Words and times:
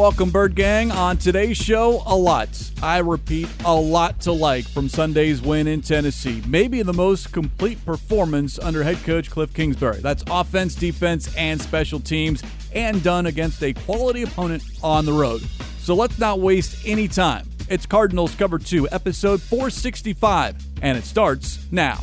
welcome, 0.00 0.30
Bird 0.30 0.54
Gang. 0.54 0.90
On 0.90 1.18
today's 1.18 1.58
show, 1.58 2.02
a 2.06 2.16
lot. 2.16 2.48
I 2.82 3.00
repeat, 3.00 3.48
a 3.66 3.74
lot 3.74 4.18
to 4.20 4.32
like 4.32 4.64
from 4.64 4.88
Sunday's 4.88 5.42
win 5.42 5.66
in 5.66 5.82
Tennessee. 5.82 6.42
Maybe 6.46 6.80
the 6.80 6.94
most 6.94 7.34
complete 7.34 7.84
performance 7.84 8.58
under 8.58 8.82
head 8.82 8.96
coach 9.04 9.30
Cliff 9.30 9.52
Kingsbury. 9.52 10.00
That's 10.00 10.24
offense, 10.30 10.74
defense, 10.74 11.34
and 11.36 11.60
special 11.60 12.00
teams, 12.00 12.42
and 12.74 13.02
done 13.02 13.26
against 13.26 13.62
a 13.62 13.74
quality 13.74 14.22
opponent 14.22 14.62
on 14.82 15.04
the 15.04 15.12
road. 15.12 15.42
So 15.80 15.94
let's 15.94 16.18
not 16.18 16.40
waste 16.40 16.86
any 16.86 17.06
time. 17.06 17.46
It's 17.68 17.84
Cardinals 17.84 18.34
Cover 18.34 18.58
2, 18.58 18.88
episode 18.90 19.42
465, 19.42 20.56
and 20.80 20.96
it 20.96 21.04
starts 21.04 21.58
now. 21.70 22.02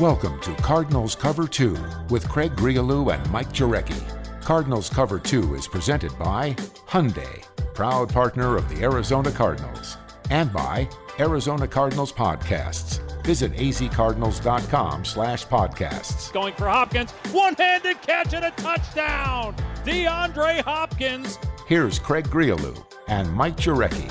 Welcome 0.00 0.40
to 0.40 0.54
Cardinals 0.62 1.14
Cover 1.14 1.46
2 1.46 1.76
with 2.08 2.26
Craig 2.30 2.52
Grialou 2.52 3.14
and 3.14 3.30
Mike 3.30 3.52
Jurecki. 3.52 4.21
Cardinals 4.44 4.90
Cover 4.90 5.20
2 5.20 5.54
is 5.54 5.68
presented 5.68 6.16
by 6.18 6.54
Hyundai, 6.88 7.44
proud 7.74 8.12
partner 8.12 8.56
of 8.56 8.68
the 8.68 8.82
Arizona 8.82 9.30
Cardinals, 9.30 9.96
and 10.30 10.52
by 10.52 10.88
Arizona 11.20 11.68
Cardinals 11.68 12.12
Podcasts. 12.12 13.00
Visit 13.24 13.52
azcardinals.com 13.52 15.04
slash 15.04 15.46
podcasts. 15.46 16.32
Going 16.32 16.54
for 16.54 16.68
Hopkins, 16.68 17.12
one-handed 17.30 18.02
catch 18.02 18.34
and 18.34 18.44
a 18.44 18.50
touchdown! 18.52 19.54
DeAndre 19.84 20.60
Hopkins. 20.62 21.38
Here's 21.68 22.00
Craig 22.00 22.28
Grialou 22.28 22.84
and 23.06 23.32
Mike 23.32 23.56
Jurecki. 23.56 24.10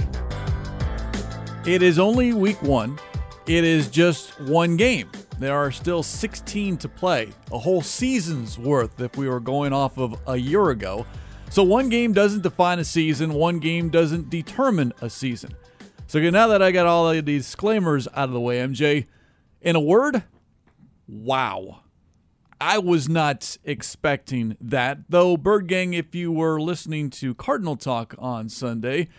It 1.68 1.82
is 1.84 1.99
only 1.99 2.34
week 2.34 2.62
one. 2.62 2.98
It 3.48 3.66
is 3.66 3.90
just 3.90 4.40
one 4.40 4.77
game. 4.77 5.12
There 5.41 5.57
are 5.57 5.71
still 5.71 6.03
16 6.03 6.77
to 6.77 6.87
play, 6.87 7.29
a 7.51 7.57
whole 7.57 7.81
season's 7.81 8.59
worth 8.59 9.01
if 9.01 9.17
we 9.17 9.27
were 9.27 9.39
going 9.39 9.73
off 9.73 9.98
of 9.98 10.15
a 10.27 10.37
year 10.37 10.70
ago. 10.70 11.07
So 11.49 11.63
one 11.63 11.89
game 11.89 12.13
doesn't 12.13 12.43
define 12.43 12.77
a 12.77 12.83
season, 12.83 13.33
one 13.33 13.57
game 13.57 13.89
doesn't 13.89 14.29
determine 14.29 14.93
a 15.01 15.09
season. 15.09 15.55
So 16.05 16.20
now 16.29 16.48
that 16.49 16.61
I 16.61 16.71
got 16.71 16.85
all 16.85 17.09
of 17.09 17.25
these 17.25 17.45
disclaimers 17.45 18.07
out 18.09 18.25
of 18.25 18.33
the 18.33 18.39
way, 18.39 18.59
MJ, 18.59 19.07
in 19.61 19.75
a 19.75 19.79
word, 19.79 20.21
wow. 21.07 21.79
I 22.59 22.77
was 22.77 23.09
not 23.09 23.57
expecting 23.63 24.57
that. 24.61 24.99
Though, 25.09 25.37
Bird 25.37 25.67
Gang, 25.67 25.95
if 25.95 26.13
you 26.13 26.31
were 26.31 26.61
listening 26.61 27.09
to 27.09 27.33
Cardinal 27.33 27.77
Talk 27.77 28.13
on 28.20 28.48
Sunday, 28.48 29.09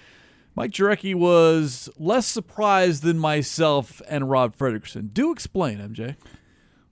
Mike 0.54 0.70
Jurecki 0.70 1.14
was 1.14 1.88
less 1.98 2.26
surprised 2.26 3.02
than 3.02 3.18
myself 3.18 4.02
and 4.08 4.28
Rob 4.28 4.56
Fredrickson. 4.56 5.12
Do 5.12 5.32
explain, 5.32 5.78
MJ. 5.78 6.16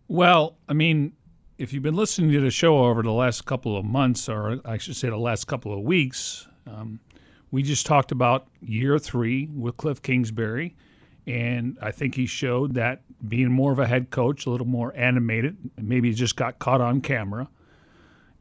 Well, 0.08 0.56
I 0.68 0.72
mean, 0.72 1.12
if 1.58 1.72
you've 1.72 1.82
been 1.82 1.94
listening 1.94 2.32
to 2.32 2.40
the 2.40 2.50
show 2.50 2.78
over 2.78 3.02
the 3.02 3.12
last 3.12 3.44
couple 3.44 3.76
of 3.76 3.84
months, 3.84 4.28
or 4.28 4.60
I 4.64 4.78
should 4.78 4.96
say 4.96 5.10
the 5.10 5.18
last 5.18 5.46
couple 5.46 5.74
of 5.74 5.80
weeks, 5.80 6.48
um, 6.66 7.00
we 7.50 7.62
just 7.62 7.84
talked 7.84 8.12
about 8.12 8.46
year 8.60 8.98
three 8.98 9.46
with 9.54 9.76
Cliff 9.76 10.00
Kingsbury. 10.00 10.74
And 11.26 11.76
I 11.82 11.90
think 11.90 12.14
he 12.14 12.26
showed 12.26 12.74
that 12.74 13.02
being 13.28 13.52
more 13.52 13.72
of 13.72 13.78
a 13.78 13.86
head 13.86 14.10
coach, 14.10 14.46
a 14.46 14.50
little 14.50 14.66
more 14.66 14.92
animated, 14.96 15.58
maybe 15.76 16.08
he 16.08 16.14
just 16.14 16.34
got 16.34 16.58
caught 16.58 16.80
on 16.80 17.02
camera. 17.02 17.48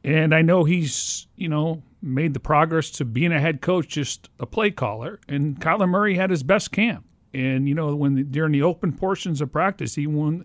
And 0.02 0.34
I 0.34 0.42
know 0.42 0.64
he's, 0.64 1.26
you 1.36 1.48
know, 1.48 1.82
made 2.02 2.34
the 2.34 2.40
progress 2.40 2.90
to 2.92 3.04
being 3.04 3.32
a 3.32 3.40
head 3.40 3.60
coach, 3.60 3.88
just 3.88 4.30
a 4.38 4.46
play 4.46 4.70
caller. 4.70 5.20
And 5.28 5.60
Kyler 5.60 5.88
Murray 5.88 6.16
had 6.16 6.30
his 6.30 6.42
best 6.42 6.72
camp. 6.72 7.04
And 7.32 7.68
you 7.68 7.74
know, 7.74 7.94
when 7.94 8.30
during 8.30 8.52
the 8.52 8.62
open 8.62 8.92
portions 8.92 9.40
of 9.40 9.52
practice, 9.52 9.94
he 9.94 10.06
won. 10.06 10.44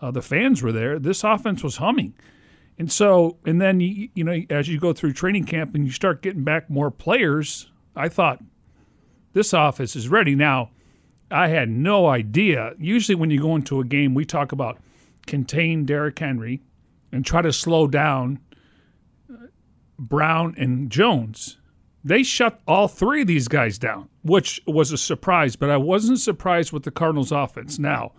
Uh, 0.00 0.10
the 0.10 0.22
fans 0.22 0.62
were 0.62 0.72
there. 0.72 0.98
This 0.98 1.24
offense 1.24 1.62
was 1.62 1.76
humming. 1.76 2.14
And 2.78 2.90
so, 2.90 3.38
and 3.46 3.60
then 3.60 3.80
you, 3.80 4.08
you 4.14 4.24
know, 4.24 4.42
as 4.50 4.68
you 4.68 4.78
go 4.78 4.92
through 4.92 5.12
training 5.12 5.44
camp 5.44 5.74
and 5.74 5.84
you 5.84 5.92
start 5.92 6.22
getting 6.22 6.44
back 6.44 6.68
more 6.68 6.90
players, 6.90 7.70
I 7.94 8.08
thought 8.08 8.42
this 9.32 9.54
office 9.54 9.94
is 9.94 10.08
ready. 10.08 10.34
Now, 10.34 10.70
I 11.30 11.48
had 11.48 11.68
no 11.68 12.06
idea. 12.06 12.74
Usually, 12.78 13.14
when 13.14 13.30
you 13.30 13.40
go 13.40 13.54
into 13.54 13.80
a 13.80 13.84
game, 13.84 14.14
we 14.14 14.24
talk 14.24 14.52
about 14.52 14.78
contain 15.26 15.84
Derrick 15.84 16.18
Henry 16.18 16.62
and 17.12 17.24
try 17.24 17.40
to 17.42 17.52
slow 17.52 17.86
down 17.86 18.40
Brown 19.98 20.54
and 20.56 20.90
Jones. 20.90 21.58
They 22.02 22.22
shut 22.22 22.60
all 22.66 22.88
three 22.88 23.22
of 23.22 23.26
these 23.26 23.48
guys 23.48 23.78
down, 23.78 24.08
which 24.22 24.60
was 24.66 24.92
a 24.92 24.98
surprise, 24.98 25.56
but 25.56 25.70
I 25.70 25.76
wasn't 25.78 26.20
surprised 26.20 26.72
with 26.72 26.82
the 26.82 26.90
Cardinals 26.90 27.32
offense. 27.32 27.78
Now, 27.78 28.12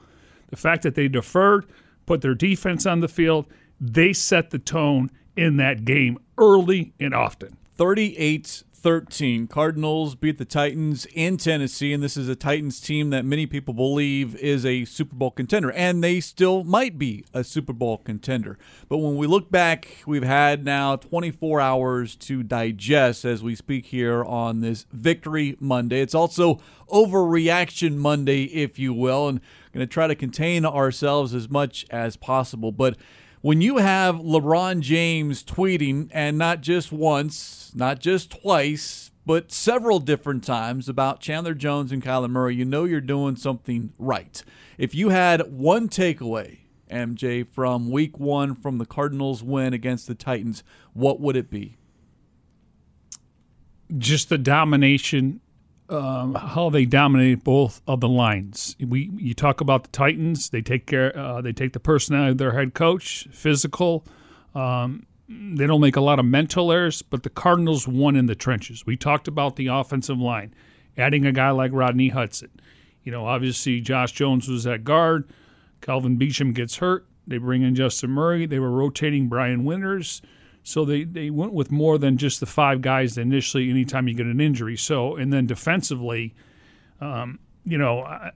the 0.50 0.56
fact 0.56 0.84
that 0.84 0.96
they 0.96 1.08
deferred, 1.08 1.66
put 2.06 2.22
their 2.22 2.34
defense 2.34 2.86
on 2.86 3.02
the 3.02 3.08
field, 3.08 3.46
they 3.80 4.14
set 4.14 4.50
the 4.50 4.60
tone 4.60 5.12
in 5.36 5.58
that 5.58 5.86
game 5.86 6.18
early 6.38 6.94
and 7.00 7.14
often. 7.14 7.58
38 7.76 8.64
13. 8.86 9.48
Cardinals 9.48 10.14
beat 10.14 10.38
the 10.38 10.46
Titans 10.46 11.08
in 11.16 11.38
Tennessee, 11.38 11.92
and 11.92 12.04
this 12.04 12.16
is 12.16 12.30
a 12.30 12.36
Titans 12.36 12.80
team 12.80 13.10
that 13.10 13.26
many 13.26 13.48
people 13.48 13.74
believe 13.74 14.36
is 14.36 14.64
a 14.64 14.86
Super 14.86 15.16
Bowl 15.16 15.32
contender, 15.32 15.72
and 15.72 16.04
they 16.04 16.20
still 16.20 16.64
might 16.64 17.00
be 17.00 17.26
a 17.34 17.44
Super 17.44 17.74
Bowl 17.74 17.98
contender. 17.98 18.60
But 18.88 19.00
when 19.00 19.18
we 19.18 19.26
look 19.26 19.50
back, 19.50 20.04
we've 20.06 20.22
had 20.22 20.64
now 20.64 20.98
24 20.98 21.60
hours 21.60 22.16
to 22.18 22.44
digest 22.44 23.26
as 23.26 23.42
we 23.42 23.56
speak 23.56 23.88
here 23.88 24.24
on 24.24 24.62
this 24.62 24.86
Victory 24.92 25.58
Monday. 25.60 26.02
It's 26.02 26.14
also 26.14 26.60
Overreaction 26.90 27.96
Monday, 27.96 28.44
if 28.44 28.78
you 28.78 28.94
will, 28.94 29.28
and 29.28 29.42
going 29.74 29.84
to 29.84 29.92
try 29.92 30.06
to 30.06 30.14
contain 30.14 30.64
ourselves 30.64 31.34
as 31.34 31.50
much 31.50 31.88
as 31.90 32.18
possible. 32.18 32.72
But 32.72 32.98
when 33.46 33.62
you 33.62 33.78
have 33.78 34.16
LeBron 34.16 34.80
James 34.80 35.44
tweeting, 35.44 36.10
and 36.12 36.36
not 36.36 36.62
just 36.62 36.92
once, 36.92 37.72
not 37.76 38.00
just 38.00 38.42
twice, 38.42 39.12
but 39.24 39.52
several 39.52 40.00
different 40.00 40.44
times 40.44 40.90
about 40.90 41.20
Chandler 41.20 41.54
Jones 41.54 41.92
and 41.92 42.02
Kyler 42.02 42.28
Murray, 42.28 42.56
you 42.56 42.66
know 42.66 42.86
you're 42.86 43.00
doing 43.00 43.36
something 43.36 43.94
right. 44.00 44.44
If 44.80 44.96
you 44.96 45.10
had 45.10 45.42
one 45.54 45.90
takeaway, 45.90 46.62
MJ, 46.90 47.48
from 47.48 47.92
week 47.92 48.18
one 48.18 48.56
from 48.56 48.80
the 48.80 48.86
Cardinals 48.88 49.44
win 49.44 49.76
against 49.76 50.08
the 50.08 50.16
Titans, 50.16 50.64
what 50.94 51.20
would 51.20 51.36
it 51.36 51.52
be? 51.52 51.78
Just 53.96 54.30
the 54.30 54.40
domination 54.40 55.40
um, 55.90 56.36
how 56.36 56.70
they 56.70 56.86
dominate 56.86 57.44
both 57.44 57.82
of 57.88 58.02
the 58.02 58.10
lines. 58.10 58.76
We 58.80 59.12
you 59.18 59.34
talk 59.34 59.62
about 59.62 59.84
the 59.84 59.90
Titans; 59.90 60.50
they 60.50 60.62
take 60.62 60.88
care, 60.88 61.18
uh, 61.18 61.42
they 61.42 61.54
take 61.54 61.74
the 61.74 61.80
personality 61.80 62.32
of 62.32 62.38
their 62.38 62.54
head 62.54 62.74
coach, 62.74 63.28
physical. 63.32 64.06
Um, 64.54 65.06
they 65.28 65.66
don't 65.66 65.82
make 65.82 65.96
a 65.96 66.02
lot 66.02 66.20
of 66.20 66.26
mental 66.26 66.72
errors, 66.72 67.02
but 67.02 67.24
the 67.24 67.30
Cardinals 67.30 67.88
won 67.88 68.16
in 68.16 68.28
the 68.28 68.36
trenches. 68.36 68.86
We 68.86 68.96
talked 68.96 69.28
about 69.28 69.56
the 69.56 69.68
offensive 69.68 70.20
line, 70.20 70.54
adding 70.98 71.26
a 71.26 71.32
guy 71.32 71.50
like 71.50 71.72
Rodney 71.74 72.10
Hudson. 72.10 72.52
You 73.04 73.12
know, 73.12 73.26
obviously 73.26 73.82
Josh 73.82 74.12
Jones 74.12 74.48
was 74.48 74.66
at 74.68 74.84
guard. 74.84 75.30
Kelvin 75.82 76.18
Beachum 76.18 76.54
gets 76.54 76.78
hurt. 76.78 77.08
They 77.28 77.38
bring 77.38 77.64
in 77.64 77.76
Justin 77.76 78.12
Murray. 78.12 78.46
They 78.46 78.60
were 78.60 78.72
rotating 78.72 79.28
Brian 79.28 79.64
Winters. 79.64 80.22
So 80.68 80.84
they, 80.84 81.04
they 81.04 81.30
went 81.30 81.54
with 81.54 81.72
more 81.72 82.00
than 82.00 82.18
just 82.18 82.40
the 82.40 82.48
five 82.48 82.82
guys 82.82 83.20
initially 83.20 83.70
anytime 83.70 84.08
you 84.08 84.16
get 84.16 84.26
an 84.26 84.42
injury. 84.42 84.76
So, 84.76 85.16
and 85.16 85.32
then 85.32 85.46
defensively, 85.46 86.34
um, 87.00 87.38
you 87.64 87.78
know, 87.78 88.02
I, 88.02 88.32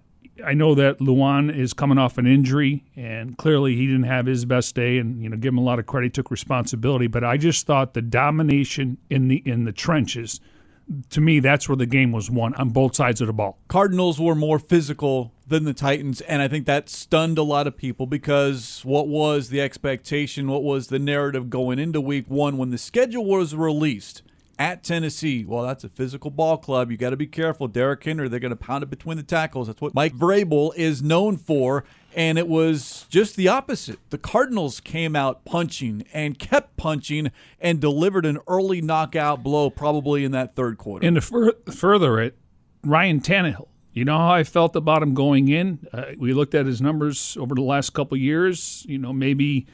I 0.46 0.54
know 0.54 0.76
that 0.76 1.00
Lewan 1.00 1.54
is 1.54 1.74
coming 1.74 1.98
off 1.98 2.20
an 2.20 2.28
injury, 2.28 2.86
and 2.96 3.36
clearly 3.36 3.76
he 3.76 3.88
didn't 3.88 4.04
have 4.04 4.28
his 4.28 4.46
best 4.46 4.76
day. 4.76 5.00
And 5.00 5.24
you 5.24 5.28
know, 5.28 5.38
give 5.38 5.54
him 5.54 5.58
a 5.58 5.64
lot 5.64 5.80
of 5.80 5.88
credit, 5.88 6.14
took 6.14 6.30
responsibility. 6.30 7.08
But 7.08 7.24
I 7.24 7.36
just 7.36 7.66
thought 7.66 7.96
the 7.96 8.02
domination 8.04 9.00
in 9.10 9.28
the 9.28 9.38
in 9.38 9.64
the 9.64 9.74
trenches, 9.74 10.40
to 11.10 11.22
me, 11.22 11.40
that's 11.40 11.68
where 11.68 11.76
the 11.76 11.88
game 11.88 12.12
was 12.12 12.30
won 12.30 12.54
on 12.54 12.70
both 12.70 12.96
sides 12.96 13.22
of 13.22 13.28
the 13.28 13.34
ball. 13.34 13.58
Cardinals 13.70 14.20
were 14.20 14.36
more 14.36 14.60
physical 14.60 15.34
than 15.50 15.66
the 15.66 15.74
Titans, 15.74 16.22
and 16.22 16.42
I 16.42 16.48
think 16.48 16.66
that 16.66 16.90
stunned 16.90 17.38
a 17.38 17.44
lot 17.44 17.68
of 17.68 17.75
people 17.75 18.06
because 18.06 18.81
what 18.86 19.07
was 19.07 19.50
the 19.50 19.60
expectation? 19.60 20.48
What 20.48 20.63
was 20.63 20.88
the 20.88 21.00
narrative 21.00 21.50
going 21.50 21.80
into 21.80 22.00
Week 22.00 22.25
One 22.28 22.57
when 22.57 22.69
the 22.69 22.78
schedule 22.78 23.25
was 23.25 23.56
released? 23.56 24.22
At 24.57 24.84
Tennessee, 24.84 25.46
well, 25.46 25.63
that's 25.63 25.86
a 25.86 25.90
physical 25.90 26.30
ball 26.30 26.57
club. 26.57 26.92
You 26.92 26.98
got 26.98 27.12
to 27.12 27.18
be 27.18 27.28
careful. 27.28 27.69
Derrick 27.69 28.04
Henry, 28.04 28.28
they're 28.28 28.42
going 28.42 28.50
to 28.50 28.57
pound 28.57 28.84
it 28.84 28.90
between 28.90 29.16
the 29.16 29.24
tackles. 29.24 29.68
That's 29.68 29.80
what 29.80 29.96
Mike 29.96 30.13
Vrabel 30.13 30.75
is 30.75 31.01
known 31.01 31.38
for. 31.38 31.86
And 32.13 32.38
it 32.38 32.46
was 32.46 33.06
just 33.10 33.38
the 33.38 33.48
opposite. 33.48 34.00
The 34.10 34.18
Cardinals 34.18 34.81
came 34.81 35.16
out 35.16 35.46
punching 35.46 36.04
and 36.12 36.38
kept 36.38 36.75
punching 36.75 37.31
and 37.62 37.80
delivered 37.80 38.25
an 38.25 38.40
early 38.50 38.81
knockout 38.81 39.44
blow, 39.44 39.69
probably 39.69 40.25
in 40.25 40.34
that 40.34 40.57
third 40.57 40.78
quarter. 40.78 41.07
And 41.07 41.16
to 41.16 41.22
fur- 41.22 41.56
further 41.72 42.19
it, 42.19 42.36
Ryan 42.84 43.22
Tannehill 43.22 43.69
you 43.91 44.06
know 44.06 44.18
how 44.18 44.31
I 44.31 44.44
felt 44.44 44.75
about 44.75 45.01
him 45.01 45.13
going 45.13 45.47
in? 45.47 45.88
Uh, 45.91 46.06
we 46.18 46.33
looked 46.33 46.53
at 46.53 46.65
his 46.65 46.81
numbers 46.81 47.36
over 47.39 47.56
the 47.56 47.62
last 47.62 47.91
couple 47.94 48.18
years. 48.18 48.86
You 48.88 48.97
know, 48.97 49.13
maybe 49.13 49.68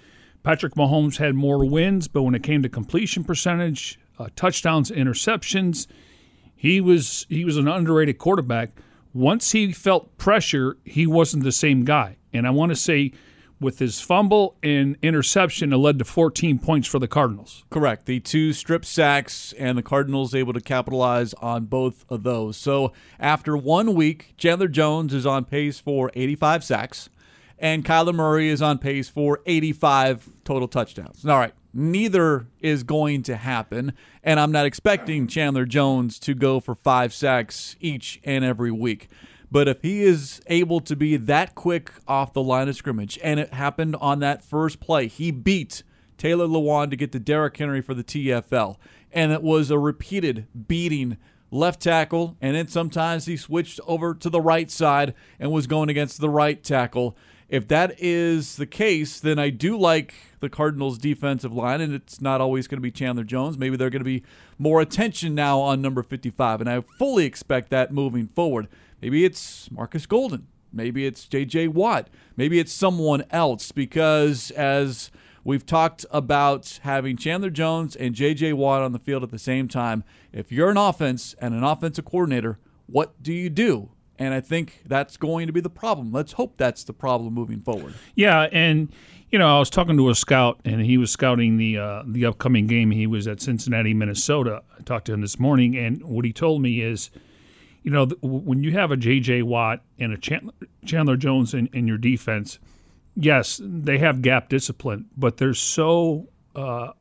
Patrick 0.43 0.75
Mahomes 0.75 1.17
had 1.17 1.35
more 1.35 1.65
wins, 1.65 2.07
but 2.07 2.23
when 2.23 2.35
it 2.35 2.43
came 2.43 2.63
to 2.63 2.69
completion 2.69 3.23
percentage, 3.23 3.99
uh, 4.17 4.29
touchdowns, 4.35 4.89
interceptions, 4.91 5.87
he 6.55 6.79
was 6.79 7.25
he 7.29 7.43
was 7.43 7.57
an 7.57 7.67
underrated 7.67 8.17
quarterback. 8.17 8.71
Once 9.13 9.51
he 9.51 9.71
felt 9.71 10.17
pressure, 10.17 10.77
he 10.83 11.05
wasn't 11.07 11.43
the 11.43 11.51
same 11.51 11.85
guy. 11.85 12.17
And 12.33 12.45
I 12.45 12.49
want 12.49 12.71
to 12.71 12.75
say 12.75 13.13
with 13.59 13.79
his 13.79 14.01
fumble 14.01 14.57
and 14.61 14.97
interception, 15.01 15.71
it 15.71 15.77
led 15.77 15.99
to 15.99 16.05
14 16.05 16.59
points 16.59 16.87
for 16.87 16.99
the 16.99 17.07
Cardinals. 17.07 17.63
Correct. 17.69 18.05
The 18.05 18.19
two 18.19 18.53
strip 18.53 18.85
sacks, 18.85 19.53
and 19.53 19.77
the 19.77 19.83
Cardinals 19.83 20.35
able 20.35 20.53
to 20.53 20.61
capitalize 20.61 21.33
on 21.35 21.65
both 21.65 22.05
of 22.09 22.23
those. 22.23 22.57
So 22.57 22.91
after 23.19 23.55
one 23.55 23.93
week, 23.93 24.33
Chandler 24.37 24.67
Jones 24.67 25.13
is 25.13 25.25
on 25.25 25.45
pace 25.45 25.79
for 25.79 26.11
85 26.13 26.63
sacks, 26.63 27.09
and 27.57 27.85
Kyler 27.85 28.13
Murray 28.13 28.49
is 28.49 28.61
on 28.61 28.77
pace 28.77 29.07
for 29.09 29.41
85 29.45 30.29
total 30.43 30.67
touchdowns. 30.67 31.25
All 31.25 31.39
right. 31.39 31.53
Neither 31.77 32.47
is 32.61 32.83
going 32.83 33.23
to 33.23 33.35
happen, 33.35 33.91
and 34.23 34.39
I'm 34.39 34.51
not 34.53 34.65
expecting 34.65 35.27
Chandler 35.27 35.65
Jones 35.65 36.19
to 36.19 36.33
go 36.33 36.61
for 36.61 36.73
five 36.73 37.13
sacks 37.13 37.75
each 37.81 38.21
and 38.23 38.45
every 38.45 38.71
week. 38.71 39.09
But 39.51 39.67
if 39.67 39.81
he 39.81 40.03
is 40.03 40.41
able 40.47 40.79
to 40.81 40.95
be 40.95 41.17
that 41.17 41.55
quick 41.55 41.91
off 42.07 42.33
the 42.33 42.43
line 42.43 42.67
of 42.67 42.75
scrimmage, 42.75 43.19
and 43.23 43.39
it 43.39 43.53
happened 43.53 43.95
on 43.97 44.19
that 44.19 44.43
first 44.43 44.79
play, 44.79 45.07
he 45.07 45.31
beat 45.31 45.83
Taylor 46.17 46.47
Lewan 46.47 46.89
to 46.89 46.95
get 46.95 47.11
to 47.11 47.19
Derrick 47.19 47.57
Henry 47.57 47.81
for 47.81 47.93
the 47.93 48.03
TFL. 48.03 48.77
And 49.11 49.31
it 49.31 49.41
was 49.41 49.71
a 49.71 49.79
repeated 49.79 50.47
beating 50.67 51.17
left 51.51 51.81
tackle, 51.81 52.35
and 52.41 52.55
then 52.55 52.67
sometimes 52.67 53.25
he 53.25 53.37
switched 53.37 53.79
over 53.87 54.13
to 54.13 54.29
the 54.29 54.41
right 54.41 54.69
side 54.69 55.13
and 55.39 55.51
was 55.51 55.67
going 55.67 55.89
against 55.89 56.19
the 56.19 56.29
right 56.29 56.61
tackle. 56.63 57.15
If 57.47 57.67
that 57.67 57.93
is 57.99 58.55
the 58.55 58.65
case, 58.65 59.19
then 59.19 59.37
I 59.37 59.51
do 59.51 59.77
like 59.77 60.15
the 60.39 60.49
Cardinals' 60.49 60.97
defensive 60.97 61.53
line, 61.53 61.79
and 61.79 61.93
it's 61.93 62.19
not 62.19 62.41
always 62.41 62.67
going 62.67 62.77
to 62.77 62.81
be 62.81 62.91
Chandler 62.91 63.23
Jones. 63.23 63.57
Maybe 63.57 63.77
they're 63.77 63.91
going 63.91 64.01
to 64.01 64.03
be 64.03 64.23
more 64.57 64.81
attention 64.81 65.35
now 65.35 65.59
on 65.59 65.81
number 65.81 66.01
55, 66.01 66.61
and 66.61 66.69
I 66.69 66.81
fully 66.81 67.25
expect 67.25 67.69
that 67.69 67.93
moving 67.93 68.27
forward. 68.27 68.67
Maybe 69.01 69.25
it's 69.25 69.69
Marcus 69.71 70.05
Golden. 70.05 70.47
Maybe 70.71 71.05
it's 71.05 71.25
J.J. 71.27 71.69
Watt. 71.69 72.09
Maybe 72.35 72.59
it's 72.59 72.73
someone 72.73 73.23
else 73.31 73.71
because 73.71 74.51
as 74.51 75.09
we've 75.43 75.65
talked 75.65 76.05
about 76.11 76.79
having 76.83 77.15
Chandler 77.15 77.49
Jones 77.49 77.95
and 77.95 78.13
J.J. 78.13 78.53
Watt 78.53 78.81
on 78.81 78.91
the 78.91 78.99
field 78.99 79.23
at 79.23 79.31
the 79.31 79.39
same 79.39 79.67
time, 79.69 80.03
if 80.33 80.51
you're 80.51 80.69
an 80.69 80.77
offense 80.77 81.33
and 81.39 81.53
an 81.53 81.63
offensive 81.63 82.03
coordinator, 82.03 82.59
what 82.87 83.21
do 83.23 83.31
you 83.31 83.49
do? 83.49 83.91
And 84.17 84.33
I 84.33 84.41
think 84.41 84.83
that's 84.85 85.17
going 85.17 85.47
to 85.47 85.53
be 85.53 85.61
the 85.61 85.69
problem. 85.69 86.11
Let's 86.11 86.33
hope 86.33 86.55
that's 86.57 86.83
the 86.83 86.93
problem 86.93 87.33
moving 87.33 87.59
forward. 87.59 87.93
Yeah, 88.15 88.47
and 88.51 88.89
you 89.29 89.39
know, 89.39 89.55
I 89.55 89.59
was 89.59 89.69
talking 89.69 89.97
to 89.97 90.09
a 90.09 90.15
scout, 90.15 90.59
and 90.63 90.79
he 90.81 90.97
was 90.97 91.11
scouting 91.11 91.57
the 91.57 91.77
uh, 91.77 92.03
the 92.05 92.25
upcoming 92.25 92.67
game. 92.67 92.91
He 92.91 93.07
was 93.07 93.27
at 93.27 93.41
Cincinnati, 93.41 93.93
Minnesota. 93.93 94.63
I 94.77 94.83
talked 94.83 95.05
to 95.07 95.13
him 95.13 95.21
this 95.21 95.37
morning, 95.39 95.75
and 95.77 96.01
what 96.03 96.23
he 96.23 96.31
told 96.31 96.61
me 96.61 96.79
is, 96.81 97.09
you 97.85 97.91
know, 97.91 98.07
when 98.23 98.63
you 98.63 98.71
have 98.71 98.89
a 98.89 98.97
J.J. 98.97 99.43
Watt 99.43 99.83
and 99.99 100.11
a 100.11 100.17
Chandler, 100.17 101.15
Jones 101.17 101.53
in, 101.53 101.67
in 101.67 101.87
your 101.87 101.99
defense, 101.99 102.57
yes, 103.15 103.61
they 103.63 103.99
have 103.99 104.23
gap 104.23 104.49
discipline, 104.49 105.05
but 105.15 105.37
they're 105.37 105.53
so 105.53 106.27
uh, 106.55 106.93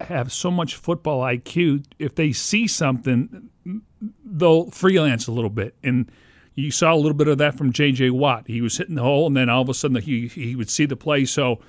have 0.00 0.32
so 0.32 0.48
much 0.48 0.76
football 0.76 1.22
IQ. 1.22 1.86
If 1.98 2.14
they 2.14 2.30
see 2.30 2.68
something, 2.68 3.50
they'll 4.24 4.70
freelance 4.70 5.26
a 5.26 5.32
little 5.32 5.50
bit 5.50 5.74
and 5.82 6.08
you 6.54 6.70
saw 6.70 6.94
a 6.94 6.96
little 6.96 7.14
bit 7.14 7.26
of 7.26 7.38
that 7.38 7.58
from 7.58 7.72
J.J. 7.72 8.10
Watt. 8.10 8.44
He 8.46 8.60
was 8.60 8.76
hitting 8.76 8.94
the 8.94 9.02
hole, 9.02 9.26
and 9.26 9.36
then 9.36 9.48
all 9.48 9.62
of 9.62 9.68
a 9.68 9.74
sudden 9.74 10.00
he 10.00 10.28
he 10.28 10.54
would 10.54 10.70
see 10.70 10.84
the 10.84 10.96
play. 10.96 11.24
So 11.24 11.60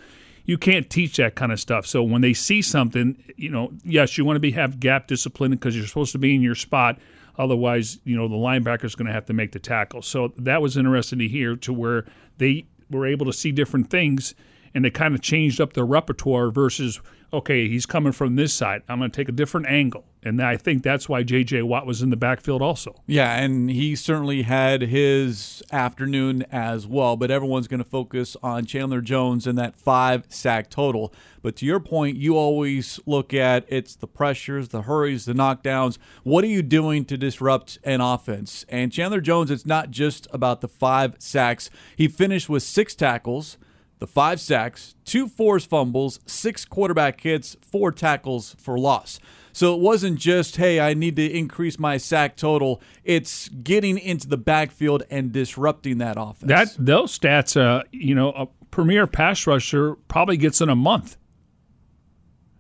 you 0.45 0.59
can't 0.59 0.89
teach 0.91 1.17
that 1.17 1.33
kind 1.33 1.51
of 1.51 1.59
stuff. 1.59 1.87
So 1.87 2.03
when 2.03 2.21
they 2.21 2.33
see 2.33 2.61
something, 2.61 3.17
you 3.35 3.49
know, 3.49 3.71
yes, 3.83 4.17
you 4.17 4.25
want 4.25 4.35
to 4.35 4.41
be 4.41 4.51
have 4.51 4.79
gap 4.79 5.07
discipline 5.07 5.51
because 5.51 5.75
you're 5.75 5.87
supposed 5.87 6.11
to 6.11 6.19
be 6.19 6.35
in 6.35 6.41
your 6.41 6.53
spot. 6.53 6.99
Otherwise, 7.37 7.99
you 8.03 8.15
know, 8.15 8.27
the 8.27 8.35
linebacker 8.35 8.85
is 8.85 8.95
going 8.95 9.07
to 9.07 9.13
have 9.13 9.25
to 9.25 9.33
make 9.33 9.51
the 9.51 9.59
tackle. 9.59 10.01
So 10.01 10.33
that 10.37 10.61
was 10.61 10.77
interesting 10.77 11.19
to 11.19 11.27
hear 11.27 11.55
to 11.57 11.73
where 11.73 12.05
they 12.37 12.65
were 12.89 13.05
able 13.05 13.25
to 13.25 13.33
see 13.33 13.51
different 13.51 13.89
things 13.89 14.35
and 14.73 14.83
they 14.83 14.89
kind 14.89 15.13
of 15.13 15.21
changed 15.21 15.61
up 15.61 15.73
their 15.73 15.85
repertoire 15.85 16.49
versus 16.49 17.01
okay, 17.33 17.67
he's 17.67 17.87
coming 17.87 18.13
from 18.13 18.35
this 18.35 18.53
side. 18.53 18.83
I'm 18.87 18.99
going 18.99 19.09
to 19.09 19.15
take 19.15 19.27
a 19.27 19.33
different 19.33 19.65
angle. 19.65 20.05
And 20.21 20.41
I 20.41 20.55
think 20.55 20.83
that's 20.83 21.09
why 21.09 21.23
J.J. 21.23 21.63
Watt 21.63 21.85
was 21.85 22.01
in 22.01 22.11
the 22.11 22.15
backfield 22.15 22.61
also. 22.61 23.01
Yeah, 23.07 23.35
and 23.35 23.69
he 23.69 23.95
certainly 23.95 24.43
had 24.43 24.83
his 24.83 25.61
afternoon 25.71 26.43
as 26.43 26.87
well. 26.87 27.17
But 27.17 27.31
everyone's 27.31 27.67
going 27.67 27.83
to 27.83 27.89
focus 27.89 28.37
on 28.41 28.65
Chandler 28.65 29.01
Jones 29.01 29.47
and 29.47 29.57
that 29.57 29.75
five 29.75 30.25
sack 30.29 30.69
total. 30.69 31.11
But 31.41 31.57
to 31.57 31.65
your 31.65 31.81
point, 31.81 32.15
you 32.15 32.37
always 32.37 33.01
look 33.05 33.33
at 33.33 33.65
it's 33.67 33.95
the 33.95 34.07
pressures, 34.07 34.69
the 34.69 34.83
hurries, 34.83 35.25
the 35.25 35.33
knockdowns. 35.33 35.97
What 36.23 36.45
are 36.45 36.47
you 36.47 36.61
doing 36.61 37.03
to 37.05 37.17
disrupt 37.17 37.79
an 37.83 37.99
offense? 37.99 38.65
And 38.69 38.93
Chandler 38.93 39.19
Jones, 39.19 39.51
it's 39.51 39.65
not 39.65 39.91
just 39.91 40.27
about 40.31 40.61
the 40.61 40.69
five 40.69 41.15
sacks. 41.19 41.69
He 41.97 42.07
finished 42.07 42.47
with 42.47 42.63
six 42.63 42.95
tackles 42.95 43.57
the 44.03 44.07
five 44.07 44.41
sacks, 44.41 44.95
two 45.05 45.29
forced 45.29 45.69
fumbles, 45.69 46.19
six 46.25 46.65
quarterback 46.65 47.21
hits, 47.21 47.55
four 47.61 47.89
tackles 47.89 48.53
for 48.59 48.77
loss. 48.77 49.17
So 49.53 49.73
it 49.73 49.79
wasn't 49.79 50.19
just, 50.19 50.57
hey, 50.57 50.81
I 50.81 50.93
need 50.93 51.15
to 51.15 51.25
increase 51.25 51.79
my 51.79 51.95
sack 51.95 52.35
total. 52.35 52.81
It's 53.05 53.47
getting 53.47 53.97
into 53.97 54.27
the 54.27 54.35
backfield 54.35 55.03
and 55.09 55.31
disrupting 55.31 55.99
that 55.99 56.17
offense. 56.19 56.49
That 56.49 56.75
those 56.77 57.17
stats, 57.17 57.55
uh, 57.55 57.83
you 57.93 58.13
know, 58.13 58.31
a 58.31 58.47
premier 58.71 59.07
pass 59.07 59.47
rusher 59.47 59.95
probably 60.09 60.35
gets 60.35 60.59
in 60.59 60.67
a 60.67 60.75
month. 60.75 61.15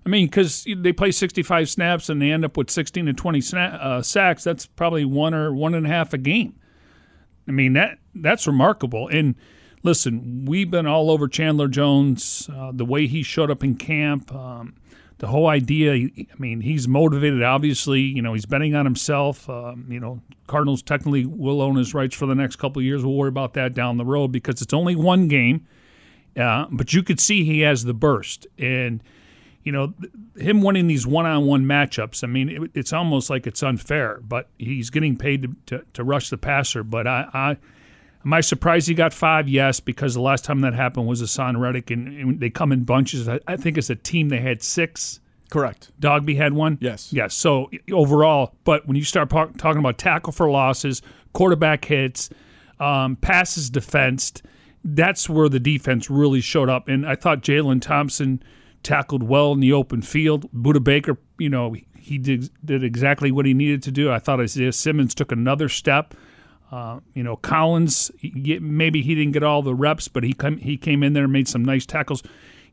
I 0.05 0.09
mean, 0.09 0.27
because 0.27 0.65
they 0.77 0.93
play 0.93 1.11
65 1.11 1.69
snaps 1.69 2.07
and 2.07 2.21
they 2.21 2.31
end 2.31 2.45
up 2.45 2.55
with 2.55 2.69
16 2.69 3.05
to 3.07 3.11
20 3.11 3.39
sna- 3.39 3.83
uh, 3.83 4.01
sacks. 4.01 4.45
That's 4.45 4.65
probably 4.65 5.03
one 5.03 5.33
or 5.33 5.53
one 5.53 5.73
and 5.73 5.85
a 5.85 5.89
half 5.89 6.13
a 6.13 6.17
game. 6.17 6.57
I 7.49 7.51
mean 7.51 7.73
that 7.73 7.97
that's 8.15 8.47
remarkable. 8.47 9.09
And 9.09 9.35
listen, 9.83 10.45
we've 10.45 10.71
been 10.71 10.87
all 10.87 11.11
over 11.11 11.27
Chandler 11.27 11.67
Jones, 11.67 12.49
uh, 12.53 12.71
the 12.73 12.85
way 12.85 13.07
he 13.07 13.21
showed 13.21 13.51
up 13.51 13.63
in 13.63 13.75
camp, 13.75 14.33
um, 14.33 14.75
the 15.19 15.27
whole 15.27 15.47
idea. 15.47 15.93
I 15.93 16.25
mean, 16.37 16.61
he's 16.61 16.87
motivated. 16.87 17.43
Obviously, 17.43 18.01
you 18.01 18.21
know, 18.21 18.33
he's 18.33 18.45
betting 18.45 18.75
on 18.75 18.85
himself. 18.85 19.49
Um, 19.49 19.85
you 19.89 19.99
know, 19.99 20.21
Cardinals 20.47 20.81
technically 20.81 21.25
will 21.25 21.61
own 21.61 21.75
his 21.75 21.93
rights 21.93 22.15
for 22.15 22.25
the 22.25 22.35
next 22.35 22.55
couple 22.55 22.79
of 22.79 22.85
years. 22.85 23.05
We'll 23.05 23.15
worry 23.15 23.29
about 23.29 23.53
that 23.53 23.73
down 23.73 23.97
the 23.97 24.05
road 24.05 24.31
because 24.31 24.61
it's 24.61 24.73
only 24.73 24.95
one 24.95 25.27
game. 25.27 25.67
Uh, 26.35 26.65
but 26.71 26.93
you 26.93 27.03
could 27.03 27.19
see 27.19 27.43
he 27.43 27.59
has 27.59 27.83
the 27.83 27.93
burst 27.93 28.47
and 28.57 29.03
you 29.63 29.71
know, 29.71 29.93
him 30.35 30.61
winning 30.61 30.87
these 30.87 31.07
one-on-one 31.07 31.63
matchups. 31.63 32.23
I 32.23 32.27
mean, 32.27 32.49
it, 32.49 32.71
it's 32.73 32.91
almost 32.91 33.29
like 33.29 33.47
it's 33.47 33.63
unfair, 33.63 34.19
but 34.21 34.49
he's 34.57 34.89
getting 34.89 35.17
paid 35.17 35.43
to, 35.43 35.77
to, 35.77 35.85
to 35.93 36.03
rush 36.03 36.29
the 36.29 36.37
passer. 36.37 36.83
But 36.83 37.07
I, 37.07 37.29
I, 37.33 37.57
Am 38.25 38.33
I 38.33 38.41
surprised 38.41 38.87
he 38.87 38.93
got 38.93 39.13
five? 39.13 39.49
Yes, 39.49 39.79
because 39.79 40.13
the 40.13 40.21
last 40.21 40.45
time 40.45 40.61
that 40.61 40.73
happened 40.73 41.07
was 41.07 41.21
Haason 41.21 41.59
Reddick, 41.59 41.91
and, 41.91 42.07
and 42.07 42.39
they 42.39 42.49
come 42.49 42.71
in 42.71 42.83
bunches. 42.83 43.27
I, 43.27 43.39
I 43.47 43.57
think 43.57 43.77
as 43.77 43.89
a 43.89 43.95
team 43.95 44.29
they 44.29 44.39
had 44.39 44.63
six. 44.63 45.19
Correct. 45.49 45.91
Dogbe 45.99 46.35
had 46.35 46.53
one. 46.53 46.77
Yes. 46.81 47.13
Yes. 47.13 47.35
So 47.35 47.69
overall, 47.91 48.55
but 48.63 48.87
when 48.87 48.95
you 48.95 49.03
start 49.03 49.29
par- 49.29 49.51
talking 49.57 49.79
about 49.79 49.97
tackle 49.97 50.31
for 50.31 50.49
losses, 50.49 51.01
quarterback 51.33 51.85
hits, 51.85 52.29
um, 52.79 53.17
passes 53.17 53.69
defensed, 53.69 54.41
that's 54.83 55.29
where 55.29 55.49
the 55.49 55.59
defense 55.59 56.09
really 56.09 56.41
showed 56.41 56.69
up. 56.69 56.87
And 56.87 57.05
I 57.05 57.15
thought 57.15 57.41
Jalen 57.41 57.81
Thompson 57.81 58.41
tackled 58.81 59.23
well 59.23 59.51
in 59.51 59.59
the 59.59 59.73
open 59.73 60.01
field. 60.01 60.51
Budda 60.53 60.83
Baker, 60.83 61.17
you 61.37 61.49
know, 61.49 61.75
he 61.97 62.17
did 62.17 62.49
did 62.65 62.83
exactly 62.83 63.31
what 63.31 63.45
he 63.45 63.53
needed 63.53 63.83
to 63.83 63.91
do. 63.91 64.11
I 64.11 64.19
thought 64.19 64.39
Isaiah 64.39 64.73
Simmons 64.73 65.13
took 65.13 65.31
another 65.31 65.69
step. 65.69 66.13
Uh, 66.73 66.99
you 67.13 67.21
know, 67.21 67.35
Collins, 67.35 68.09
maybe 68.33 69.03
he 69.03 69.13
didn't 69.13 69.33
get 69.33 69.43
all 69.43 69.61
the 69.61 69.75
reps, 69.75 70.07
but 70.07 70.23
he 70.23 70.33
come, 70.33 70.57
he 70.57 70.75
came 70.75 71.03
in 71.03 71.13
there 71.13 71.25
and 71.25 71.31
made 71.31 71.47
some 71.47 71.63
nice 71.63 71.85
tackles. 71.85 72.23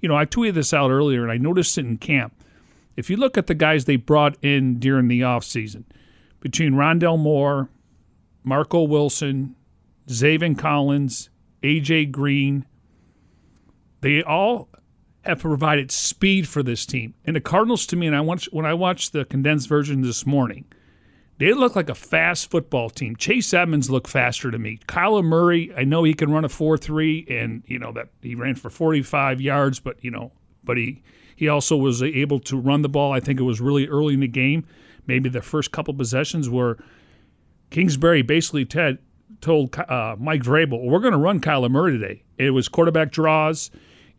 You 0.00 0.08
know, 0.08 0.16
I 0.16 0.24
tweeted 0.24 0.54
this 0.54 0.72
out 0.72 0.90
earlier, 0.90 1.22
and 1.22 1.30
I 1.30 1.36
noticed 1.36 1.76
it 1.76 1.84
in 1.84 1.98
camp. 1.98 2.32
If 2.96 3.10
you 3.10 3.18
look 3.18 3.36
at 3.36 3.46
the 3.46 3.54
guys 3.54 3.84
they 3.84 3.96
brought 3.96 4.42
in 4.42 4.78
during 4.78 5.08
the 5.08 5.20
offseason, 5.20 5.84
between 6.40 6.72
Rondale 6.72 7.18
Moore, 7.18 7.68
Marco 8.42 8.84
Wilson, 8.84 9.54
Zaven 10.08 10.56
Collins, 10.56 11.28
AJ 11.62 12.10
Green, 12.10 12.64
they 14.00 14.22
all 14.22 14.70
have 15.26 15.40
provided 15.40 15.90
speed 15.90 16.48
for 16.48 16.62
this 16.62 16.86
team. 16.86 17.12
And 17.26 17.36
the 17.36 17.40
Cardinals, 17.42 17.84
to 17.88 17.96
me, 17.96 18.06
and 18.06 18.16
I 18.16 18.22
watched, 18.22 18.50
when 18.50 18.64
I 18.64 18.72
watched 18.72 19.12
the 19.12 19.26
condensed 19.26 19.68
version 19.68 20.00
this 20.00 20.24
morning– 20.24 20.64
they 21.40 21.54
look 21.54 21.74
like 21.74 21.88
a 21.88 21.94
fast 21.94 22.50
football 22.50 22.90
team. 22.90 23.16
Chase 23.16 23.54
Edmonds 23.54 23.88
looked 23.88 24.08
faster 24.08 24.50
to 24.50 24.58
me. 24.58 24.78
Kyler 24.86 25.24
Murray, 25.24 25.72
I 25.74 25.84
know 25.84 26.04
he 26.04 26.12
can 26.12 26.30
run 26.30 26.44
a 26.44 26.48
4-3 26.48 27.30
and 27.30 27.62
you 27.66 27.78
know 27.78 27.92
that 27.92 28.08
he 28.20 28.34
ran 28.34 28.56
for 28.56 28.68
45 28.68 29.40
yards, 29.40 29.80
but 29.80 29.96
you 30.04 30.10
know, 30.10 30.32
but 30.62 30.76
he 30.76 31.02
he 31.34 31.48
also 31.48 31.78
was 31.78 32.02
able 32.02 32.40
to 32.40 32.60
run 32.60 32.82
the 32.82 32.90
ball. 32.90 33.12
I 33.14 33.20
think 33.20 33.40
it 33.40 33.44
was 33.44 33.58
really 33.58 33.88
early 33.88 34.12
in 34.12 34.20
the 34.20 34.28
game. 34.28 34.66
Maybe 35.06 35.30
the 35.30 35.40
first 35.40 35.72
couple 35.72 35.94
possessions 35.94 36.50
where 36.50 36.76
Kingsbury 37.70 38.20
basically 38.20 38.66
Ted 38.66 38.98
told 39.40 39.74
uh, 39.78 40.16
Mike 40.18 40.42
Vrabel, 40.42 40.84
"We're 40.84 41.00
going 41.00 41.12
to 41.12 41.18
run 41.18 41.40
Kyler 41.40 41.70
Murray 41.70 41.92
today." 41.92 42.22
It 42.36 42.50
was 42.50 42.68
quarterback 42.68 43.12
draws. 43.12 43.70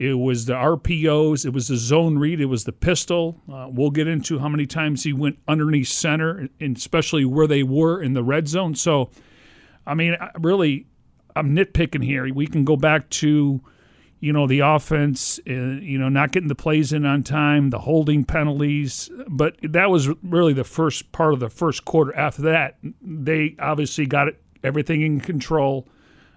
It 0.01 0.15
was 0.15 0.46
the 0.48 0.53
RPOs. 0.53 1.46
It 1.46 1.53
was 1.53 1.67
the 1.67 1.75
zone 1.75 2.17
read. 2.17 2.41
It 2.41 2.48
was 2.48 2.63
the 2.63 2.72
pistol. 2.72 3.39
Uh, 3.48 3.67
we'll 3.70 3.91
get 3.91 4.08
into 4.08 4.39
how 4.39 4.50
many 4.50 4.65
times 4.65 5.03
he 5.03 5.13
went 5.13 5.38
underneath 5.48 5.89
center, 5.89 6.50
and 6.60 6.75
especially 6.75 7.24
where 7.24 7.46
they 7.46 7.62
were 7.62 8.01
in 8.01 8.13
the 8.13 8.24
red 8.24 8.48
zone. 8.48 8.74
So, 8.74 9.12
I 9.86 9.93
mean, 9.93 10.17
really, 10.39 10.88
I'm 11.36 11.55
nitpicking 11.55 12.03
here. 12.03 12.34
We 12.34 12.48
can 12.48 12.65
go 12.65 12.75
back 12.75 13.12
to, 13.12 13.62
you 14.20 14.34
know, 14.34 14.48
the 14.48 14.62
offense, 14.62 15.39
uh, 15.48 15.51
you 15.51 16.00
know, 16.00 16.10
not 16.10 16.31
getting 16.31 16.50
the 16.50 16.55
plays 16.55 16.91
in 16.91 17.05
on 17.05 17.22
time, 17.22 17.70
the 17.70 17.77
holding 17.77 18.25
penalties. 18.25 19.12
But 19.27 19.58
that 19.62 19.91
was 19.91 20.10
really 20.24 20.53
the 20.53 20.63
first 20.63 21.12
part 21.12 21.36
of 21.36 21.39
the 21.39 21.50
first 21.51 21.86
quarter. 21.86 22.15
After 22.15 22.41
that, 22.41 22.79
they 23.03 23.55
obviously 23.60 24.08
got 24.08 24.29
everything 24.63 25.03
in 25.03 25.20
control. 25.20 25.88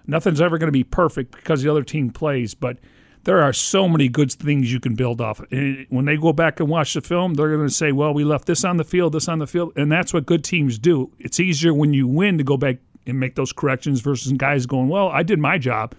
Nothing's 0.05 0.39
ever 0.39 0.59
going 0.59 0.67
to 0.67 0.71
be 0.71 0.83
perfect 0.83 1.31
because 1.31 1.63
the 1.63 1.71
other 1.71 1.83
team 1.83 2.11
plays, 2.11 2.53
but 2.53 2.77
there 3.25 3.41
are 3.41 3.53
so 3.53 3.87
many 3.87 4.07
good 4.07 4.31
things 4.31 4.71
you 4.71 4.79
can 4.79 4.95
build 4.95 5.19
off. 5.19 5.41
And 5.51 5.85
when 5.89 6.05
they 6.05 6.15
go 6.15 6.31
back 6.31 6.59
and 6.59 6.69
watch 6.69 6.93
the 6.93 7.01
film, 7.01 7.33
they're 7.33 7.55
going 7.55 7.67
to 7.67 7.73
say, 7.73 7.91
well, 7.91 8.13
we 8.13 8.23
left 8.23 8.45
this 8.45 8.63
on 8.63 8.77
the 8.77 8.83
field, 8.83 9.13
this 9.13 9.27
on 9.27 9.39
the 9.39 9.47
field. 9.47 9.73
And 9.75 9.91
that's 9.91 10.13
what 10.13 10.25
good 10.27 10.43
teams 10.43 10.77
do. 10.77 11.11
It's 11.19 11.39
easier 11.39 11.73
when 11.73 11.93
you 11.93 12.07
win 12.07 12.37
to 12.37 12.43
go 12.43 12.55
back 12.55 12.77
and 13.07 13.19
make 13.19 13.35
those 13.35 13.51
corrections 13.51 14.01
versus 14.01 14.31
guys 14.33 14.67
going, 14.67 14.89
well, 14.89 15.09
I 15.09 15.23
did 15.23 15.39
my 15.39 15.57
job 15.57 15.95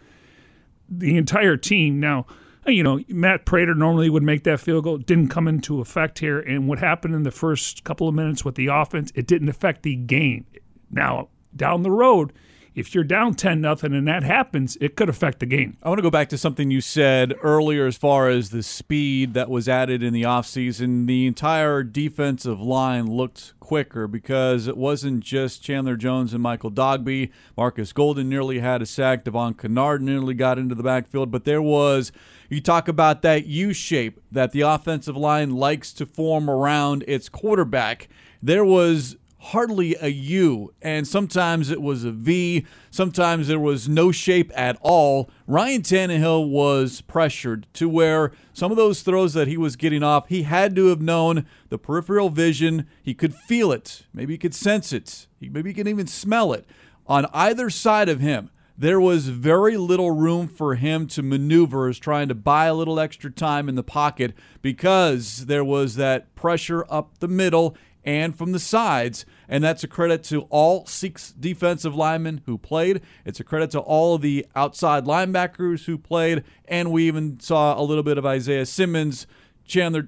the 0.88 1.16
entire 1.16 1.56
team. 1.56 1.98
Now, 1.98 2.26
you 2.64 2.84
know, 2.84 3.00
Matt 3.08 3.44
Prater 3.44 3.74
normally 3.74 4.08
would 4.08 4.22
make 4.22 4.44
that 4.44 4.60
field 4.60 4.84
goal. 4.84 4.98
Didn't 4.98 5.28
come 5.28 5.48
into 5.48 5.80
effect 5.80 6.20
here. 6.20 6.38
And 6.38 6.68
what 6.68 6.78
happened 6.78 7.16
in 7.16 7.24
the 7.24 7.32
first 7.32 7.82
couple 7.82 8.08
of 8.08 8.14
minutes 8.14 8.44
with 8.44 8.54
the 8.54 8.68
offense, 8.68 9.10
it 9.16 9.26
didn't 9.26 9.48
affect 9.48 9.82
the 9.82 9.96
game. 9.96 10.46
Now, 10.92 11.28
down 11.54 11.82
the 11.82 11.90
road, 11.90 12.32
if 12.76 12.94
you're 12.94 13.04
down 13.04 13.34
10 13.34 13.62
nothing 13.62 13.94
and 13.94 14.06
that 14.06 14.22
happens, 14.22 14.76
it 14.82 14.96
could 14.96 15.08
affect 15.08 15.40
the 15.40 15.46
game. 15.46 15.78
I 15.82 15.88
want 15.88 15.98
to 15.98 16.02
go 16.02 16.10
back 16.10 16.28
to 16.28 16.38
something 16.38 16.70
you 16.70 16.82
said 16.82 17.34
earlier 17.42 17.86
as 17.86 17.96
far 17.96 18.28
as 18.28 18.50
the 18.50 18.62
speed 18.62 19.32
that 19.32 19.48
was 19.48 19.66
added 19.66 20.02
in 20.02 20.12
the 20.12 20.22
offseason. 20.22 21.06
The 21.06 21.26
entire 21.26 21.82
defensive 21.82 22.60
line 22.60 23.06
looked 23.06 23.54
quicker 23.60 24.06
because 24.06 24.68
it 24.68 24.76
wasn't 24.76 25.20
just 25.24 25.62
Chandler 25.62 25.96
Jones 25.96 26.34
and 26.34 26.42
Michael 26.42 26.70
Dogbe. 26.70 27.32
Marcus 27.56 27.94
Golden 27.94 28.28
nearly 28.28 28.58
had 28.58 28.82
a 28.82 28.86
sack. 28.86 29.24
Devon 29.24 29.54
Kennard 29.54 30.02
nearly 30.02 30.34
got 30.34 30.58
into 30.58 30.74
the 30.74 30.82
backfield, 30.82 31.30
but 31.30 31.44
there 31.44 31.62
was 31.62 32.12
you 32.50 32.60
talk 32.60 32.88
about 32.88 33.22
that 33.22 33.46
U 33.46 33.72
shape 33.72 34.20
that 34.30 34.52
the 34.52 34.60
offensive 34.60 35.16
line 35.16 35.56
likes 35.56 35.94
to 35.94 36.04
form 36.04 36.50
around 36.50 37.04
its 37.08 37.30
quarterback. 37.30 38.08
There 38.42 38.64
was 38.66 39.16
hardly 39.46 39.96
a 40.00 40.08
U, 40.08 40.74
and 40.82 41.06
sometimes 41.06 41.70
it 41.70 41.80
was 41.80 42.04
a 42.04 42.10
V. 42.10 42.66
Sometimes 42.90 43.46
there 43.46 43.60
was 43.60 43.88
no 43.88 44.10
shape 44.10 44.50
at 44.56 44.76
all. 44.80 45.30
Ryan 45.46 45.82
Tannehill 45.82 46.48
was 46.48 47.00
pressured 47.02 47.66
to 47.74 47.88
where 47.88 48.32
some 48.52 48.72
of 48.72 48.76
those 48.76 49.02
throws 49.02 49.34
that 49.34 49.46
he 49.46 49.56
was 49.56 49.76
getting 49.76 50.02
off, 50.02 50.28
he 50.28 50.42
had 50.42 50.74
to 50.76 50.86
have 50.86 51.00
known 51.00 51.46
the 51.68 51.78
peripheral 51.78 52.28
vision. 52.28 52.88
He 53.02 53.14
could 53.14 53.34
feel 53.34 53.70
it. 53.70 54.06
Maybe 54.12 54.34
he 54.34 54.38
could 54.38 54.54
sense 54.54 54.92
it. 54.92 55.28
Maybe 55.40 55.70
he 55.70 55.74
could 55.74 55.88
even 55.88 56.08
smell 56.08 56.52
it. 56.52 56.66
On 57.06 57.26
either 57.32 57.70
side 57.70 58.08
of 58.08 58.18
him, 58.18 58.50
there 58.78 59.00
was 59.00 59.28
very 59.28 59.76
little 59.76 60.10
room 60.10 60.48
for 60.48 60.74
him 60.74 61.06
to 61.06 61.22
maneuver 61.22 61.88
as 61.88 61.98
trying 61.98 62.28
to 62.28 62.34
buy 62.34 62.66
a 62.66 62.74
little 62.74 63.00
extra 63.00 63.30
time 63.30 63.68
in 63.68 63.74
the 63.74 63.82
pocket 63.82 64.34
because 64.60 65.46
there 65.46 65.64
was 65.64 65.96
that 65.96 66.34
pressure 66.34 66.84
up 66.90 67.18
the 67.18 67.28
middle 67.28 67.74
and 68.06 68.38
from 68.38 68.52
the 68.52 68.58
sides. 68.58 69.26
And 69.48 69.62
that's 69.62 69.84
a 69.84 69.88
credit 69.88 70.22
to 70.24 70.42
all 70.42 70.86
six 70.86 71.32
defensive 71.32 71.94
linemen 71.94 72.42
who 72.46 72.56
played. 72.56 73.02
It's 73.24 73.40
a 73.40 73.44
credit 73.44 73.72
to 73.72 73.80
all 73.80 74.16
the 74.16 74.46
outside 74.54 75.04
linebackers 75.04 75.84
who 75.84 75.98
played. 75.98 76.44
And 76.66 76.92
we 76.92 77.06
even 77.08 77.40
saw 77.40 77.78
a 77.78 77.82
little 77.82 78.04
bit 78.04 78.16
of 78.16 78.24
Isaiah 78.24 78.66
Simmons, 78.66 79.26
Chandler, 79.66 80.06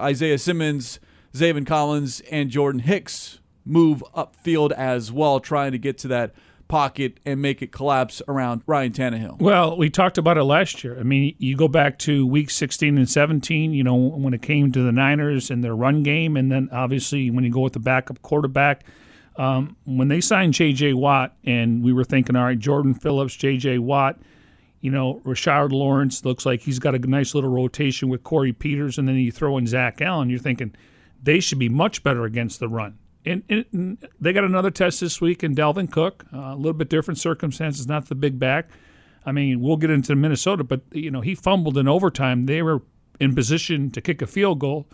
Isaiah 0.00 0.38
Simmons, 0.38 1.00
Zaven 1.32 1.66
Collins, 1.66 2.20
and 2.30 2.50
Jordan 2.50 2.82
Hicks 2.82 3.40
move 3.64 4.02
upfield 4.14 4.72
as 4.72 5.10
well, 5.10 5.40
trying 5.40 5.72
to 5.72 5.78
get 5.78 5.98
to 5.98 6.08
that 6.08 6.34
pocket 6.68 7.18
and 7.24 7.42
make 7.42 7.62
it 7.62 7.72
collapse 7.72 8.22
around 8.28 8.62
Ryan 8.66 8.92
Tannehill. 8.92 9.40
Well, 9.40 9.76
we 9.76 9.90
talked 9.90 10.18
about 10.18 10.38
it 10.38 10.44
last 10.44 10.84
year. 10.84 10.98
I 10.98 11.02
mean, 11.02 11.34
you 11.38 11.56
go 11.56 11.68
back 11.68 11.98
to 12.00 12.26
week 12.26 12.50
16 12.50 12.96
and 12.98 13.08
17, 13.08 13.72
you 13.72 13.82
know, 13.82 13.96
when 13.96 14.34
it 14.34 14.42
came 14.42 14.70
to 14.72 14.82
the 14.82 14.92
Niners 14.92 15.50
and 15.50 15.64
their 15.64 15.74
run 15.74 16.02
game, 16.02 16.36
and 16.36 16.52
then 16.52 16.68
obviously 16.70 17.30
when 17.30 17.44
you 17.44 17.50
go 17.50 17.60
with 17.60 17.72
the 17.72 17.80
backup 17.80 18.22
quarterback. 18.22 18.84
Um, 19.36 19.76
when 19.84 20.08
they 20.08 20.20
signed 20.20 20.54
J.J. 20.54 20.94
Watt, 20.94 21.36
and 21.44 21.84
we 21.84 21.92
were 21.92 22.02
thinking, 22.02 22.34
all 22.34 22.42
right, 22.42 22.58
Jordan 22.58 22.92
Phillips, 22.92 23.36
J.J. 23.36 23.78
Watt, 23.78 24.18
you 24.80 24.90
know, 24.90 25.20
Rashard 25.24 25.70
Lawrence 25.70 26.24
looks 26.24 26.44
like 26.44 26.60
he's 26.60 26.80
got 26.80 26.96
a 26.96 26.98
nice 26.98 27.36
little 27.36 27.50
rotation 27.50 28.08
with 28.08 28.24
Corey 28.24 28.52
Peters, 28.52 28.98
and 28.98 29.06
then 29.06 29.14
you 29.14 29.30
throw 29.30 29.56
in 29.56 29.68
Zach 29.68 30.00
Allen. 30.00 30.28
You're 30.28 30.40
thinking 30.40 30.74
they 31.22 31.38
should 31.38 31.60
be 31.60 31.68
much 31.68 32.02
better 32.02 32.24
against 32.24 32.58
the 32.58 32.68
run 32.68 32.98
and, 33.28 33.66
and, 33.72 34.08
they 34.20 34.32
got 34.32 34.44
another 34.44 34.70
test 34.70 35.00
this 35.00 35.20
week 35.20 35.44
in 35.44 35.54
Dalvin 35.54 35.90
Cook. 35.90 36.24
Uh, 36.32 36.38
a 36.38 36.56
little 36.56 36.72
bit 36.72 36.88
different 36.88 37.18
circumstances, 37.18 37.86
not 37.86 38.08
the 38.08 38.14
big 38.14 38.38
back. 38.38 38.68
I 39.26 39.32
mean, 39.32 39.60
we'll 39.60 39.76
get 39.76 39.90
into 39.90 40.16
Minnesota, 40.16 40.64
but 40.64 40.80
you 40.92 41.10
know 41.10 41.20
he 41.20 41.34
fumbled 41.34 41.76
in 41.76 41.86
overtime. 41.88 42.46
They 42.46 42.62
were 42.62 42.82
in 43.20 43.34
position 43.34 43.90
to 43.90 44.00
kick 44.00 44.22
a 44.22 44.26
field 44.26 44.58
goal. 44.58 44.88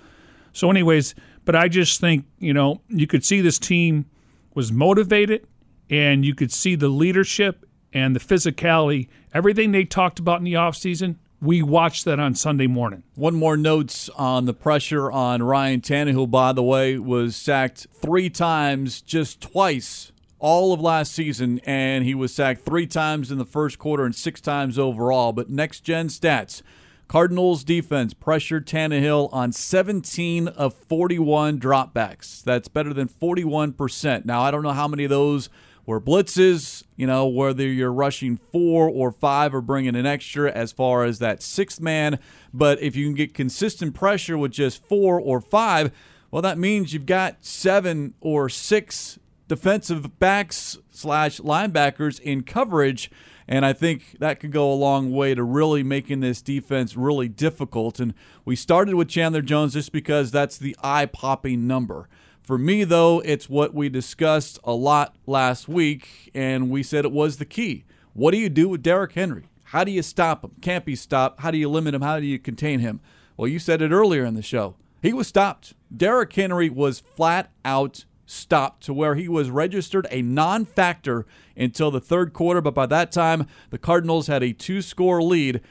So, 0.53 0.71
anyways, 0.71 1.15
but 1.45 1.55
I 1.55 1.69
just 1.69 2.01
think 2.01 2.27
you 2.39 2.53
know 2.53 2.81
you 2.89 3.07
could 3.07 3.25
see 3.25 3.41
this 3.41 3.59
team 3.59 4.07
was 4.55 4.73
motivated, 4.73 5.47
and 5.89 6.25
you 6.25 6.35
could 6.35 6.53
see 6.53 6.75
the 6.75 6.89
leadership 6.89 7.65
and 7.93 8.17
the 8.17 8.21
physicality. 8.21 9.09
Everything 9.33 9.73
they 9.73 9.85
talked 9.85 10.19
about 10.19 10.39
in 10.39 10.45
the 10.45 10.55
offseason, 10.55 11.17
we 11.45 11.63
watched 11.63 12.07
that 12.07 12.19
on 12.19 12.35
Sunday 12.35 12.67
morning. 12.67 13.03
One 13.15 13.35
more 13.35 13.57
notes 13.57 14.09
on 14.17 14.47
the 14.47 14.55
pressure 14.55 15.13
on 15.13 15.43
Ryan 15.43 15.83
Tannehill, 15.83 16.31
by 16.31 16.55
the 16.55 16.63
way, 16.63 16.99
was 16.99 17.37
sacked 17.37 17.87
three 18.01 18.31
times, 18.31 19.03
just 19.03 19.43
twice 19.43 20.11
all 20.39 20.73
of 20.73 20.81
last 20.81 21.13
season, 21.13 21.61
and 21.67 22.05
he 22.05 22.15
was 22.15 22.35
sacked 22.35 22.65
three 22.65 22.87
times 22.87 23.31
in 23.31 23.37
the 23.37 23.45
first 23.45 23.79
quarter 23.79 24.05
and 24.05 24.15
six 24.15 24.41
times 24.41 24.79
overall. 24.79 25.33
But 25.33 25.51
next 25.51 25.81
gen 25.81 26.09
stats. 26.09 26.63
Cardinals 27.09 27.63
defense 27.63 28.15
pressured 28.15 28.67
Tannehill 28.67 29.29
on 29.31 29.53
17 29.53 30.49
of 30.49 30.73
41 30.73 31.61
dropbacks. 31.61 32.43
That's 32.43 32.69
better 32.69 32.95
than 32.95 33.09
41%. 33.09 34.25
Now, 34.25 34.41
I 34.41 34.51
don't 34.51 34.63
know 34.63 34.73
how 34.73 34.89
many 34.89 35.05
of 35.05 35.11
those 35.11 35.51
were 35.85 36.01
blitzes, 36.01 36.84
you 36.97 37.07
know, 37.07 37.27
whether 37.27 37.67
you're 37.67 37.93
rushing 37.93 38.37
four 38.37 38.89
or 38.89 39.11
five 39.11 39.55
or 39.55 39.61
bringing 39.61 39.97
an 39.97 40.07
extra 40.07 40.51
as 40.51 40.73
far 40.73 41.05
as 41.05 41.19
that 41.19 41.43
sixth 41.43 41.81
man. 41.81 42.19
But 42.53 42.81
if 42.81 42.95
you 42.97 43.07
can 43.07 43.15
get 43.15 43.35
consistent 43.35 43.95
pressure 43.95 44.39
with 44.39 44.53
just 44.53 44.85
four 44.87 45.21
or 45.21 45.41
five, 45.41 45.91
well, 46.31 46.43
that 46.43 46.59
means 46.59 46.93
you've 46.93 47.07
got 47.07 47.45
seven 47.45 48.15
or 48.21 48.49
six 48.49 49.19
defensive 49.49 50.19
backs 50.19 50.79
slash 50.91 51.41
linebackers 51.41 52.21
in 52.21 52.43
coverage. 52.43 53.11
And 53.47 53.67
I 53.67 53.73
think 53.73 54.17
that 54.21 54.41
could 54.41 54.53
go 54.53 54.73
a 54.73 54.75
long 54.75 55.13
way 55.13 55.35
to 55.35 55.43
really 55.43 55.83
making 55.83 56.21
this 56.21 56.41
defense 56.41 56.97
really 56.97 57.29
difficult. 57.29 58.01
And 58.01 58.15
we 58.45 58.57
started 58.57 58.95
with 58.95 59.09
Chandler 59.09 59.43
Jones 59.43 59.75
just 59.75 59.93
because 59.93 60.31
that's 60.31 60.57
the 60.57 60.77
eye 60.83 61.07
popping 61.07 61.67
number. 61.67 62.09
For 62.45 62.59
me, 62.59 62.85
though, 62.85 63.21
it's 63.21 63.49
what 63.49 63.73
we 63.73 63.89
discussed 63.89 64.59
a 64.65 64.75
lot 64.75 65.17
last 65.27 65.67
week, 65.67 66.31
and 66.35 66.69
we 66.69 66.83
said 66.83 67.07
it 67.07 67.11
was 67.11 67.39
the 67.39 67.47
key. 67.47 67.87
What 68.13 68.33
do 68.33 68.37
you 68.37 68.51
do 68.51 68.69
with 68.69 68.83
Derrick 68.83 69.13
Henry? 69.13 69.49
How 69.63 69.83
do 69.83 69.91
you 69.91 70.03
stop 70.03 70.45
him? 70.45 70.53
Can't 70.61 70.85
be 70.85 70.95
stopped. 70.95 71.41
How 71.41 71.51
do 71.51 71.57
you 71.57 71.71
limit 71.71 71.95
him? 71.95 72.03
How 72.03 72.21
do 72.21 72.27
you 72.27 72.39
contain 72.39 72.81
him? 72.81 73.01
Well, 73.39 73.49
you 73.49 73.59
said 73.59 73.81
it 73.81 73.93
earlier 73.93 74.27
in 74.27 74.35
the 74.35 74.43
show. 74.43 74.77
He 75.01 75.15
was 75.15 75.27
stopped. 75.27 75.73
Derrick 75.95 76.35
Henry 76.35 76.69
was 76.69 77.01
flat 77.01 77.51
out 77.65 78.05
stopped 78.27 78.83
to 78.85 78.93
where 78.93 79.15
he 79.15 79.27
was 79.27 79.49
registered 79.49 80.07
a 80.11 80.21
non 80.21 80.67
factor 80.67 81.25
until 81.57 81.91
the 81.91 82.01
third 82.01 82.35
quarter. 82.35 82.61
But 82.61 82.75
by 82.75 82.87
that 82.87 83.11
time, 83.11 83.47
the 83.71 83.79
Cardinals 83.79 84.27
had 84.27 84.43
a 84.43 84.53
two 84.53 84.83
score 84.83 85.23
lead, 85.23 85.63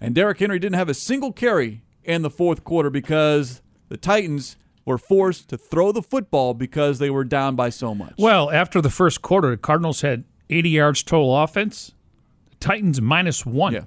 and 0.00 0.14
Derrick 0.14 0.38
Henry 0.38 0.58
didn't 0.58 0.78
have 0.78 0.88
a 0.88 0.94
single 0.94 1.32
carry 1.32 1.82
in 2.04 2.22
the 2.22 2.30
fourth 2.30 2.64
quarter 2.64 2.88
because 2.88 3.60
the 3.88 3.98
Titans 3.98 4.56
were 4.84 4.98
forced 4.98 5.48
to 5.48 5.56
throw 5.56 5.92
the 5.92 6.02
football 6.02 6.54
because 6.54 6.98
they 6.98 7.10
were 7.10 7.24
down 7.24 7.54
by 7.56 7.70
so 7.70 7.94
much. 7.94 8.14
Well, 8.18 8.50
after 8.50 8.80
the 8.80 8.90
first 8.90 9.22
quarter, 9.22 9.50
the 9.50 9.56
Cardinals 9.56 10.00
had 10.00 10.24
80 10.50 10.70
yards 10.70 11.02
total 11.02 11.36
offense. 11.36 11.92
The 12.50 12.56
Titans 12.56 13.00
minus 13.00 13.46
one. 13.46 13.74
Yeah. 13.74 13.84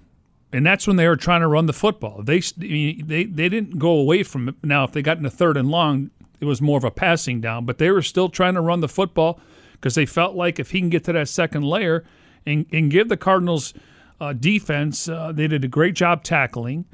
And 0.54 0.66
that's 0.66 0.88
when 0.88 0.96
they 0.96 1.08
were 1.08 1.18
trying 1.18 1.42
to 1.42 1.48
run 1.48 1.66
the 1.66 1.74
football. 1.74 2.22
They 2.24 2.40
they 2.40 3.26
they 3.26 3.50
didn't 3.50 3.78
go 3.78 3.90
away 3.90 4.24
from 4.24 4.50
it. 4.50 4.56
Now, 4.64 4.86
if 4.86 4.94
they 4.94 5.02
got 5.02 5.18
in 5.18 5.26
a 5.26 5.30
third 5.30 5.58
and 5.58 5.70
long, 5.70 6.12
it 6.40 6.46
was 6.46 6.62
more 6.62 6.78
of 6.78 6.86
a 6.86 6.92
passing 6.92 7.42
down. 7.42 7.66
But 7.66 7.78
they 7.78 7.92
were 7.92 8.02
still 8.02 8.30
trying 8.30 8.54
to 8.54 8.62
run 8.62 8.80
the 8.80 8.88
football 8.88 9.40
because 9.74 9.96
they 9.96 10.06
felt 10.06 10.36
like 10.36 10.58
if 10.58 10.72
he 10.72 10.80
can 10.80 10.90
get 10.90 11.04
to 11.06 11.14
that 11.14 11.28
second 11.28 11.64
layer 11.64 12.06
and, 12.46 12.66
and 12.72 12.90
give 12.90 13.10
the 13.10 13.18
Cardinals 13.18 13.74
uh, 14.22 14.32
defense, 14.32 15.10
uh, 15.10 15.34
they 15.34 15.48
did 15.48 15.66
a 15.66 15.68
great 15.68 15.94
job 15.94 16.24
tackling. 16.24 16.86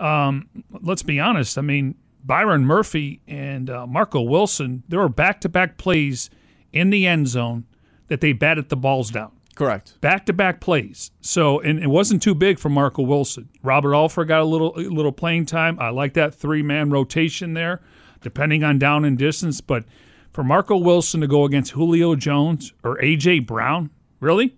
Um, 0.00 0.48
let's 0.82 1.04
be 1.04 1.20
honest. 1.20 1.56
I 1.56 1.60
mean, 1.60 1.94
Byron 2.24 2.64
Murphy 2.64 3.20
and 3.28 3.68
uh, 3.68 3.86
Marco 3.86 4.22
Wilson, 4.22 4.82
there 4.88 4.98
were 5.00 5.08
back 5.08 5.40
to 5.42 5.48
back 5.48 5.76
plays 5.76 6.30
in 6.72 6.90
the 6.90 7.06
end 7.06 7.28
zone 7.28 7.66
that 8.08 8.20
they 8.20 8.32
batted 8.32 8.70
the 8.70 8.76
balls 8.76 9.10
down. 9.10 9.32
Correct. 9.54 10.00
Back 10.00 10.26
to 10.26 10.32
back 10.32 10.60
plays. 10.60 11.12
So, 11.20 11.60
and 11.60 11.78
it 11.78 11.88
wasn't 11.88 12.22
too 12.22 12.34
big 12.34 12.58
for 12.58 12.68
Marco 12.68 13.02
Wilson. 13.02 13.50
Robert 13.62 13.94
Alford 13.94 14.28
got 14.28 14.40
a 14.40 14.44
little 14.44 14.76
a 14.76 14.82
little 14.82 15.12
playing 15.12 15.46
time. 15.46 15.78
I 15.78 15.90
like 15.90 16.14
that 16.14 16.34
three 16.34 16.62
man 16.62 16.90
rotation 16.90 17.54
there, 17.54 17.80
depending 18.20 18.64
on 18.64 18.78
down 18.78 19.04
and 19.04 19.16
distance. 19.16 19.60
But 19.60 19.84
for 20.32 20.42
Marco 20.42 20.76
Wilson 20.76 21.20
to 21.20 21.28
go 21.28 21.44
against 21.44 21.72
Julio 21.72 22.16
Jones 22.16 22.72
or 22.82 22.98
AJ 22.98 23.46
Brown, 23.46 23.90
really? 24.18 24.56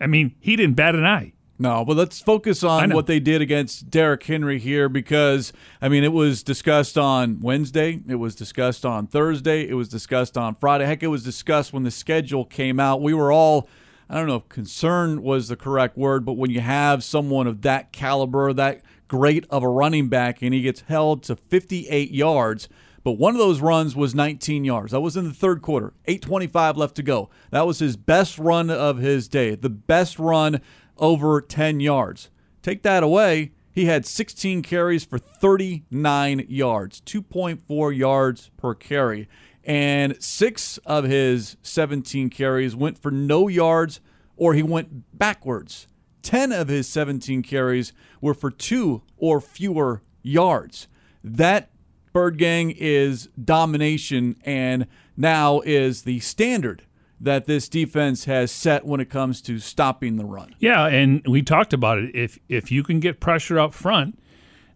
I 0.00 0.06
mean, 0.06 0.36
he 0.38 0.54
didn't 0.54 0.76
bat 0.76 0.94
an 0.94 1.04
eye. 1.04 1.32
No, 1.58 1.84
but 1.84 1.96
let's 1.96 2.20
focus 2.20 2.62
on 2.62 2.90
what 2.90 3.06
they 3.06 3.18
did 3.18 3.40
against 3.40 3.88
Derrick 3.88 4.22
Henry 4.22 4.58
here 4.58 4.90
because, 4.90 5.54
I 5.80 5.88
mean, 5.88 6.04
it 6.04 6.12
was 6.12 6.42
discussed 6.42 6.98
on 6.98 7.40
Wednesday. 7.40 8.02
It 8.06 8.16
was 8.16 8.34
discussed 8.34 8.84
on 8.84 9.06
Thursday. 9.06 9.66
It 9.66 9.72
was 9.72 9.88
discussed 9.88 10.36
on 10.36 10.54
Friday. 10.54 10.84
Heck, 10.84 11.02
it 11.02 11.06
was 11.06 11.24
discussed 11.24 11.72
when 11.72 11.82
the 11.82 11.90
schedule 11.90 12.44
came 12.44 12.78
out. 12.78 13.00
We 13.00 13.14
were 13.14 13.32
all, 13.32 13.68
I 14.10 14.16
don't 14.16 14.26
know 14.26 14.36
if 14.36 14.48
concern 14.50 15.22
was 15.22 15.48
the 15.48 15.56
correct 15.56 15.96
word, 15.96 16.26
but 16.26 16.34
when 16.34 16.50
you 16.50 16.60
have 16.60 17.02
someone 17.02 17.46
of 17.46 17.62
that 17.62 17.90
caliber, 17.90 18.52
that 18.52 18.82
great 19.08 19.46
of 19.48 19.62
a 19.62 19.68
running 19.68 20.08
back, 20.08 20.42
and 20.42 20.52
he 20.52 20.60
gets 20.60 20.82
held 20.82 21.22
to 21.22 21.36
58 21.36 22.10
yards, 22.10 22.68
but 23.02 23.12
one 23.12 23.34
of 23.34 23.38
those 23.38 23.60
runs 23.60 23.94
was 23.94 24.16
19 24.16 24.64
yards. 24.64 24.90
That 24.90 25.00
was 25.00 25.16
in 25.16 25.24
the 25.28 25.32
third 25.32 25.62
quarter. 25.62 25.92
8:25 26.08 26.76
left 26.76 26.96
to 26.96 27.04
go. 27.04 27.30
That 27.50 27.64
was 27.64 27.78
his 27.78 27.96
best 27.96 28.36
run 28.36 28.68
of 28.68 28.98
his 28.98 29.28
day. 29.28 29.54
The 29.54 29.70
best 29.70 30.18
run 30.18 30.60
over 30.98 31.40
10 31.40 31.80
yards. 31.80 32.30
Take 32.62 32.82
that 32.82 33.02
away, 33.02 33.52
he 33.76 33.84
had 33.84 34.06
16 34.06 34.62
carries 34.62 35.04
for 35.04 35.18
39 35.18 36.46
yards, 36.48 37.02
2.4 37.02 37.94
yards 37.94 38.50
per 38.56 38.74
carry. 38.74 39.28
And 39.64 40.16
6 40.22 40.78
of 40.86 41.04
his 41.04 41.58
17 41.62 42.30
carries 42.30 42.74
went 42.74 42.96
for 42.96 43.10
no 43.10 43.48
yards 43.48 44.00
or 44.36 44.54
he 44.54 44.62
went 44.62 45.18
backwards. 45.18 45.86
10 46.22 46.52
of 46.52 46.68
his 46.68 46.88
17 46.88 47.42
carries 47.42 47.92
were 48.22 48.32
for 48.32 48.50
2 48.50 49.02
or 49.18 49.42
fewer 49.42 50.00
yards. 50.22 50.88
That 51.22 51.70
Bird 52.14 52.38
Gang 52.38 52.70
is 52.70 53.28
domination 53.42 54.36
and 54.42 54.86
now 55.18 55.60
is 55.60 56.04
the 56.04 56.20
standard 56.20 56.85
that 57.20 57.46
this 57.46 57.68
defense 57.68 58.26
has 58.26 58.50
set 58.52 58.84
when 58.84 59.00
it 59.00 59.08
comes 59.08 59.40
to 59.42 59.58
stopping 59.58 60.16
the 60.16 60.24
run. 60.24 60.54
Yeah, 60.58 60.86
and 60.86 61.26
we 61.26 61.42
talked 61.42 61.72
about 61.72 61.98
it. 61.98 62.14
If 62.14 62.38
if 62.48 62.70
you 62.70 62.82
can 62.82 63.00
get 63.00 63.20
pressure 63.20 63.58
up 63.58 63.72
front, 63.72 64.18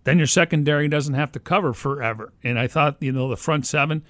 then 0.05 0.19
your 0.19 0.27
secondary 0.27 0.89
doesn't 0.89 1.15
have 1.15 1.33
to 1.33 1.41
cover 1.41 1.73
forever. 1.73 2.33
And 2.43 2.59
I 2.59 2.67
thought, 2.67 2.97
you 3.01 3.13
know, 3.13 3.29
the 3.29 3.37
front 3.37 3.67
seven. 3.67 4.03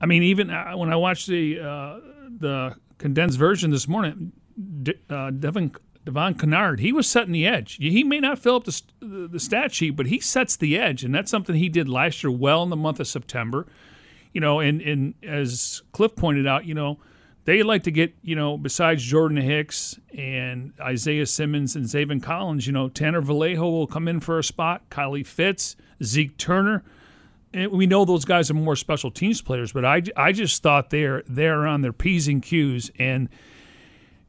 I 0.00 0.06
mean, 0.06 0.22
even 0.22 0.50
uh, 0.50 0.72
when 0.76 0.92
I 0.92 0.96
watched 0.96 1.26
the 1.26 1.60
uh, 1.60 2.00
the 2.38 2.76
condensed 2.98 3.38
version 3.38 3.70
this 3.70 3.88
morning, 3.88 4.32
De- 4.82 4.94
uh, 5.08 5.30
Devin 5.30 5.72
Devon 6.04 6.34
Kennard, 6.34 6.80
he 6.80 6.92
was 6.92 7.08
setting 7.08 7.32
the 7.32 7.46
edge. 7.46 7.76
He 7.76 8.04
may 8.04 8.20
not 8.20 8.38
fill 8.38 8.56
up 8.56 8.64
the, 8.64 8.82
the 9.00 9.40
stat 9.40 9.72
sheet, 9.72 9.90
but 9.90 10.06
he 10.06 10.18
sets 10.18 10.56
the 10.56 10.78
edge, 10.78 11.04
and 11.04 11.14
that's 11.14 11.30
something 11.30 11.54
he 11.54 11.68
did 11.68 11.88
last 11.88 12.22
year 12.22 12.30
well 12.30 12.62
in 12.62 12.70
the 12.70 12.76
month 12.76 13.00
of 13.00 13.06
September. 13.06 13.66
You 14.32 14.40
know, 14.40 14.60
and 14.60 14.80
and 14.80 15.14
as 15.22 15.82
Cliff 15.92 16.14
pointed 16.14 16.46
out, 16.46 16.64
you 16.64 16.74
know, 16.74 16.98
they 17.50 17.64
like 17.64 17.82
to 17.82 17.90
get 17.90 18.14
you 18.22 18.36
know 18.36 18.56
besides 18.56 19.02
Jordan 19.02 19.38
Hicks 19.38 19.98
and 20.16 20.72
Isaiah 20.80 21.26
Simmons 21.26 21.74
and 21.74 21.84
Zaven 21.86 22.22
Collins, 22.22 22.64
you 22.64 22.72
know, 22.72 22.88
Tanner 22.88 23.20
Vallejo 23.20 23.68
will 23.68 23.88
come 23.88 24.06
in 24.06 24.20
for 24.20 24.38
a 24.38 24.44
spot. 24.44 24.88
Kylie 24.88 25.26
Fitts, 25.26 25.74
Zeke 26.02 26.36
Turner. 26.36 26.84
And 27.52 27.72
we 27.72 27.88
know 27.88 28.04
those 28.04 28.24
guys 28.24 28.48
are 28.52 28.54
more 28.54 28.76
special 28.76 29.10
teams 29.10 29.42
players, 29.42 29.72
but 29.72 29.84
I, 29.84 30.02
I 30.16 30.30
just 30.30 30.62
thought 30.62 30.90
they're 30.90 31.24
they're 31.26 31.66
on 31.66 31.82
their 31.82 31.92
p's 31.92 32.28
and 32.28 32.40
q's 32.40 32.92
and 33.00 33.28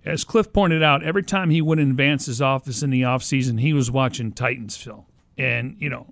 as 0.04 0.24
Cliff 0.24 0.52
pointed 0.52 0.82
out, 0.82 1.04
every 1.04 1.22
time 1.22 1.52
he 1.52 1.62
went 1.62 1.80
in 1.80 1.96
Vance's 1.96 2.42
office 2.42 2.82
in 2.82 2.90
the 2.90 3.04
offseason, 3.04 3.60
he 3.60 3.72
was 3.72 3.92
watching 3.92 4.32
Titans 4.32 4.76
film. 4.76 5.06
And, 5.38 5.76
you 5.78 5.92
know, 5.92 6.08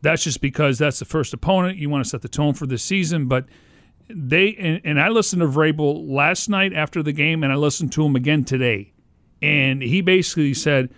that's 0.00 0.22
just 0.22 0.40
because 0.40 0.78
that's 0.78 1.00
the 1.00 1.04
first 1.04 1.34
opponent. 1.34 1.76
You 1.78 1.90
want 1.90 2.04
to 2.04 2.08
set 2.08 2.22
the 2.22 2.28
tone 2.28 2.54
for 2.54 2.66
the 2.68 2.78
season. 2.78 3.26
But 3.26 3.46
they, 4.08 4.54
and, 4.56 4.80
and 4.84 5.00
I 5.00 5.08
listened 5.08 5.40
to 5.40 5.48
Vrabel 5.48 6.08
last 6.08 6.48
night 6.48 6.72
after 6.72 7.02
the 7.02 7.12
game, 7.12 7.42
and 7.42 7.52
I 7.52 7.56
listened 7.56 7.92
to 7.92 8.04
him 8.04 8.16
again 8.16 8.44
today. 8.44 8.92
And 9.42 9.82
he 9.82 10.00
basically 10.00 10.54
said, 10.54 10.90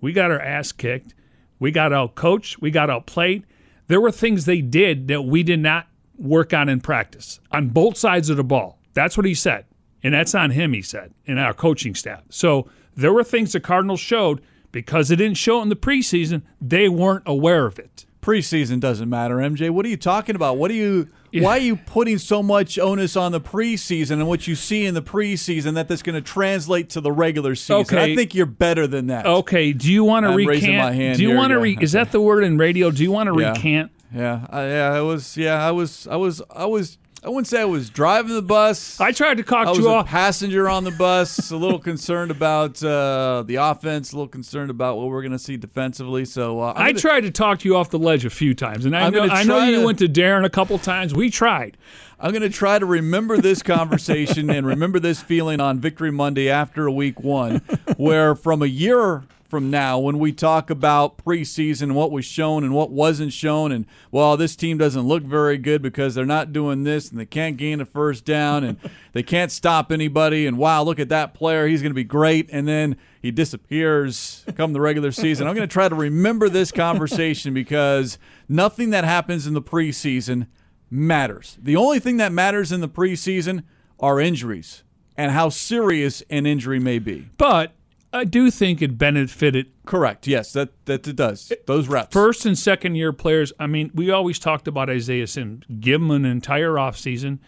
We 0.00 0.12
got 0.12 0.30
our 0.30 0.40
ass 0.40 0.72
kicked. 0.72 1.14
We 1.58 1.70
got 1.70 1.92
out 1.92 2.14
coached. 2.14 2.60
We 2.60 2.70
got 2.70 2.90
outplayed. 2.90 3.44
There 3.88 4.00
were 4.00 4.10
things 4.10 4.44
they 4.44 4.60
did 4.60 5.08
that 5.08 5.22
we 5.22 5.42
did 5.42 5.60
not 5.60 5.86
work 6.18 6.52
on 6.52 6.68
in 6.68 6.80
practice 6.80 7.40
on 7.50 7.68
both 7.68 7.96
sides 7.96 8.30
of 8.30 8.36
the 8.36 8.44
ball. 8.44 8.78
That's 8.94 9.16
what 9.16 9.26
he 9.26 9.34
said. 9.34 9.66
And 10.02 10.14
that's 10.14 10.34
on 10.34 10.50
him, 10.50 10.72
he 10.72 10.82
said, 10.82 11.12
and 11.26 11.38
our 11.38 11.54
coaching 11.54 11.94
staff. 11.94 12.22
So 12.30 12.68
there 12.94 13.12
were 13.12 13.24
things 13.24 13.52
the 13.52 13.60
Cardinals 13.60 14.00
showed 14.00 14.40
because 14.72 15.10
it 15.10 15.16
didn't 15.16 15.36
show 15.36 15.62
in 15.62 15.68
the 15.68 15.76
preseason, 15.76 16.42
they 16.60 16.88
weren't 16.88 17.22
aware 17.26 17.66
of 17.66 17.78
it. 17.78 18.06
Preseason 18.20 18.80
doesn't 18.80 19.08
matter, 19.08 19.36
MJ. 19.36 19.70
What 19.70 19.86
are 19.86 19.88
you 19.88 19.96
talking 19.96 20.36
about? 20.36 20.58
What 20.58 20.70
are 20.70 20.74
you 20.74 21.08
why 21.32 21.50
are 21.56 21.58
you 21.60 21.76
putting 21.76 22.18
so 22.18 22.42
much 22.42 22.78
onus 22.78 23.16
on 23.16 23.32
the 23.32 23.40
preseason 23.40 24.12
and 24.12 24.28
what 24.28 24.46
you 24.46 24.54
see 24.54 24.84
in 24.86 24.94
the 24.94 25.02
preseason 25.02 25.74
that 25.74 25.88
that's 25.88 26.02
going 26.02 26.14
to 26.14 26.20
translate 26.20 26.90
to 26.90 27.00
the 27.00 27.12
regular 27.12 27.54
season? 27.54 27.76
Okay. 27.98 28.12
I 28.12 28.16
think 28.16 28.34
you're 28.34 28.46
better 28.46 28.86
than 28.86 29.08
that. 29.08 29.26
Okay, 29.26 29.72
do 29.72 29.92
you 29.92 30.04
want 30.04 30.24
to 30.24 30.30
recant? 30.30 30.48
raising 30.48 30.76
my 30.76 30.92
hand 30.92 31.18
do 31.18 31.22
you 31.24 31.34
want 31.34 31.50
to 31.50 31.58
re- 31.58 31.78
Is 31.80 31.92
that 31.92 32.12
the 32.12 32.20
word 32.20 32.44
in 32.44 32.58
radio? 32.58 32.90
Do 32.90 33.02
you 33.02 33.10
want 33.12 33.28
to 33.32 33.40
Yeah. 33.40 33.50
recant? 33.52 33.92
Yeah, 34.14 34.46
I, 34.50 34.66
yeah, 34.68 34.92
I 34.92 35.00
was. 35.00 35.36
Yeah, 35.36 35.66
I 35.66 35.72
was. 35.72 36.06
I 36.06 36.16
was. 36.16 36.40
I 36.54 36.64
was. 36.66 36.96
I 37.24 37.28
wouldn't 37.28 37.48
say 37.48 37.60
I 37.60 37.64
was 37.64 37.90
driving 37.90 38.34
the 38.34 38.42
bus. 38.42 39.00
I 39.00 39.10
tried 39.10 39.38
to 39.38 39.42
I 39.42 39.46
cock 39.46 39.68
was 39.70 39.78
you 39.78 39.88
a 39.88 39.94
off. 39.94 40.06
passenger 40.06 40.68
on 40.68 40.84
the 40.84 40.92
bus, 40.92 41.50
a 41.50 41.56
little 41.56 41.78
concerned 41.80 42.30
about 42.30 42.80
uh, 42.84 43.42
the 43.44 43.56
offense, 43.56 44.12
a 44.12 44.16
little 44.16 44.28
concerned 44.28 44.70
about 44.70 44.96
what 44.96 45.08
we're 45.08 45.22
going 45.22 45.32
to 45.32 45.38
see 45.38 45.56
defensively. 45.56 46.24
So 46.24 46.60
uh, 46.60 46.72
I 46.76 46.88
gonna- 46.90 47.00
tried 47.00 47.20
to 47.22 47.30
talk 47.32 47.64
you 47.64 47.74
off 47.76 47.90
the 47.90 47.98
ledge 47.98 48.24
a 48.24 48.30
few 48.30 48.54
times, 48.54 48.84
and 48.84 48.96
I 48.96 49.06
I'm 49.06 49.12
know, 49.12 49.22
I 49.22 49.42
know 49.42 49.64
you 49.64 49.80
to- 49.80 49.86
went 49.86 49.98
to 50.00 50.08
Darren 50.08 50.44
a 50.44 50.50
couple 50.50 50.78
times. 50.78 51.14
We 51.14 51.30
tried. 51.30 51.76
I'm 52.20 52.30
going 52.30 52.42
to 52.42 52.48
try 52.50 52.78
to 52.78 52.86
remember 52.86 53.38
this 53.38 53.62
conversation 53.62 54.48
and 54.48 54.66
remember 54.66 54.98
this 55.00 55.20
feeling 55.20 55.60
on 55.60 55.80
Victory 55.80 56.10
Monday 56.12 56.48
after 56.48 56.86
a 56.86 56.92
week 56.92 57.20
one, 57.22 57.58
where 57.96 58.34
from 58.34 58.62
a 58.62 58.66
year 58.66 59.24
from 59.48 59.70
now, 59.70 59.98
when 59.98 60.18
we 60.18 60.32
talk 60.32 60.70
about 60.70 61.18
preseason, 61.18 61.92
what 61.92 62.10
was 62.10 62.24
shown 62.24 62.64
and 62.64 62.74
what 62.74 62.90
wasn't 62.90 63.32
shown, 63.32 63.72
and 63.72 63.86
well, 64.10 64.36
this 64.36 64.56
team 64.56 64.78
doesn't 64.78 65.02
look 65.02 65.22
very 65.22 65.58
good 65.58 65.82
because 65.82 66.14
they're 66.14 66.26
not 66.26 66.52
doing 66.52 66.84
this 66.84 67.10
and 67.10 67.18
they 67.18 67.26
can't 67.26 67.56
gain 67.56 67.80
a 67.80 67.84
first 67.84 68.24
down 68.24 68.64
and 68.64 68.78
they 69.12 69.22
can't 69.22 69.52
stop 69.52 69.92
anybody, 69.92 70.46
and 70.46 70.58
wow, 70.58 70.82
look 70.82 70.98
at 70.98 71.08
that 71.08 71.34
player, 71.34 71.66
he's 71.66 71.82
going 71.82 71.90
to 71.90 71.94
be 71.94 72.04
great, 72.04 72.48
and 72.52 72.66
then 72.66 72.96
he 73.22 73.30
disappears 73.30 74.44
come 74.56 74.72
the 74.72 74.80
regular 74.80 75.12
season. 75.12 75.46
I'm 75.46 75.54
going 75.54 75.68
to 75.68 75.72
try 75.72 75.88
to 75.88 75.94
remember 75.94 76.48
this 76.48 76.70
conversation 76.72 77.54
because 77.54 78.18
nothing 78.48 78.90
that 78.90 79.04
happens 79.04 79.46
in 79.46 79.54
the 79.54 79.62
preseason 79.62 80.46
matters. 80.90 81.58
The 81.60 81.76
only 81.76 81.98
thing 81.98 82.16
that 82.18 82.32
matters 82.32 82.72
in 82.72 82.80
the 82.80 82.88
preseason 82.88 83.64
are 83.98 84.20
injuries 84.20 84.82
and 85.16 85.32
how 85.32 85.48
serious 85.48 86.22
an 86.30 86.46
injury 86.46 86.78
may 86.78 86.98
be. 86.98 87.28
But 87.38 87.72
I 88.16 88.24
do 88.24 88.50
think 88.50 88.82
it 88.82 88.98
benefited 88.98 89.66
Correct. 89.86 90.26
Yes, 90.26 90.52
that 90.52 90.84
that 90.86 91.06
it 91.06 91.14
does. 91.14 91.52
Those 91.66 91.88
reps. 91.88 92.12
first 92.12 92.44
and 92.44 92.58
second 92.58 92.96
year 92.96 93.12
players. 93.12 93.52
I 93.58 93.68
mean, 93.68 93.92
we 93.94 94.10
always 94.10 94.38
talked 94.38 94.66
about 94.66 94.90
Isaiah 94.90 95.28
Sims. 95.28 95.64
Give 95.78 96.02
him 96.02 96.10
an 96.10 96.24
entire 96.24 96.72
offseason, 96.72 97.38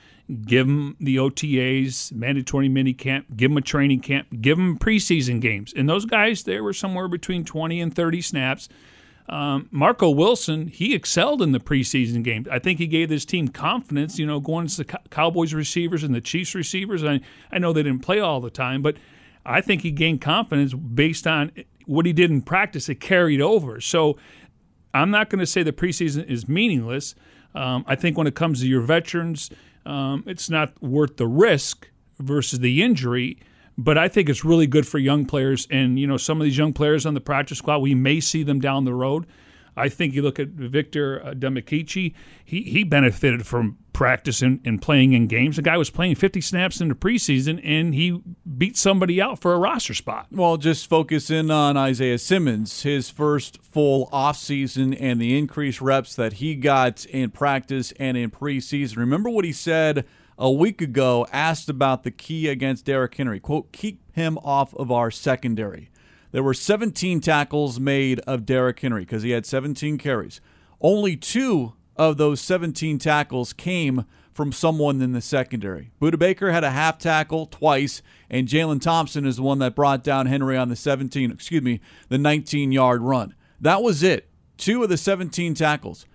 give 0.47 0.69
him 0.69 0.97
the 1.01 1.17
OTAs, 1.17 2.13
mandatory 2.13 2.69
mini 2.69 2.95
camp, 2.95 3.27
give 3.37 3.51
him 3.51 3.57
a 3.57 3.61
training 3.61 4.01
camp, 4.01 4.29
give 4.41 4.57
him 4.57 4.79
preseason 4.79 5.41
games. 5.41 5.75
And 5.77 5.89
those 5.89 6.05
guys, 6.05 6.45
they 6.45 6.61
were 6.61 6.73
somewhere 6.73 7.09
between 7.09 7.45
20 7.45 7.81
and 7.81 7.95
30 7.95 8.23
snaps. 8.23 8.69
Um, 9.29 9.69
Marco 9.71 10.09
Wilson, 10.09 10.69
he 10.69 10.95
excelled 10.95 11.43
in 11.43 11.53
the 11.53 11.61
preseason 11.61 12.23
games. 12.23 12.47
I 12.49 12.61
think 12.61 12.79
he 12.79 12.87
gave 12.87 13.09
this 13.09 13.25
team 13.25 13.49
confidence, 13.49 14.19
you 14.19 14.27
know, 14.27 14.41
going 14.41 14.69
to 14.69 14.77
the 14.79 14.85
Cowboys 15.11 15.53
receivers 15.53 16.03
and 16.05 16.15
the 16.15 16.21
Chiefs 16.21 16.55
receivers. 16.55 17.05
I, 17.05 17.21
I 17.51 17.59
know 17.59 17.73
they 17.73 17.83
didn't 17.83 18.03
play 18.03 18.21
all 18.21 18.41
the 18.41 18.49
time, 18.49 18.81
but 18.81 18.97
I 19.49 19.61
think 19.63 19.83
he 19.83 19.91
gained 19.91 20.21
confidence 20.21 20.75
based 20.75 21.27
on 21.27 21.53
what 21.87 22.05
he 22.05 22.13
did 22.13 22.31
in 22.31 22.43
practice. 22.43 22.89
It 22.89 22.97
carried 22.97 23.41
over. 23.41 23.81
So 23.81 24.19
I'm 24.93 25.11
not 25.11 25.31
going 25.31 25.41
to 25.41 25.47
say 25.47 25.63
the 25.63 25.73
preseason 25.73 26.27
is 26.27 26.49
meaningless. 26.49 27.15
Um, 27.55 27.85
I 27.87 27.95
think 27.95 28.19
when 28.19 28.27
it 28.27 28.35
comes 28.35 28.61
to 28.61 28.69
your 28.69 28.83
veterans, 28.83 29.51
um, 29.87 30.23
it's 30.27 30.51
not 30.51 30.81
worth 30.83 31.17
the 31.17 31.27
risk 31.27 31.89
versus 32.19 32.61
the 32.61 32.83
injury. 32.83 33.39
But 33.79 33.97
I 33.97 34.09
think 34.09 34.29
it's 34.29 34.45
really 34.45 34.67
good 34.67 34.87
for 34.89 34.99
young 34.99 35.25
players, 35.25 35.69
and 35.71 36.01
you 36.01 36.07
know 36.09 36.17
some 36.17 36.41
of 36.41 36.45
these 36.45 36.59
young 36.59 36.73
players 36.73 37.07
on 37.07 37.15
the 37.15 37.21
practice 37.21 37.59
squad, 37.59 37.79
we 37.79 37.95
may 37.95 38.19
see 38.19 38.43
them 38.43 38.59
down 38.61 38.85
the 38.85 38.93
road. 38.93 39.25
I 39.77 39.89
think 39.89 40.15
you 40.15 40.23
look 40.23 40.41
at 40.41 40.49
Victor 40.49 41.25
uh, 41.25 41.35
he 41.39 42.25
he 42.45 42.85
benefited 42.85 43.47
from 43.47 43.79
practice 43.99 44.43
and, 44.43 44.61
and 44.65 44.81
playing 44.81 45.13
in 45.13 45.27
games. 45.27 45.57
The 45.57 45.63
guy 45.63 45.77
was 45.77 45.91
playing 45.91 46.15
50 46.15 46.41
snaps 46.41 46.81
in 46.81 46.87
the 46.87 46.95
preseason, 46.95 47.61
and 47.65 47.93
he 47.93 48.23
beat 48.57 48.77
somebody 48.77 49.21
out 49.21 49.41
for 49.41 49.55
a 49.55 49.59
roster 49.59 49.93
spot. 49.93 50.29
Well, 50.31 50.57
just 50.57 50.89
focus 50.89 51.31
in 51.31 51.51
on 51.51 51.77
Isaiah 51.77 52.19
Simmons, 52.19 52.85
his 52.85 53.11
first 53.11 53.61
full 53.61 54.09
offseason 54.13 54.97
and 55.01 55.21
the 55.21 55.37
increased 55.37 55.81
reps 55.81 56.15
that 56.15 56.35
he 56.35 56.55
got 56.55 57.07
in 57.07 57.33
practice 57.33 57.93
and 57.99 58.17
in 58.17 58.31
preseason. 58.31 58.99
Remember 58.99 59.31
what 59.31 59.45
he 59.45 59.51
said 59.51 60.05
a 60.39 60.49
week 60.49 60.81
ago, 60.81 61.27
asked 61.33 61.69
about 61.69 62.05
the 62.05 62.13
key 62.13 62.47
against 62.47 62.85
Derrick 62.85 63.17
Henry. 63.17 63.41
Quote, 63.41 63.73
keep 63.73 64.01
him 64.13 64.39
off 64.45 64.73
of 64.77 64.93
our 64.93 65.11
secondary. 65.11 65.91
There 66.31 66.45
were 66.45 66.55
17 66.55 67.21
tackles 67.21 67.81
made 67.81 68.21
of 68.21 68.47
Derrick 68.47 68.79
Henry 68.79 69.03
because 69.03 69.25
he 69.25 69.31
had 69.31 69.45
17 69.45 69.99
carries. 69.99 70.41
Only 70.81 71.17
two 71.17 71.73
of 71.99 72.17
those 72.17 72.41
17 72.41 72.99
tackles 72.99 73.53
came 73.53 74.07
from 74.31 74.53
someone 74.53 75.03
in 75.03 75.13
the 75.13 75.21
secondary. 75.21 75.91
Budda 76.01 76.17
Baker 76.17 76.53
had 76.53 76.63
a 76.63 76.71
half 76.71 76.97
tackle 76.99 77.47
twice, 77.47 78.03
and 78.31 78.47
Jalen 78.47 78.81
Thompson 78.81 79.27
is 79.27 79.37
the 79.37 79.43
one 79.43 79.59
that 79.59 79.75
brought 79.75 80.05
down 80.05 80.27
Henry 80.27 80.57
on 80.57 80.69
the 80.69 80.77
17, 80.77 81.33
excuse 81.33 81.63
me, 81.63 81.81
the 82.09 82.19
19 82.19 82.71
yard 82.71 83.03
run. 83.03 83.35
That 83.61 83.83
was 83.83 84.05
it. 84.05 84.31
Two 84.57 84.85
of 84.85 84.91
the 84.91 84.97
17 84.97 85.55
tackles. 85.55 86.07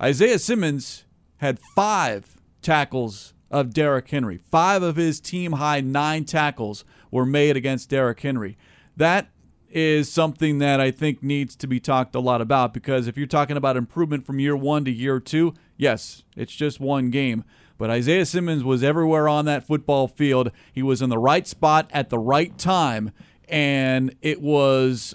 Isaiah 0.00 0.38
Simmons 0.38 1.04
had 1.38 1.58
five 1.74 2.40
tackles 2.62 3.34
of 3.50 3.74
Derrick 3.74 4.08
Henry. 4.08 4.38
Five 4.38 4.84
of 4.84 4.94
his 4.94 5.20
team 5.20 5.52
high 5.52 5.80
nine 5.80 6.24
tackles 6.24 6.84
were 7.10 7.26
made 7.26 7.56
against 7.56 7.90
Derrick 7.90 8.20
Henry. 8.20 8.56
That 8.96 9.31
is 9.72 10.10
something 10.10 10.58
that 10.58 10.80
I 10.80 10.90
think 10.90 11.22
needs 11.22 11.56
to 11.56 11.66
be 11.66 11.80
talked 11.80 12.14
a 12.14 12.20
lot 12.20 12.40
about 12.40 12.74
because 12.74 13.06
if 13.06 13.16
you're 13.16 13.26
talking 13.26 13.56
about 13.56 13.76
improvement 13.76 14.26
from 14.26 14.38
year 14.38 14.56
one 14.56 14.84
to 14.84 14.90
year 14.90 15.18
two, 15.18 15.54
yes, 15.76 16.24
it's 16.36 16.54
just 16.54 16.78
one 16.80 17.10
game. 17.10 17.44
But 17.78 17.90
Isaiah 17.90 18.26
Simmons 18.26 18.62
was 18.62 18.84
everywhere 18.84 19.28
on 19.28 19.44
that 19.46 19.66
football 19.66 20.06
field. 20.06 20.52
He 20.72 20.82
was 20.82 21.02
in 21.02 21.10
the 21.10 21.18
right 21.18 21.46
spot 21.46 21.90
at 21.92 22.10
the 22.10 22.18
right 22.18 22.56
time, 22.56 23.10
and 23.48 24.14
it 24.22 24.40
was 24.40 25.14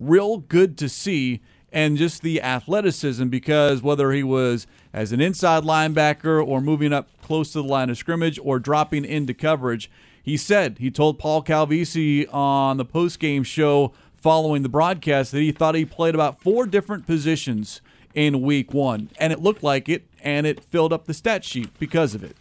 real 0.00 0.38
good 0.38 0.76
to 0.78 0.88
see. 0.88 1.40
And 1.70 1.96
just 1.96 2.22
the 2.22 2.42
athleticism 2.42 3.28
because 3.28 3.82
whether 3.82 4.12
he 4.12 4.22
was 4.22 4.66
as 4.92 5.12
an 5.12 5.20
inside 5.20 5.62
linebacker 5.62 6.46
or 6.46 6.60
moving 6.60 6.92
up 6.92 7.08
close 7.22 7.52
to 7.52 7.62
the 7.62 7.68
line 7.68 7.88
of 7.88 7.96
scrimmage 7.96 8.38
or 8.42 8.58
dropping 8.58 9.04
into 9.04 9.32
coverage, 9.32 9.90
he 10.22 10.36
said, 10.36 10.78
he 10.78 10.90
told 10.90 11.18
Paul 11.18 11.42
Calvisi 11.42 12.32
on 12.32 12.76
the 12.76 12.84
post-game 12.84 13.42
show 13.42 13.92
following 14.14 14.62
the 14.62 14.68
broadcast 14.68 15.32
that 15.32 15.40
he 15.40 15.50
thought 15.50 15.74
he 15.74 15.84
played 15.84 16.14
about 16.14 16.40
four 16.40 16.64
different 16.64 17.06
positions 17.06 17.80
in 18.14 18.40
week 18.40 18.72
one. 18.72 19.10
And 19.18 19.32
it 19.32 19.40
looked 19.40 19.62
like 19.62 19.88
it, 19.88 20.06
and 20.22 20.46
it 20.46 20.62
filled 20.62 20.92
up 20.92 21.06
the 21.06 21.14
stat 21.14 21.44
sheet 21.44 21.76
because 21.78 22.14
of 22.14 22.22
it. 22.22 22.36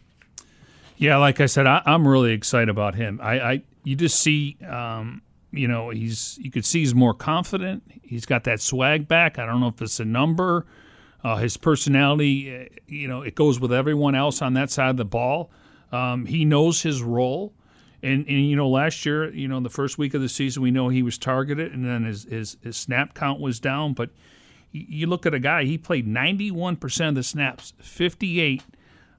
Yeah, 0.98 1.18
like 1.18 1.42
I 1.42 1.48
said, 1.48 1.66
I, 1.66 1.82
am 1.88 2.08
really 2.08 2.34
excited 2.34 2.70
about 2.70 2.94
him. 2.94 3.20
I, 3.24 3.40
I 3.40 3.62
you 3.84 3.96
just 3.96 4.20
see, 4.20 4.58
um, 4.68 5.24
you 5.52 5.68
know, 5.68 5.90
he's 5.90 6.38
you 6.40 6.52
could 6.52 6.64
see 6.64 6.82
he's 6.82 6.94
more 6.94 7.16
confident. 7.16 7.82
He's 8.04 8.28
got 8.28 8.44
that 8.44 8.62
swag 8.62 9.08
back. 9.08 9.40
I 9.40 9.48
don't 9.48 9.60
know 9.60 9.70
if 9.70 9.82
it's 9.82 10.00
a 10.00 10.06
number. 10.06 10.68
Uh, 11.24 11.38
his 11.38 11.58
personality, 11.58 12.56
uh, 12.56 12.66
you 12.86 13.08
know, 13.08 13.24
it 13.24 13.34
goes 13.34 13.60
with 13.60 13.74
everyone 13.74 14.14
else 14.14 14.44
on 14.44 14.54
that 14.54 14.70
side 14.70 14.92
of 14.92 14.98
the 14.98 15.06
ball. 15.06 15.50
Um, 15.92 16.28
he 16.28 16.46
knows 16.46 16.84
his 16.84 17.02
role. 17.02 17.54
And, 18.04 18.26
and 18.28 18.50
you 18.50 18.56
know, 18.56 18.68
last 18.68 19.06
year, 19.06 19.32
you 19.32 19.48
know, 19.48 19.58
in 19.58 19.64
the 19.64 19.70
first 19.70 19.98
week 19.98 20.14
of 20.14 20.22
the 20.22 20.30
season, 20.30 20.64
we 20.64 20.72
know 20.72 20.90
he 20.90 21.04
was 21.04 21.18
targeted, 21.18 21.72
and 21.72 21.86
then 21.86 22.04
his 22.04 22.24
his, 22.24 22.58
his 22.64 22.78
snap 22.78 23.14
count 23.14 23.40
was 23.40 23.60
down. 23.60 23.94
But 23.94 24.10
you 24.72 25.08
look 25.08 25.26
at 25.26 25.34
a 25.34 25.40
guy; 25.40 25.66
he 25.66 25.78
played 25.78 26.08
91 26.08 26.78
percent 26.78 27.10
of 27.10 27.16
the 27.16 27.24
snaps, 27.24 27.74
58 27.80 28.64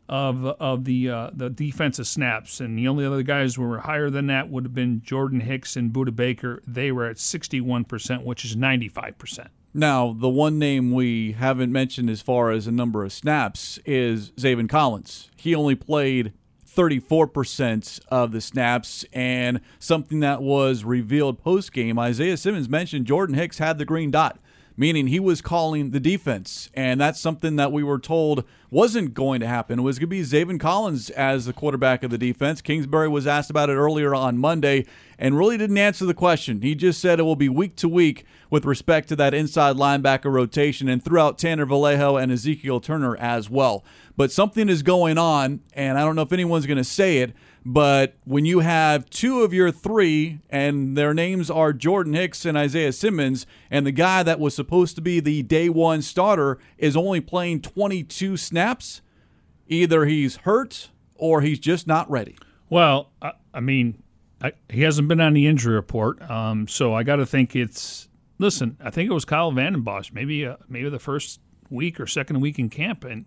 of 0.09 0.45
of 0.45 0.85
the 0.85 1.09
uh, 1.09 1.31
the 1.33 1.49
defensive 1.49 2.07
snaps, 2.07 2.61
and 2.61 2.77
the 2.77 2.89
only 2.89 3.05
other 3.07 3.23
guys 3.23 3.55
who 3.55 3.63
were 3.63 3.81
higher 3.81 4.11
than 4.11 4.27
that 4.27 4.51
would 4.51 4.65
have 4.65 4.75
been 4.75 5.01
Jordan 5.03 5.41
Hicks 5.41 5.77
and 5.77 5.93
Budda 5.93 6.15
Baker. 6.15 6.63
They 6.67 6.93
were 6.93 7.07
at 7.07 7.19
61 7.19 7.85
percent, 7.85 8.25
which 8.25 8.45
is 8.45 8.57
95 8.57 9.17
percent. 9.19 9.49
Now, 9.75 10.13
the 10.13 10.29
one 10.29 10.59
name 10.59 10.93
we 10.93 11.33
haven't 11.33 11.73
mentioned 11.73 12.11
as 12.11 12.21
far 12.21 12.51
as 12.51 12.67
a 12.67 12.73
number 12.73 13.05
of 13.05 13.13
snaps 13.13 13.79
is 13.87 14.33
Zaven 14.33 14.69
Collins. 14.69 15.31
He 15.37 15.55
only 15.55 15.75
played 15.75 16.35
34% 16.75 18.01
of 18.09 18.33
the 18.33 18.41
snaps. 18.41 19.05
And 19.13 19.61
something 19.79 20.21
that 20.21 20.43
was 20.43 20.85
revealed 20.85 21.43
post 21.43 21.73
game, 21.73 21.99
Isaiah 21.99 22.37
Simmons 22.37 22.69
mentioned 22.69 23.07
Jordan 23.07 23.35
Hicks 23.35 23.59
had 23.59 23.79
the 23.79 23.85
green 23.85 24.11
dot, 24.11 24.39
meaning 24.77 25.09
he 25.09 25.21
was 25.21 25.43
calling 25.43 25.91
the 25.91 26.01
defense. 26.01 26.71
And 26.75 27.01
that's 27.01 27.21
something 27.21 27.57
that 27.57 27.73
we 27.73 27.83
were 27.83 27.99
told 27.99 28.45
wasn't 28.71 29.13
going 29.13 29.41
to 29.41 29.47
happen. 29.47 29.81
It 29.81 29.83
was 29.83 29.99
going 29.99 30.09
to 30.09 30.17
be 30.17 30.23
Zaven 30.23 30.59
Collins 30.59 31.11
as 31.11 31.45
the 31.45 31.53
quarterback 31.53 32.03
of 32.03 32.11
the 32.11 32.19
defense. 32.19 32.63
Kingsbury 32.63 33.09
was 33.09 33.27
asked 33.27 33.51
about 33.51 33.69
it 33.69 33.75
earlier 33.75 34.15
on 34.15 34.39
Monday 34.39 34.87
and 35.19 35.37
really 35.37 35.59
didn't 35.59 35.79
answer 35.79 36.07
the 36.07 36.15
question. 36.15 36.63
He 36.63 36.75
just 36.75 37.01
said 37.01 37.21
it 37.21 37.25
will 37.25 37.37
be 37.37 37.51
week 37.51 37.77
to 37.77 37.89
week 37.89 38.25
with 38.49 38.65
respect 38.65 39.09
to 39.09 39.17
that 39.17 39.35
inside 39.35 39.77
linebacker 39.77 40.33
rotation 40.33 40.89
and 40.89 41.05
throughout 41.05 41.39
Tanner 41.39 41.67
Vallejo 41.67 42.17
and 42.17 42.33
Ezekiel 42.33 42.81
Turner 42.81 43.17
as 43.19 43.49
well 43.49 43.85
but 44.17 44.33
something 44.33 44.69
is 44.69 44.83
going 44.83 45.19
on, 45.19 45.61
and 45.73 45.99
I 45.99 46.03
don't 46.03 46.17
know 46.17 46.23
if 46.23 46.33
anyone's 46.33 46.67
going 46.67 46.79
to 46.79 46.85
say 46.85 47.19
it. 47.19 47.35
But 47.65 48.17
when 48.25 48.45
you 48.45 48.61
have 48.61 49.09
two 49.09 49.43
of 49.43 49.55
your 49.55 49.71
three, 49.71 50.41
and 50.51 50.97
their 50.97 51.15
names 51.15 51.49
are 51.51 51.73
Jordan 51.73 52.15
Hicks 52.15 52.45
and 52.45 52.59
Isaiah 52.59 52.93
Simmons, 52.93 53.47
and 53.71 53.87
the 53.87 53.93
guy 53.93 54.23
that 54.25 54.41
was 54.41 54.55
supposed 54.55 54.97
to 54.97 55.03
be 55.03 55.21
the 55.21 55.43
day 55.43 55.69
one 55.69 56.03
starter 56.03 56.59
is 56.77 56.97
only 56.97 57.21
playing 57.21 57.63
22 57.63 58.37
snaps, 58.37 59.01
either 59.69 60.07
he's 60.07 60.37
hurt 60.37 60.91
or 61.15 61.41
he's 61.41 61.61
just 61.61 61.87
not 61.87 62.11
ready. 62.11 62.37
Well, 62.69 63.11
I, 63.21 63.33
I 63.55 63.61
mean, 63.61 64.03
I, 64.41 64.53
he 64.69 64.83
hasn't 64.83 65.07
been 65.07 65.21
on 65.21 65.35
the 65.35 65.47
injury 65.47 65.75
report, 65.75 66.21
um, 66.29 66.67
so 66.67 66.95
I 66.95 67.05
got 67.05 67.17
to 67.17 67.27
think 67.27 67.55
it's. 67.55 68.09
Listen, 68.39 68.77
I 68.83 68.91
think 68.91 69.09
it 69.09 69.15
was 69.15 69.25
Kyle 69.25 69.53
Vanden 69.53 69.83
Bosch, 69.83 70.11
maybe 70.13 70.45
uh, 70.45 70.57
maybe 70.69 70.89
the 70.89 70.99
first 70.99 71.39
week 71.71 72.01
or 72.01 72.09
second 72.09 72.41
week 72.41 72.59
in 72.59 72.71
camp, 72.71 73.05
and 73.05 73.25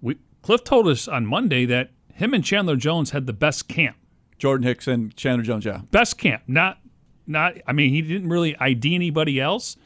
we 0.00 0.16
Cliff 0.42 0.64
told 0.64 0.88
us 0.88 1.08
on 1.08 1.26
Monday 1.26 1.64
that 1.66 1.90
him 2.12 2.32
and 2.32 2.44
Chandler 2.44 2.76
Jones 2.76 3.10
had 3.10 3.26
the 3.26 3.32
best 3.32 3.68
camp. 3.68 3.96
Jordan 4.38 4.66
Hicks 4.66 4.86
and 4.86 5.14
Chandler 5.16 5.44
Jones, 5.44 5.64
yeah. 5.64 5.80
Best 5.90 6.18
camp. 6.18 6.42
Not 6.46 6.78
not 7.26 7.54
I 7.66 7.72
mean, 7.72 7.90
he 7.90 8.02
didn't 8.02 8.28
really 8.28 8.56
ID 8.58 8.94
anybody 8.94 9.40
else. 9.40 9.76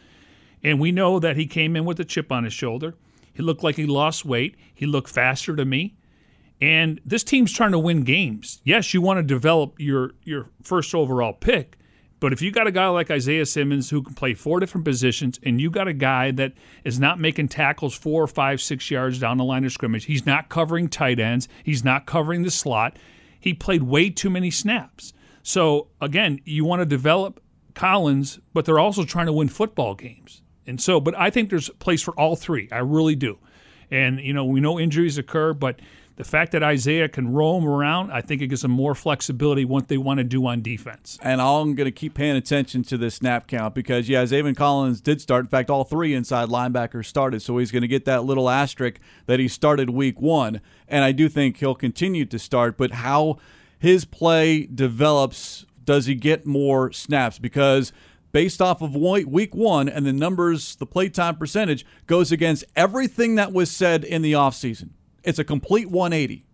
And 0.62 0.79
we 0.79 0.92
know 0.92 1.18
that 1.18 1.37
he 1.37 1.46
came 1.46 1.75
in 1.75 1.85
with 1.85 1.99
a 2.01 2.05
chip 2.05 2.31
on 2.31 2.44
his 2.44 2.53
shoulder. 2.53 2.94
He 3.33 3.42
looked 3.42 3.62
like 3.62 3.77
he 3.77 3.87
lost 3.87 4.25
weight. 4.25 4.57
He 4.75 4.85
looked 4.85 5.09
faster 5.09 5.57
to 5.57 5.64
me. 5.64 5.96
And 6.61 7.01
this 7.07 7.25
team's 7.25 7.53
trying 7.53 7.73
to 7.73 7.79
win 7.79 8.03
games. 8.03 8.61
Yes, 8.64 8.92
you 8.92 9.01
want 9.01 9.18
to 9.18 9.23
develop 9.23 9.81
your 9.81 10.12
your 10.25 10.51
first 10.62 10.94
overall 10.94 11.33
pick, 11.33 11.79
but 12.21 12.33
if 12.35 12.43
you 12.43 12.51
got 12.51 12.67
a 12.67 12.71
guy 12.71 12.87
like 12.89 13.11
Isaiah 13.11 13.47
Simmons 13.47 13.91
who 13.91 14.03
can 14.03 14.15
play 14.15 14.35
four 14.35 14.61
different 14.61 14.85
positions, 14.85 15.41
and 15.43 15.61
you 15.61 15.71
got 15.71 15.89
a 15.89 15.95
guy 15.95 16.31
that 16.33 16.53
is 16.85 17.01
not 17.01 17.19
making 17.19 17.49
tackles 17.49 17.95
four 17.95 18.23
or 18.23 18.27
five, 18.27 18.61
six 18.61 18.91
yards 18.91 19.19
down 19.19 19.39
the 19.39 19.45
line 19.45 19.65
of 19.65 19.73
scrimmage, 19.73 20.05
he's 20.05 20.27
not 20.27 20.51
covering 20.51 20.89
tight 20.89 21.19
ends, 21.19 21.49
he's 21.65 21.83
not 21.83 22.07
covering 22.07 22.43
the 22.43 22.51
slot. 22.51 22.97
He 23.41 23.55
played 23.55 23.83
way 23.85 24.11
too 24.11 24.29
many 24.29 24.51
snaps. 24.51 25.15
So 25.43 25.89
again, 26.01 26.41
you 26.45 26.67
want 26.67 26.81
to 26.81 26.87
develop 26.87 27.43
Collins, 27.75 28.39
but 28.53 28.67
they're 28.67 28.79
also 28.79 29.05
trying 29.05 29.27
to 29.27 29.33
win 29.33 29.49
football 29.49 29.95
games. 29.95 30.43
And 30.67 30.81
so, 30.81 31.01
but 31.01 31.19
I 31.19 31.31
think 31.31 31.49
there's 31.49 31.71
a 31.71 31.75
place 31.75 32.03
for 32.03 32.13
all 32.13 32.37
three. 32.37 32.69
I 32.71 32.79
really 32.79 33.17
do. 33.17 33.39
And 33.91 34.21
you 34.21 34.35
know, 34.35 34.45
we 34.45 34.61
know 34.61 34.79
injuries 34.79 35.17
occur, 35.17 35.55
but 35.55 35.81
the 36.21 36.29
fact 36.29 36.53
that 36.53 36.63
Isaiah 36.63 37.09
can 37.09 37.33
roam 37.33 37.67
around, 37.67 38.13
I 38.13 38.21
think 38.21 38.43
it 38.43 38.49
gives 38.49 38.61
them 38.61 38.73
more 38.73 38.95
flexibility 38.95 39.65
what 39.65 39.89
they 39.89 39.97
want 39.97 40.19
to 40.19 40.25
do 40.25 40.47
on 40.47 40.61
defense. 40.61 41.19
And 41.23 41.41
I'm 41.41 41.75
going 41.75 41.87
to 41.87 41.91
keep 41.91 42.13
paying 42.13 42.37
attention 42.37 42.83
to 42.85 42.99
this 42.99 43.15
snap 43.15 43.47
count 43.47 43.75
because, 43.75 44.07
yeah, 44.07 44.23
Zaven 44.25 44.55
Collins 44.55 45.01
did 45.01 45.23
start. 45.23 45.47
In 45.47 45.49
fact, 45.49 45.71
all 45.71 45.83
three 45.83 46.13
inside 46.13 46.51
linebackers 46.51 47.07
started, 47.07 47.41
so 47.41 47.57
he's 47.57 47.73
going 47.73 47.81
to 47.81 47.89
get 47.89 48.05
that 48.05 48.25
little 48.25 48.51
asterisk 48.51 49.01
that 49.25 49.41
he 49.41 49.49
started 49.49 49.89
week 49.89 50.21
one. 50.21 50.61
And 50.87 51.05
I 51.05 51.13
do 51.13 51.27
think 51.27 51.57
he'll 51.57 51.75
continue 51.75 52.27
to 52.27 52.39
start, 52.39 52.77
but 52.77 52.91
how 52.91 53.39
his 53.79 54.05
play 54.05 54.67
develops, 54.67 55.65
does 55.87 56.05
he 56.05 56.15
get 56.15 56.45
more 56.45 56.93
snaps? 56.93 57.39
Because 57.39 57.95
based 58.31 58.61
off 58.61 58.83
of 58.83 58.95
week 58.95 59.55
one 59.55 59.89
and 59.89 60.05
the 60.05 60.13
numbers, 60.13 60.77
the 60.77 60.85
playtime 60.85 61.37
percentage 61.37 61.87
goes 62.07 62.31
against 62.31 62.67
everything 62.77 63.37
that 63.37 63.55
was 63.55 63.71
said 63.71 64.05
in 64.05 64.21
the 64.21 64.35
offseason. 64.35 64.91
It's 65.23 65.39
a 65.39 65.45
complete 65.45 65.91
180. 65.91 66.45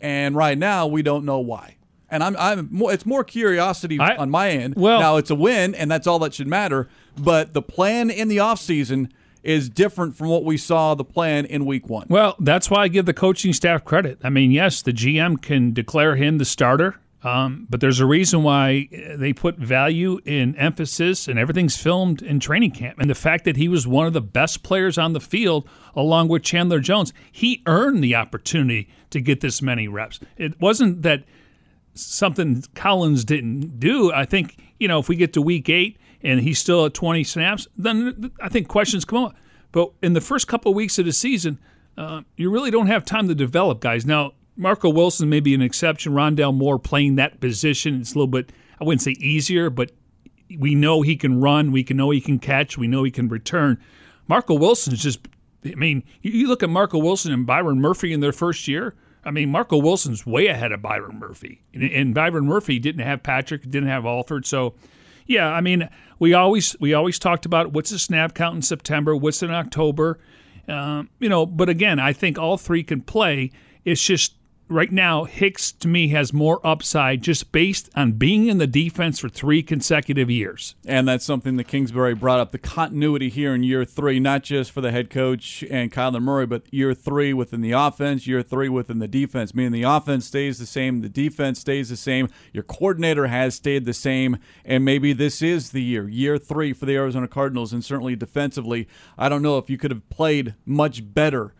And 0.00 0.36
right 0.36 0.58
now, 0.58 0.86
we 0.86 1.02
don't 1.02 1.24
know 1.24 1.38
why. 1.38 1.76
And 2.08 2.22
I'm, 2.22 2.36
I'm 2.38 2.68
more, 2.70 2.92
it's 2.92 3.06
more 3.06 3.24
curiosity 3.24 3.98
I, 3.98 4.16
on 4.16 4.30
my 4.30 4.50
end. 4.50 4.74
Well, 4.76 5.00
now 5.00 5.16
it's 5.16 5.30
a 5.30 5.34
win, 5.34 5.74
and 5.74 5.90
that's 5.90 6.06
all 6.06 6.18
that 6.20 6.34
should 6.34 6.46
matter. 6.46 6.88
But 7.18 7.52
the 7.52 7.62
plan 7.62 8.10
in 8.10 8.28
the 8.28 8.36
offseason 8.36 9.10
is 9.42 9.68
different 9.68 10.16
from 10.16 10.28
what 10.28 10.44
we 10.44 10.56
saw 10.56 10.94
the 10.94 11.04
plan 11.04 11.46
in 11.46 11.64
week 11.64 11.88
one. 11.88 12.06
Well, 12.08 12.36
that's 12.40 12.70
why 12.70 12.82
I 12.82 12.88
give 12.88 13.06
the 13.06 13.14
coaching 13.14 13.52
staff 13.52 13.84
credit. 13.84 14.18
I 14.22 14.30
mean, 14.30 14.50
yes, 14.50 14.82
the 14.82 14.92
GM 14.92 15.40
can 15.40 15.72
declare 15.72 16.16
him 16.16 16.38
the 16.38 16.44
starter 16.44 16.96
um, 17.26 17.66
but 17.68 17.80
there's 17.80 17.98
a 17.98 18.06
reason 18.06 18.44
why 18.44 18.88
they 19.16 19.32
put 19.32 19.56
value 19.56 20.20
in 20.24 20.54
emphasis, 20.54 21.26
and 21.26 21.40
everything's 21.40 21.76
filmed 21.76 22.22
in 22.22 22.38
training 22.38 22.70
camp. 22.70 23.00
And 23.00 23.10
the 23.10 23.16
fact 23.16 23.44
that 23.46 23.56
he 23.56 23.66
was 23.66 23.84
one 23.84 24.06
of 24.06 24.12
the 24.12 24.20
best 24.20 24.62
players 24.62 24.96
on 24.96 25.12
the 25.12 25.18
field, 25.18 25.68
along 25.96 26.28
with 26.28 26.44
Chandler 26.44 26.78
Jones, 26.78 27.12
he 27.32 27.64
earned 27.66 28.04
the 28.04 28.14
opportunity 28.14 28.88
to 29.10 29.20
get 29.20 29.40
this 29.40 29.60
many 29.60 29.88
reps. 29.88 30.20
It 30.36 30.60
wasn't 30.60 31.02
that 31.02 31.24
something 31.94 32.62
Collins 32.76 33.24
didn't 33.24 33.80
do. 33.80 34.12
I 34.12 34.24
think, 34.24 34.56
you 34.78 34.86
know, 34.86 35.00
if 35.00 35.08
we 35.08 35.16
get 35.16 35.32
to 35.32 35.42
week 35.42 35.68
eight 35.68 35.98
and 36.22 36.38
he's 36.38 36.60
still 36.60 36.86
at 36.86 36.94
20 36.94 37.24
snaps, 37.24 37.66
then 37.76 38.30
I 38.40 38.48
think 38.48 38.68
questions 38.68 39.04
come 39.04 39.24
up. 39.24 39.36
But 39.72 39.90
in 40.00 40.12
the 40.12 40.20
first 40.20 40.46
couple 40.46 40.70
of 40.70 40.76
weeks 40.76 40.96
of 41.00 41.06
the 41.06 41.12
season, 41.12 41.58
uh, 41.98 42.22
you 42.36 42.50
really 42.50 42.70
don't 42.70 42.86
have 42.86 43.04
time 43.04 43.26
to 43.26 43.34
develop 43.34 43.80
guys. 43.80 44.06
Now, 44.06 44.34
Marco 44.56 44.88
Wilson 44.88 45.28
may 45.28 45.40
be 45.40 45.54
an 45.54 45.62
exception. 45.62 46.12
Rondale 46.12 46.54
Moore 46.54 46.78
playing 46.78 47.16
that 47.16 47.40
position. 47.40 48.00
It's 48.00 48.14
a 48.14 48.18
little 48.18 48.26
bit, 48.26 48.50
I 48.80 48.84
wouldn't 48.84 49.02
say 49.02 49.12
easier, 49.12 49.70
but 49.70 49.92
we 50.58 50.74
know 50.74 51.02
he 51.02 51.16
can 51.16 51.40
run. 51.40 51.72
We 51.72 51.84
can 51.84 51.96
know 51.96 52.10
he 52.10 52.20
can 52.20 52.38
catch. 52.38 52.78
We 52.78 52.88
know 52.88 53.04
he 53.04 53.10
can 53.10 53.28
return. 53.28 53.78
Marco 54.28 54.54
Wilson's 54.54 55.02
just 55.02 55.20
I 55.72 55.74
mean, 55.74 56.04
you, 56.22 56.48
look 56.48 56.62
at 56.62 56.70
Marco 56.70 56.98
Wilson 56.98 57.32
and 57.32 57.46
Byron 57.46 57.80
Murphy 57.80 58.12
in 58.12 58.20
their 58.20 58.32
first 58.32 58.68
year. 58.68 58.94
I 59.24 59.30
mean, 59.30 59.50
Marco 59.50 59.78
Wilson's 59.78 60.24
way 60.24 60.46
ahead 60.46 60.70
of 60.70 60.82
Byron 60.82 61.18
Murphy, 61.18 61.62
and, 61.74 61.82
and 61.82 62.14
Byron 62.14 62.46
Murphy 62.46 62.78
didn't 62.78 63.04
have 63.04 63.22
Patrick, 63.22 63.62
didn't 63.62 63.88
have 63.88 64.06
Alford, 64.06 64.46
so 64.46 64.74
yeah. 65.26 65.48
I 65.48 65.60
mean, 65.60 65.88
we 66.20 66.32
always 66.34 66.76
we 66.78 66.94
always 66.94 67.18
talked 67.18 67.44
about 67.44 67.72
what's 67.72 67.90
the 67.90 67.98
snap 67.98 68.34
count 68.34 68.56
in 68.56 68.62
September, 68.62 69.16
what's 69.16 69.42
in 69.42 69.50
October, 69.50 70.20
um, 70.68 71.10
you 71.18 71.28
know. 71.28 71.44
But 71.44 71.68
again, 71.68 71.98
I 71.98 72.12
think 72.12 72.38
all 72.38 72.56
three 72.56 72.84
can 72.84 73.00
play. 73.00 73.50
It's 73.84 74.02
just 74.02 74.34
right 74.68 74.90
now, 74.90 75.24
Hicks 75.24 75.72
to 75.72 75.88
me 75.88 76.08
has 76.08 76.32
more 76.32 76.64
upside 76.66 77.22
just 77.22 77.52
based 77.52 77.90
on 77.94 78.12
being 78.12 78.48
in 78.48 78.58
the 78.58 78.66
defense 78.66 79.18
for 79.18 79.28
three 79.28 79.62
consecutive 79.62 80.30
years. 80.30 80.74
And 80.84 81.06
that's 81.06 81.24
something 81.24 81.56
that 81.56 81.64
Kingsbury 81.64 82.14
brought 82.14 82.40
up 82.40 82.52
the 82.52 82.58
continuity 82.58 83.28
here 83.28 83.54
in 83.54 83.62
year 83.62 83.84
three, 83.84 84.20
not 84.20 84.42
just 84.42 84.72
for 84.72 84.80
the 84.80 84.92
head 84.92 85.10
coach 85.10 85.64
and 85.70 85.92
Kyler 85.92 86.22
Murray, 86.22 86.46
but 86.46 86.62
year 86.72 86.94
three 86.94 87.32
within 87.32 87.60
the 87.60 87.72
offense, 87.72 88.26
year 88.26 88.42
three 88.42 88.68
within 88.68 88.98
the 88.98 89.08
defense, 89.08 89.54
meaning 89.54 89.72
the 89.72 89.82
offense 89.82 90.26
stays 90.26 90.58
the 90.58 90.66
same, 90.66 91.00
the 91.00 91.08
defense 91.08 91.60
stays 91.60 91.88
the 91.88 91.96
same, 91.96 92.28
your 92.52 92.64
coordinator 92.64 93.26
has 93.26 93.54
stayed 93.54 93.84
the 93.84 93.94
same, 93.94 94.38
and 94.64 94.84
maybe 94.84 95.12
this 95.12 95.42
is 95.42 95.70
the 95.70 95.82
year, 95.82 96.08
year 96.08 96.38
three 96.38 96.72
for 96.72 96.86
the 96.86 96.96
Arizona 96.96 97.28
Cardinals, 97.28 97.72
and 97.72 97.84
certainly 97.84 98.16
defensively. 98.16 98.88
I 99.18 99.28
don't 99.28 99.42
know 99.42 99.58
if 99.58 99.70
you 99.70 99.78
could 99.78 99.90
have 99.90 100.08
played 100.10 100.54
much 100.64 101.14
better 101.14 101.54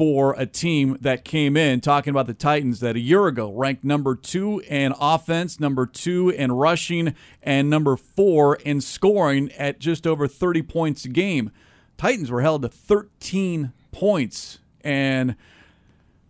for 0.00 0.34
a 0.38 0.46
team 0.46 0.96
that 1.02 1.26
came 1.26 1.58
in 1.58 1.78
talking 1.78 2.10
about 2.10 2.26
the 2.26 2.32
Titans 2.32 2.80
that 2.80 2.96
a 2.96 2.98
year 2.98 3.26
ago 3.26 3.52
ranked 3.52 3.84
number 3.84 4.14
two 4.14 4.62
in 4.66 4.94
offense, 4.98 5.60
number 5.60 5.84
two 5.84 6.30
in 6.30 6.50
rushing, 6.52 7.14
and 7.42 7.68
number 7.68 7.98
four 7.98 8.56
in 8.56 8.80
scoring 8.80 9.52
at 9.58 9.78
just 9.78 10.06
over 10.06 10.26
30 10.26 10.62
points 10.62 11.04
a 11.04 11.08
game. 11.10 11.50
Titans 11.98 12.30
were 12.30 12.40
held 12.40 12.62
to 12.62 12.68
13 12.70 13.74
points. 13.92 14.60
And 14.82 15.36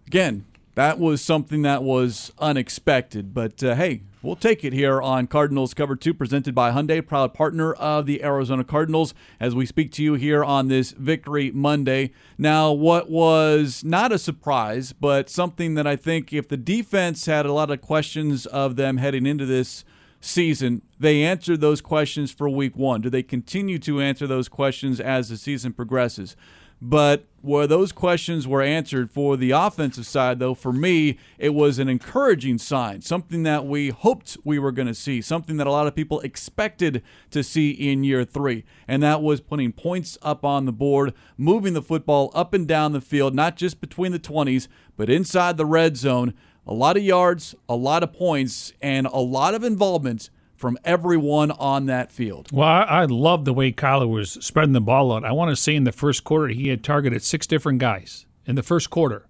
again, 0.05 0.47
that 0.75 0.99
was 0.99 1.23
something 1.23 1.63
that 1.63 1.85
was 1.85 2.33
unexpected. 2.41 3.33
But 3.33 3.63
uh, 3.63 3.77
hey, 3.77 4.03
we'll 4.23 4.37
take 4.37 4.65
it 4.65 4.73
here 4.73 5.01
on 5.01 5.27
Cardinals 5.27 5.75
Cover 5.75 5.97
2, 5.97 6.15
presented 6.15 6.55
by 6.55 6.73
Hyundai, 6.73 7.07
proud 7.07 7.35
partner 7.35 7.73
of 7.75 8.07
the 8.07 8.23
Arizona 8.23 8.65
Cardinals, 8.65 9.15
as 9.39 9.55
we 9.55 9.67
speak 9.67 9.93
to 9.93 10.03
you 10.03 10.15
here 10.15 10.45
on 10.45 10.69
this 10.69 10.93
Victory 10.93 11.51
Monday. 11.51 12.13
Now, 12.39 12.73
what 12.73 13.11
was 13.11 13.83
not 13.85 14.13
a 14.13 14.19
surprise, 14.19 14.93
but 14.93 15.31
something 15.31 15.75
that 15.75 15.87
I 15.87 15.97
think 15.97 16.33
if 16.33 16.49
the 16.49 16.57
defense 16.57 17.27
had 17.27 17.47
a 17.47 17.53
lot 17.53 17.71
of 17.71 17.81
questions 17.81 18.47
of 18.47 18.77
them 18.77 18.99
heading 18.99 19.27
into 19.27 19.47
this 19.47 19.85
season, 20.21 20.83
they 20.99 21.23
answered 21.23 21.61
those 21.61 21.81
questions 21.81 22.31
for 22.31 22.49
week 22.49 22.77
one. 22.77 23.01
Do 23.01 23.11
they 23.11 23.23
continue 23.23 23.79
to 23.81 24.01
answer 24.01 24.27
those 24.27 24.49
questions 24.49 25.01
as 25.01 25.29
the 25.31 25.37
season 25.37 25.73
progresses? 25.73 26.37
But 26.83 27.27
where 27.43 27.67
those 27.67 27.93
questions 27.93 28.47
were 28.47 28.63
answered 28.63 29.11
for 29.11 29.37
the 29.37 29.51
offensive 29.51 30.07
side, 30.07 30.39
though, 30.39 30.55
for 30.55 30.73
me, 30.73 31.19
it 31.39 31.51
was 31.51 31.79
an 31.79 31.89
encouraging 31.89 32.59
sign, 32.59 33.03
something 33.03 33.43
that 33.43 33.67
we 33.67 33.91
hoped 33.91 34.39
we 34.45 34.59
were 34.59 34.73
going 34.73 34.89
to 34.89 34.95
see, 34.95 35.21
something 35.21 35.57
that 35.59 35.67
a 35.67 35.71
lot 35.71 35.87
of 35.87 35.95
people 35.95 36.21
expected 36.21 37.03
to 37.31 37.43
see 37.43 37.71
in 37.71 38.05
year 38.05 38.25
three. 38.25 38.65
And 38.89 39.03
that 39.03 39.23
was 39.23 39.41
putting 39.41 39.73
points 39.73 40.17
up 40.23 40.45
on 40.45 40.65
the 40.65 40.73
board, 40.73 41.15
moving 41.37 41.75
the 41.75 41.83
football 41.83 42.31
up 42.35 42.55
and 42.55 42.67
down 42.67 42.93
the 42.93 43.01
field, 43.01 43.35
not 43.35 43.57
just 43.57 43.81
between 43.81 44.13
the 44.13 44.19
20s, 44.19 44.69
but 44.97 45.11
inside 45.11 45.57
the 45.57 45.67
red 45.67 45.97
zone. 45.97 46.35
A 46.67 46.75
lot 46.75 46.97
of 46.97 47.03
yards, 47.03 47.55
a 47.69 47.77
lot 47.77 48.03
of 48.03 48.13
points, 48.13 48.73
and 48.81 49.07
a 49.07 49.19
lot 49.19 49.55
of 49.55 49.65
involvement 49.65 50.31
from 50.61 50.77
everyone 50.85 51.51
on 51.53 51.87
that 51.87 52.13
field. 52.13 52.51
Well, 52.53 52.69
I, 52.69 52.83
I 52.83 53.05
love 53.07 53.47
the 53.47 53.55
way 53.55 53.73
Kyler 53.73 54.07
was 54.07 54.33
spreading 54.33 54.75
the 54.75 54.81
ball 54.81 55.11
out. 55.11 55.25
I 55.25 55.33
want 55.33 55.49
to 55.49 55.57
say 55.57 55.75
in 55.75 55.85
the 55.85 55.91
first 55.91 56.23
quarter 56.23 56.49
he 56.49 56.69
had 56.69 56.85
targeted 56.85 57.23
six 57.23 57.47
different 57.47 57.79
guys 57.79 58.27
in 58.45 58.57
the 58.57 58.63
first 58.63 58.91
quarter, 58.91 59.27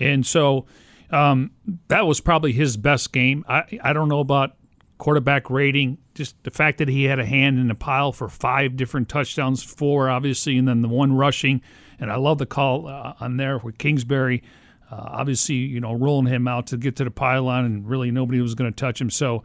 and 0.00 0.26
so 0.26 0.64
um, 1.10 1.50
that 1.88 2.06
was 2.06 2.20
probably 2.20 2.52
his 2.52 2.78
best 2.78 3.12
game. 3.12 3.44
I 3.46 3.78
I 3.82 3.92
don't 3.92 4.08
know 4.08 4.20
about 4.20 4.56
quarterback 4.96 5.50
rating, 5.50 5.98
just 6.14 6.42
the 6.42 6.50
fact 6.50 6.78
that 6.78 6.88
he 6.88 7.04
had 7.04 7.18
a 7.18 7.26
hand 7.26 7.58
in 7.58 7.68
the 7.68 7.74
pile 7.74 8.12
for 8.12 8.30
five 8.30 8.74
different 8.74 9.10
touchdowns, 9.10 9.62
four 9.62 10.08
obviously, 10.08 10.56
and 10.56 10.66
then 10.66 10.80
the 10.80 10.88
one 10.88 11.12
rushing. 11.12 11.60
And 11.98 12.10
I 12.10 12.16
love 12.16 12.38
the 12.38 12.46
call 12.46 12.88
uh, 12.88 13.12
on 13.20 13.36
there 13.36 13.58
with 13.58 13.76
Kingsbury. 13.76 14.42
Uh, 14.90 14.96
obviously, 14.96 15.56
you 15.56 15.80
know, 15.80 15.92
rolling 15.92 16.32
him 16.32 16.48
out 16.48 16.66
to 16.68 16.78
get 16.78 16.96
to 16.96 17.04
the 17.04 17.10
pylon, 17.10 17.66
and 17.66 17.86
really 17.86 18.10
nobody 18.10 18.40
was 18.40 18.54
going 18.54 18.72
to 18.72 18.76
touch 18.76 19.00
him. 19.00 19.10
So 19.10 19.44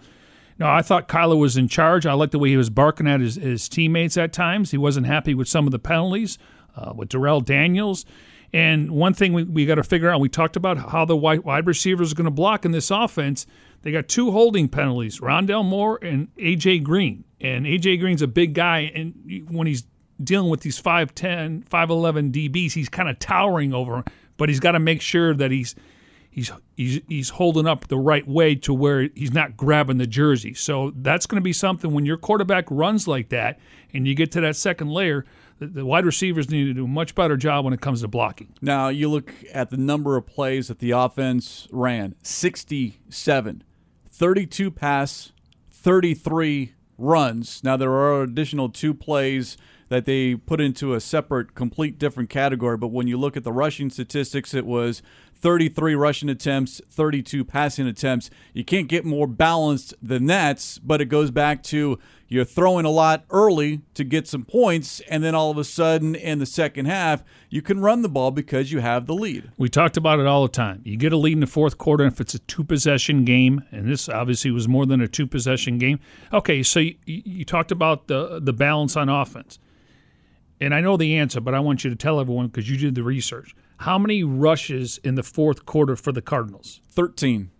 no, 0.59 0.67
I 0.67 0.81
thought 0.81 1.07
Kyler 1.07 1.37
was 1.37 1.55
in 1.55 1.67
charge. 1.67 2.05
I 2.05 2.13
liked 2.13 2.31
the 2.31 2.39
way 2.39 2.49
he 2.49 2.57
was 2.57 2.69
barking 2.69 3.07
at 3.07 3.19
his, 3.19 3.35
his 3.35 3.69
teammates 3.69 4.17
at 4.17 4.33
times. 4.33 4.71
He 4.71 4.77
wasn't 4.77 5.05
happy 5.05 5.33
with 5.33 5.47
some 5.47 5.67
of 5.67 5.71
the 5.71 5.79
penalties 5.79 6.37
uh, 6.75 6.93
with 6.95 7.09
Darrell 7.09 7.41
Daniels. 7.41 8.05
And 8.53 8.91
one 8.91 9.13
thing 9.13 9.33
we, 9.33 9.43
we 9.43 9.65
got 9.65 9.75
to 9.75 9.83
figure 9.83 10.09
out, 10.09 10.19
we 10.19 10.29
talked 10.29 10.55
about 10.55 10.77
how 10.89 11.05
the 11.05 11.15
wide, 11.15 11.67
receivers 11.67 12.11
are 12.11 12.15
going 12.15 12.25
to 12.25 12.31
block 12.31 12.65
in 12.65 12.71
this 12.71 12.89
offense. 12.89 13.45
They 13.83 13.91
got 13.91 14.07
two 14.07 14.31
holding 14.31 14.67
penalties, 14.67 15.19
Rondale 15.19 15.65
Moore 15.65 15.99
and 16.01 16.29
A.J. 16.37 16.79
Green. 16.79 17.23
And 17.39 17.67
A.J. 17.67 17.97
Green's 17.97 18.23
a 18.23 18.27
big 18.27 18.53
guy, 18.55 18.91
and 18.95 19.45
when 19.49 19.67
he's 19.67 19.83
dealing 20.23 20.49
with 20.49 20.61
these 20.61 20.81
5'10", 20.81 21.65
5'11 21.65 22.31
DBs, 22.31 22.71
he's 22.71 22.89
kind 22.89 23.09
of 23.09 23.19
towering 23.19 23.73
over, 23.73 24.03
but 24.37 24.49
he's 24.49 24.59
got 24.59 24.71
to 24.71 24.79
make 24.79 25.01
sure 25.01 25.35
that 25.35 25.51
he's– 25.51 25.75
he's 26.38 26.52
he's 26.76 27.02
he's 27.08 27.30
holding 27.30 27.65
up 27.65 27.88
the 27.88 27.97
right 27.97 28.26
way 28.28 28.54
to 28.54 28.73
where 28.73 29.10
he's 29.15 29.34
not 29.34 29.58
grabbing 29.58 29.97
the 29.97 30.06
jersey. 30.06 30.54
So 30.54 30.93
that's 30.95 31.26
going 31.26 31.41
to 31.41 31.43
be 31.43 31.52
something 31.52 31.91
when 31.91 32.06
your 32.06 32.17
quarterback 32.17 32.65
runs 32.69 33.08
like 33.08 33.30
that 33.30 33.60
and 33.91 34.08
you 34.08 34.13
get 34.13 34.32
to 34.34 34.41
that 34.41 34.56
second 34.56 34.89
layer. 34.89 35.26
The, 35.58 35.67
the 35.67 35.86
wide 35.86 36.06
receivers 36.06 36.50
need 36.50 36.65
to 36.65 36.73
do 36.76 36.86
a 36.86 36.88
much 36.88 37.15
better 37.15 37.36
job 37.36 37.65
when 37.65 37.73
it 37.73 37.82
comes 37.82 38.02
to 38.02 38.08
blocking. 38.08 38.54
Now, 38.62 38.89
you 38.89 39.10
look 39.10 39.34
at 39.52 39.71
the 39.71 39.78
number 39.78 40.15
of 40.15 40.28
plays 40.28 40.67
that 40.67 40.78
the 40.78 40.91
offense 40.91 41.67
ran 41.71 42.13
67, 42.21 43.63
32 44.12 44.71
pass, 44.71 45.32
33 45.71 46.73
runs. 47.00 47.63
Now, 47.63 47.76
there 47.76 47.91
are 47.91 48.21
additional 48.21 48.69
two 48.69 48.93
plays 48.93 49.58
that 49.89 50.06
they 50.06 50.36
put 50.36 50.60
into 50.60 50.93
a 50.93 51.00
separate, 51.00 51.56
complete 51.56 51.97
different 51.97 52.30
category. 52.30 52.78
But 52.78 52.89
when 52.89 53.08
you 53.08 53.17
look 53.17 53.38
at 53.38 53.43
the 53.43 53.54
rushing 53.54 53.89
statistics, 53.89 54.54
it 54.54 54.65
was 54.65 55.02
33 55.39 55.95
rushing 55.95 56.30
attempts, 56.30 56.82
32 56.89 57.45
passing 57.45 57.88
attempts. 57.88 58.30
You 58.54 58.63
can't 58.63 58.88
get 58.88 59.06
more 59.06 59.28
balanced 59.28 59.93
than 60.02 60.26
that, 60.28 60.80
but 60.84 61.02
it 61.02 61.06
goes 61.06 61.32
back 61.32 61.63
to 61.63 62.00
you're 62.30 62.45
throwing 62.45 62.86
a 62.86 62.89
lot 62.89 63.23
early 63.30 63.82
to 63.93 64.04
get 64.04 64.28
some 64.28 64.43
points, 64.43 65.00
and 65.10 65.23
then 65.23 65.34
all 65.34 65.50
of 65.50 65.58
a 65.58 65.63
sudden 65.63 66.13
in 66.13 66.39
the 66.39 66.45
second 66.45 66.86
half, 66.86 67.23
you 67.50 67.62
can 67.62 67.80
run 67.80 68.02
the 68.02 68.10
ball 68.10 68.32
because 68.32 68.71
you 68.71 68.80
have 68.80 69.06
the 69.06 69.13
lead. 69.13 69.52
We 69.58 69.69
talked 69.69 69.95
about 69.95 70.19
it 70.19 70.28
all 70.28 70.43
the 70.43 70.50
time. 70.50 70.82
You 70.84 70.97
get 70.97 71.13
a 71.13 71.17
lead 71.17 71.34
in 71.34 71.39
the 71.39 71.47
fourth 71.47 71.78
quarter 71.78 72.06
if 72.06 72.19
it's 72.19 72.34
a 72.34 72.39
two 72.39 72.65
possession 72.65 73.23
game, 73.23 73.63
and 73.71 73.89
this 73.89 74.10
obviously 74.10 74.52
was 74.52 74.67
more 74.67 74.86
than 74.86 75.00
a 75.00 75.08
two 75.08 75.26
possession 75.26 75.78
game. 75.78 76.00
Okay, 76.34 76.63
so 76.63 76.80
you, 76.80 76.95
you 77.06 77.45
talked 77.45 77.71
about 77.71 78.08
the 78.08 78.39
the 78.41 78.54
balance 78.54 78.97
on 78.97 79.08
offense. 79.08 79.60
And 80.60 80.73
I 80.73 80.82
know 80.82 80.97
the 80.97 81.15
answer, 81.17 81.39
but 81.39 81.54
I 81.54 81.60
want 81.60 81.84
you 81.84 81.89
to 81.91 81.95
tell 81.95 82.19
everyone 82.19 82.47
because 82.47 82.69
you 82.69 82.78
did 82.78 82.95
the 82.95 83.04
research. 83.04 83.56
How 83.81 83.99
many 83.99 84.23
rushes 84.23 84.99
in 85.03 85.15
the 85.15 85.23
fourth 85.23 85.65
quarter 85.65 85.95
for 85.95 86.11
the 86.11 86.21
Cardinals? 86.21 86.81
13. 86.89 87.51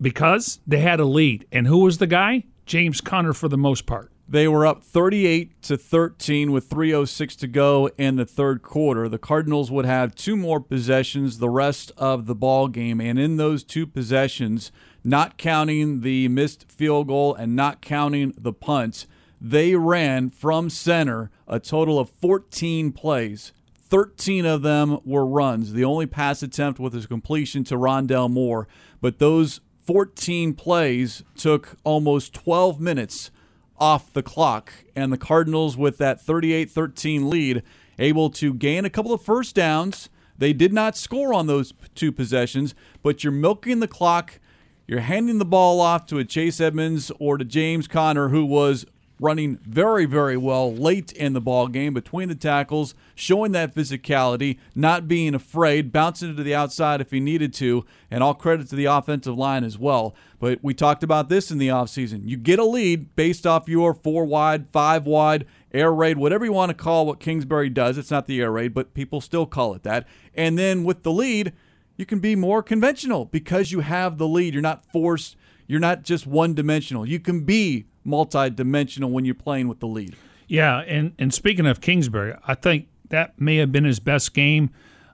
Because 0.00 0.60
they 0.66 0.78
had 0.78 1.00
a 1.00 1.04
lead. 1.04 1.46
And 1.52 1.66
who 1.66 1.80
was 1.80 1.98
the 1.98 2.06
guy? 2.06 2.44
James 2.64 3.00
Conner 3.00 3.32
for 3.32 3.48
the 3.48 3.58
most 3.58 3.86
part. 3.86 4.12
They 4.30 4.46
were 4.46 4.66
up 4.66 4.82
38 4.82 5.62
to 5.62 5.78
13 5.78 6.52
with 6.52 6.68
306 6.68 7.34
to 7.36 7.46
go 7.46 7.88
in 7.96 8.16
the 8.16 8.26
third 8.26 8.62
quarter. 8.62 9.08
The 9.08 9.18
Cardinals 9.18 9.70
would 9.70 9.86
have 9.86 10.14
two 10.14 10.36
more 10.36 10.60
possessions 10.60 11.38
the 11.38 11.48
rest 11.48 11.92
of 11.96 12.26
the 12.26 12.34
ball 12.34 12.68
game 12.68 13.00
and 13.00 13.18
in 13.18 13.38
those 13.38 13.64
two 13.64 13.86
possessions, 13.86 14.70
not 15.02 15.38
counting 15.38 16.02
the 16.02 16.28
missed 16.28 16.70
field 16.70 17.08
goal 17.08 17.34
and 17.34 17.56
not 17.56 17.80
counting 17.80 18.34
the 18.36 18.52
punts, 18.52 19.06
they 19.40 19.74
ran 19.76 20.28
from 20.28 20.68
center 20.68 21.30
a 21.46 21.58
total 21.58 21.98
of 21.98 22.10
14 22.10 22.92
plays. 22.92 23.52
13 23.88 24.44
of 24.44 24.62
them 24.62 24.98
were 25.04 25.26
runs. 25.26 25.72
The 25.72 25.84
only 25.84 26.06
pass 26.06 26.42
attempt 26.42 26.78
was 26.78 27.04
a 27.04 27.08
completion 27.08 27.64
to 27.64 27.76
Rondale 27.76 28.30
Moore. 28.30 28.68
But 29.00 29.18
those 29.18 29.60
14 29.80 30.54
plays 30.54 31.22
took 31.36 31.76
almost 31.84 32.34
12 32.34 32.80
minutes 32.80 33.30
off 33.78 34.12
the 34.12 34.22
clock. 34.22 34.72
And 34.94 35.12
the 35.12 35.18
Cardinals, 35.18 35.76
with 35.76 35.98
that 35.98 36.20
38 36.20 36.70
13 36.70 37.30
lead, 37.30 37.62
able 37.98 38.30
to 38.30 38.52
gain 38.54 38.84
a 38.84 38.90
couple 38.90 39.12
of 39.12 39.22
first 39.22 39.54
downs. 39.54 40.08
They 40.36 40.52
did 40.52 40.72
not 40.72 40.96
score 40.96 41.34
on 41.34 41.46
those 41.46 41.72
two 41.94 42.12
possessions, 42.12 42.74
but 43.02 43.24
you're 43.24 43.32
milking 43.32 43.80
the 43.80 43.88
clock. 43.88 44.38
You're 44.86 45.00
handing 45.00 45.38
the 45.38 45.44
ball 45.44 45.80
off 45.80 46.06
to 46.06 46.18
a 46.18 46.24
Chase 46.24 46.60
Edmonds 46.60 47.10
or 47.18 47.38
to 47.38 47.44
James 47.44 47.88
Conner, 47.88 48.28
who 48.28 48.44
was 48.44 48.86
running 49.20 49.58
very, 49.62 50.04
very 50.04 50.36
well 50.36 50.72
late 50.72 51.12
in 51.12 51.32
the 51.32 51.40
ball 51.40 51.68
game 51.68 51.94
between 51.94 52.28
the 52.28 52.34
tackles, 52.34 52.94
showing 53.14 53.52
that 53.52 53.74
physicality, 53.74 54.58
not 54.74 55.08
being 55.08 55.34
afraid, 55.34 55.92
bouncing 55.92 56.36
to 56.36 56.42
the 56.42 56.54
outside 56.54 57.00
if 57.00 57.10
he 57.10 57.20
needed 57.20 57.52
to, 57.54 57.84
and 58.10 58.22
all 58.22 58.34
credit 58.34 58.68
to 58.68 58.76
the 58.76 58.84
offensive 58.84 59.36
line 59.36 59.64
as 59.64 59.78
well. 59.78 60.14
But 60.38 60.60
we 60.62 60.74
talked 60.74 61.02
about 61.02 61.28
this 61.28 61.50
in 61.50 61.58
the 61.58 61.68
offseason. 61.68 62.28
You 62.28 62.36
get 62.36 62.58
a 62.58 62.64
lead 62.64 63.14
based 63.16 63.46
off 63.46 63.68
your 63.68 63.92
four 63.94 64.24
wide, 64.24 64.68
five 64.68 65.06
wide, 65.06 65.46
air 65.72 65.92
raid, 65.92 66.18
whatever 66.18 66.44
you 66.44 66.52
want 66.52 66.70
to 66.70 66.74
call 66.74 67.06
what 67.06 67.20
Kingsbury 67.20 67.68
does. 67.68 67.98
It's 67.98 68.10
not 68.10 68.26
the 68.26 68.40
air 68.40 68.52
raid, 68.52 68.74
but 68.74 68.94
people 68.94 69.20
still 69.20 69.46
call 69.46 69.74
it 69.74 69.82
that. 69.82 70.06
And 70.34 70.56
then 70.56 70.84
with 70.84 71.02
the 71.02 71.12
lead, 71.12 71.52
you 71.96 72.06
can 72.06 72.20
be 72.20 72.36
more 72.36 72.62
conventional 72.62 73.24
because 73.24 73.72
you 73.72 73.80
have 73.80 74.18
the 74.18 74.28
lead. 74.28 74.54
You're 74.54 74.62
not 74.62 74.90
forced, 74.92 75.36
you're 75.66 75.80
not 75.80 76.04
just 76.04 76.26
one 76.26 76.54
dimensional. 76.54 77.04
You 77.04 77.18
can 77.18 77.44
be 77.44 77.86
multi 78.08 78.50
dimensional 78.50 79.10
when 79.10 79.24
you're 79.24 79.34
playing 79.34 79.68
with 79.68 79.80
the 79.80 79.86
lead. 79.86 80.16
Yeah, 80.48 80.80
and, 80.80 81.12
and 81.18 81.32
speaking 81.32 81.66
of 81.66 81.80
Kingsbury, 81.80 82.34
I 82.46 82.54
think 82.54 82.88
that 83.10 83.40
may 83.40 83.56
have 83.56 83.70
been 83.70 83.84
his 83.84 84.00
best 84.00 84.34
game. 84.34 84.70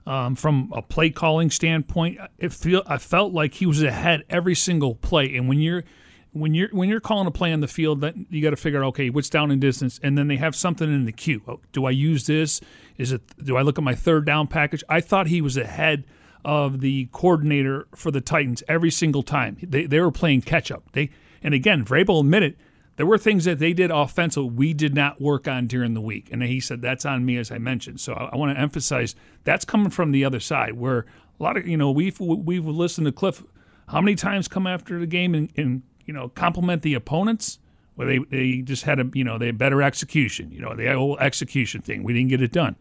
Um, 0.07 0.35
from 0.35 0.71
a 0.75 0.83
play 0.83 1.09
calling 1.09 1.49
standpoint, 1.49 2.19
it 2.37 2.53
feel 2.53 2.83
I 2.85 2.99
felt 2.99 3.33
like 3.33 3.55
he 3.55 3.65
was 3.65 3.81
ahead 3.81 4.23
every 4.29 4.53
single 4.53 4.93
play. 4.93 5.35
And 5.35 5.49
when 5.49 5.59
you're 5.59 5.83
when 6.31 6.53
you're 6.53 6.69
when 6.69 6.89
you're 6.89 6.99
calling 6.99 7.25
a 7.25 7.31
play 7.31 7.51
on 7.51 7.61
the 7.61 7.67
field, 7.67 8.01
that 8.01 8.13
you 8.29 8.43
got 8.43 8.51
to 8.51 8.55
figure 8.55 8.83
out 8.83 8.89
okay, 8.89 9.09
what's 9.09 9.31
down 9.31 9.49
in 9.49 9.59
distance, 9.59 9.99
and 10.03 10.15
then 10.15 10.27
they 10.27 10.35
have 10.35 10.55
something 10.55 10.87
in 10.87 11.05
the 11.05 11.11
queue. 11.11 11.41
Oh, 11.47 11.59
do 11.71 11.85
I 11.85 11.89
use 11.89 12.27
this? 12.27 12.61
Is 12.97 13.13
it? 13.13 13.21
Do 13.43 13.57
I 13.57 13.63
look 13.63 13.79
at 13.79 13.83
my 13.83 13.95
third 13.95 14.27
down 14.27 14.45
package? 14.45 14.83
I 14.87 15.01
thought 15.01 15.25
he 15.25 15.41
was 15.41 15.57
ahead 15.57 16.05
of 16.43 16.81
the 16.81 17.09
coordinator 17.11 17.87
for 17.95 18.11
the 18.11 18.21
Titans 18.21 18.61
every 18.67 18.91
single 18.91 19.23
time. 19.23 19.57
They 19.63 19.87
they 19.87 19.99
were 19.99 20.11
playing 20.11 20.43
catch 20.43 20.69
up. 20.69 20.83
They 20.91 21.09
and 21.41 21.55
again, 21.55 21.83
Vrabel 21.83 22.19
admitted 22.19 22.57
there 22.97 23.05
were 23.05 23.17
things 23.17 23.45
that 23.45 23.59
they 23.59 23.73
did 23.73 23.91
offensive 23.91 24.55
we 24.55 24.73
did 24.73 24.95
not 24.95 25.21
work 25.21 25.47
on 25.47 25.67
during 25.67 25.93
the 25.93 26.01
week. 26.01 26.29
And 26.31 26.41
he 26.43 26.59
said, 26.59 26.81
that's 26.81 27.05
on 27.05 27.25
me, 27.25 27.37
as 27.37 27.51
I 27.51 27.57
mentioned. 27.57 27.99
So 27.99 28.13
I, 28.13 28.29
I 28.33 28.35
want 28.37 28.55
to 28.55 28.61
emphasize 28.61 29.15
that's 29.43 29.65
coming 29.65 29.89
from 29.89 30.11
the 30.11 30.23
other 30.23 30.39
side 30.39 30.73
where 30.73 31.05
a 31.39 31.43
lot 31.43 31.57
of, 31.57 31.67
you 31.67 31.77
know, 31.77 31.91
we've, 31.91 32.19
we've 32.19 32.65
listened 32.65 33.05
to 33.05 33.11
Cliff 33.11 33.43
how 33.89 34.01
many 34.01 34.15
times 34.15 34.47
come 34.47 34.65
after 34.65 34.99
the 34.99 35.07
game 35.07 35.35
and, 35.35 35.51
and 35.57 35.83
you 36.05 36.13
know, 36.13 36.29
compliment 36.29 36.81
the 36.81 36.93
opponents 36.93 37.59
where 37.95 38.07
they, 38.07 38.19
they 38.29 38.61
just 38.61 38.83
had 38.83 38.99
a, 38.99 39.09
you 39.13 39.23
know, 39.23 39.37
they 39.37 39.47
had 39.47 39.57
better 39.57 39.81
execution, 39.81 40.51
you 40.51 40.59
know, 40.59 40.75
the 40.75 40.87
whole 40.93 41.17
execution 41.19 41.81
thing. 41.81 42.03
We 42.03 42.13
didn't 42.13 42.29
get 42.29 42.41
it 42.41 42.51
done. 42.51 42.75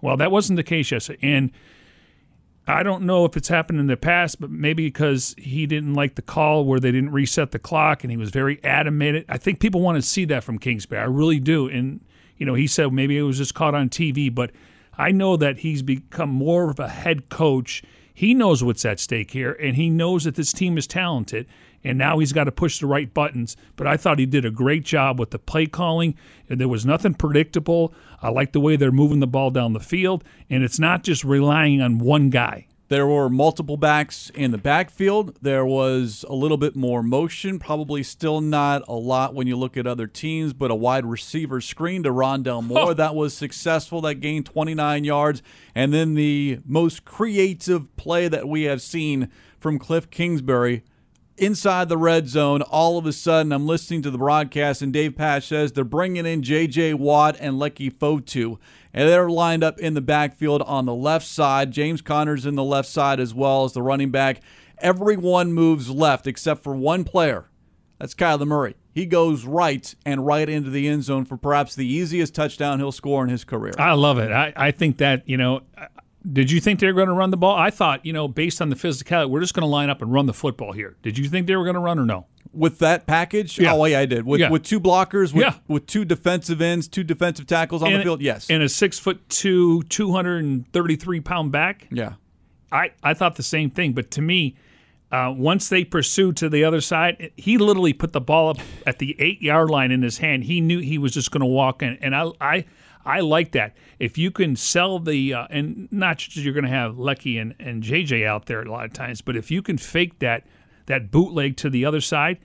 Well, 0.00 0.16
that 0.16 0.30
wasn't 0.30 0.56
the 0.56 0.62
case 0.62 0.90
yesterday. 0.90 1.18
And 1.22 1.50
I 2.68 2.82
don't 2.82 3.04
know 3.04 3.24
if 3.24 3.36
it's 3.36 3.48
happened 3.48 3.78
in 3.78 3.86
the 3.86 3.96
past, 3.96 4.40
but 4.40 4.50
maybe 4.50 4.86
because 4.86 5.34
he 5.38 5.66
didn't 5.66 5.94
like 5.94 6.16
the 6.16 6.22
call 6.22 6.64
where 6.64 6.80
they 6.80 6.90
didn't 6.90 7.12
reset 7.12 7.52
the 7.52 7.60
clock 7.60 8.02
and 8.02 8.10
he 8.10 8.16
was 8.16 8.30
very 8.30 8.62
adamant. 8.64 9.24
I 9.28 9.38
think 9.38 9.60
people 9.60 9.80
want 9.80 9.96
to 9.96 10.02
see 10.02 10.24
that 10.26 10.42
from 10.42 10.58
Kingsbury. 10.58 11.00
I 11.00 11.04
really 11.04 11.38
do. 11.38 11.68
And, 11.68 12.00
you 12.36 12.44
know, 12.44 12.54
he 12.54 12.66
said 12.66 12.92
maybe 12.92 13.16
it 13.16 13.22
was 13.22 13.38
just 13.38 13.54
caught 13.54 13.76
on 13.76 13.88
TV, 13.88 14.34
but 14.34 14.50
I 14.98 15.12
know 15.12 15.36
that 15.36 15.58
he's 15.58 15.82
become 15.82 16.30
more 16.30 16.70
of 16.70 16.80
a 16.80 16.88
head 16.88 17.28
coach. 17.28 17.84
He 18.12 18.34
knows 18.34 18.64
what's 18.64 18.84
at 18.84 18.98
stake 18.98 19.30
here, 19.30 19.52
and 19.52 19.76
he 19.76 19.90
knows 19.90 20.24
that 20.24 20.34
this 20.34 20.52
team 20.52 20.76
is 20.78 20.86
talented 20.86 21.46
and 21.86 21.96
now 21.96 22.18
he's 22.18 22.32
got 22.32 22.44
to 22.44 22.52
push 22.52 22.80
the 22.80 22.86
right 22.86 23.12
buttons. 23.14 23.56
But 23.76 23.86
I 23.86 23.96
thought 23.96 24.18
he 24.18 24.26
did 24.26 24.44
a 24.44 24.50
great 24.50 24.84
job 24.84 25.20
with 25.20 25.30
the 25.30 25.38
play 25.38 25.66
calling. 25.66 26.16
And 26.48 26.60
there 26.60 26.68
was 26.68 26.84
nothing 26.84 27.14
predictable. 27.14 27.94
I 28.20 28.30
like 28.30 28.52
the 28.52 28.60
way 28.60 28.74
they're 28.74 28.90
moving 28.90 29.20
the 29.20 29.26
ball 29.26 29.50
down 29.50 29.72
the 29.72 29.80
field, 29.80 30.24
and 30.50 30.64
it's 30.64 30.78
not 30.78 31.04
just 31.04 31.22
relying 31.24 31.80
on 31.80 31.98
one 31.98 32.30
guy. 32.30 32.66
There 32.88 33.06
were 33.06 33.28
multiple 33.28 33.76
backs 33.76 34.30
in 34.30 34.52
the 34.52 34.58
backfield. 34.58 35.36
There 35.42 35.66
was 35.66 36.24
a 36.28 36.34
little 36.34 36.56
bit 36.56 36.76
more 36.76 37.02
motion, 37.02 37.58
probably 37.58 38.04
still 38.04 38.40
not 38.40 38.82
a 38.86 38.94
lot 38.94 39.34
when 39.34 39.48
you 39.48 39.56
look 39.56 39.76
at 39.76 39.88
other 39.88 40.06
teams, 40.06 40.52
but 40.52 40.70
a 40.70 40.74
wide 40.76 41.04
receiver 41.04 41.60
screen 41.60 42.04
to 42.04 42.10
Rondale 42.10 42.64
Moore. 42.66 42.94
that 42.94 43.16
was 43.16 43.34
successful. 43.34 44.00
That 44.02 44.16
gained 44.16 44.46
29 44.46 45.02
yards. 45.02 45.42
And 45.74 45.92
then 45.92 46.14
the 46.14 46.60
most 46.64 47.04
creative 47.04 47.94
play 47.96 48.28
that 48.28 48.48
we 48.48 48.62
have 48.64 48.80
seen 48.80 49.30
from 49.58 49.80
Cliff 49.80 50.08
Kingsbury 50.10 50.84
inside 51.38 51.88
the 51.88 51.98
red 51.98 52.28
zone, 52.28 52.62
all 52.62 52.98
of 52.98 53.06
a 53.06 53.12
sudden 53.12 53.52
I'm 53.52 53.66
listening 53.66 54.02
to 54.02 54.10
the 54.10 54.18
broadcast, 54.18 54.82
and 54.82 54.92
Dave 54.92 55.16
Pasch 55.16 55.48
says 55.48 55.72
they're 55.72 55.84
bringing 55.84 56.26
in 56.26 56.42
J.J. 56.42 56.94
Watt 56.94 57.36
and 57.38 57.56
Leki 57.56 57.92
Fotu. 57.92 58.58
And 58.92 59.08
they're 59.08 59.28
lined 59.28 59.62
up 59.62 59.78
in 59.78 59.94
the 59.94 60.00
backfield 60.00 60.62
on 60.62 60.86
the 60.86 60.94
left 60.94 61.26
side. 61.26 61.70
James 61.70 62.00
Conner's 62.00 62.46
in 62.46 62.54
the 62.54 62.64
left 62.64 62.88
side 62.88 63.20
as 63.20 63.34
well 63.34 63.64
as 63.64 63.74
the 63.74 63.82
running 63.82 64.10
back. 64.10 64.40
Everyone 64.78 65.52
moves 65.52 65.90
left 65.90 66.26
except 66.26 66.62
for 66.62 66.74
one 66.74 67.04
player. 67.04 67.50
That's 67.98 68.14
Kyler 68.14 68.46
Murray. 68.46 68.74
He 68.92 69.04
goes 69.04 69.44
right 69.44 69.94
and 70.06 70.26
right 70.26 70.48
into 70.48 70.70
the 70.70 70.88
end 70.88 71.04
zone 71.04 71.26
for 71.26 71.36
perhaps 71.36 71.74
the 71.74 71.86
easiest 71.86 72.34
touchdown 72.34 72.78
he'll 72.78 72.92
score 72.92 73.22
in 73.22 73.28
his 73.28 73.44
career. 73.44 73.74
I 73.78 73.92
love 73.92 74.18
it. 74.18 74.32
I, 74.32 74.52
I 74.56 74.70
think 74.70 74.98
that, 74.98 75.28
you 75.28 75.36
know, 75.36 75.60
did 76.32 76.50
you 76.50 76.60
think 76.60 76.80
they 76.80 76.86
were 76.88 76.92
going 76.92 77.08
to 77.08 77.14
run 77.14 77.30
the 77.30 77.36
ball? 77.36 77.56
I 77.56 77.70
thought, 77.70 78.04
you 78.04 78.12
know, 78.12 78.26
based 78.28 78.60
on 78.60 78.68
the 78.70 78.76
physicality, 78.76 79.28
we're 79.30 79.40
just 79.40 79.54
going 79.54 79.62
to 79.62 79.66
line 79.68 79.90
up 79.90 80.02
and 80.02 80.12
run 80.12 80.26
the 80.26 80.32
football 80.34 80.72
here. 80.72 80.96
Did 81.02 81.16
you 81.18 81.28
think 81.28 81.46
they 81.46 81.54
were 81.56 81.64
going 81.64 81.74
to 81.74 81.80
run 81.80 81.98
or 81.98 82.04
no? 82.06 82.26
With 82.52 82.78
that 82.78 83.06
package? 83.06 83.58
Yeah. 83.58 83.74
Oh, 83.74 83.84
yeah, 83.84 84.00
I 84.00 84.06
did. 84.06 84.24
With, 84.26 84.40
Yeah. 84.40 84.50
with 84.50 84.62
two 84.62 84.80
blockers, 84.80 85.32
with, 85.34 85.42
Yeah. 85.44 85.54
with 85.68 85.86
two 85.86 86.04
defensive 86.04 86.60
ends, 86.62 86.88
two 86.88 87.04
defensive 87.04 87.46
tackles 87.46 87.82
on 87.82 87.92
the 87.92 88.02
field, 88.02 88.22
yes. 88.22 88.48
And 88.50 88.62
a 88.62 88.68
six 88.68 88.98
foot 88.98 89.28
two, 89.28 89.82
233 89.84 91.20
pound 91.20 91.52
back. 91.52 91.86
yeah. 91.90 92.14
I, 92.72 92.90
I 93.02 93.14
thought 93.14 93.36
the 93.36 93.42
same 93.44 93.70
thing. 93.70 93.92
But 93.92 94.10
to 94.12 94.20
me, 94.20 94.56
uh, 95.12 95.32
once 95.36 95.68
they 95.68 95.84
pursued 95.84 96.36
to 96.38 96.48
the 96.48 96.64
other 96.64 96.80
side, 96.80 97.30
he 97.36 97.58
literally 97.58 97.92
put 97.92 98.12
the 98.12 98.20
ball 98.20 98.48
up 98.50 98.58
at 98.84 98.98
the 98.98 99.14
eight 99.20 99.40
yard 99.40 99.70
line 99.70 99.92
in 99.92 100.02
his 100.02 100.18
hand. 100.18 100.44
He 100.44 100.60
knew 100.60 100.80
he 100.80 100.98
was 100.98 101.12
just 101.12 101.30
going 101.30 101.40
to 101.42 101.46
walk 101.46 101.80
in. 101.82 101.96
And 102.00 102.14
I, 102.14 102.30
I, 102.40 102.64
I 103.04 103.20
like 103.20 103.52
that. 103.52 103.76
If 103.98 104.18
you 104.18 104.30
can 104.30 104.56
sell 104.56 104.98
the, 104.98 105.34
uh, 105.34 105.46
and 105.50 105.88
not 105.90 106.18
just 106.18 106.36
you're 106.36 106.52
going 106.52 106.64
to 106.64 106.70
have 106.70 106.96
Leki 106.96 107.40
and, 107.40 107.54
and 107.58 107.82
JJ 107.82 108.26
out 108.26 108.46
there 108.46 108.60
a 108.60 108.70
lot 108.70 108.84
of 108.84 108.92
times, 108.92 109.20
but 109.20 109.36
if 109.36 109.50
you 109.50 109.62
can 109.62 109.78
fake 109.78 110.18
that, 110.18 110.46
that 110.86 111.10
bootleg 111.10 111.56
to 111.58 111.70
the 111.70 111.84
other 111.84 112.00
side, 112.00 112.38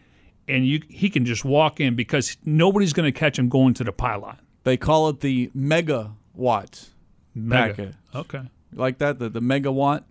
and 0.47 0.65
you 0.65 0.81
he 0.89 1.09
can 1.09 1.25
just 1.25 1.45
walk 1.45 1.79
in 1.79 1.95
because 1.95 2.35
nobody's 2.43 2.93
going 2.93 3.11
to 3.11 3.17
catch 3.17 3.37
him 3.37 3.47
going 3.47 3.73
to 3.75 3.83
the 3.83 3.91
pylon. 3.91 4.37
They 4.63 4.77
call 4.77 5.09
it 5.09 5.21
the 5.21 5.51
megawatt 5.55 6.89
Mega. 7.33 7.73
packet. 7.73 7.95
Okay. 8.13 8.41
Like 8.73 8.97
that, 8.99 9.19
the, 9.19 9.29
the 9.29 9.41
mega 9.41 9.71
watt. 9.71 10.05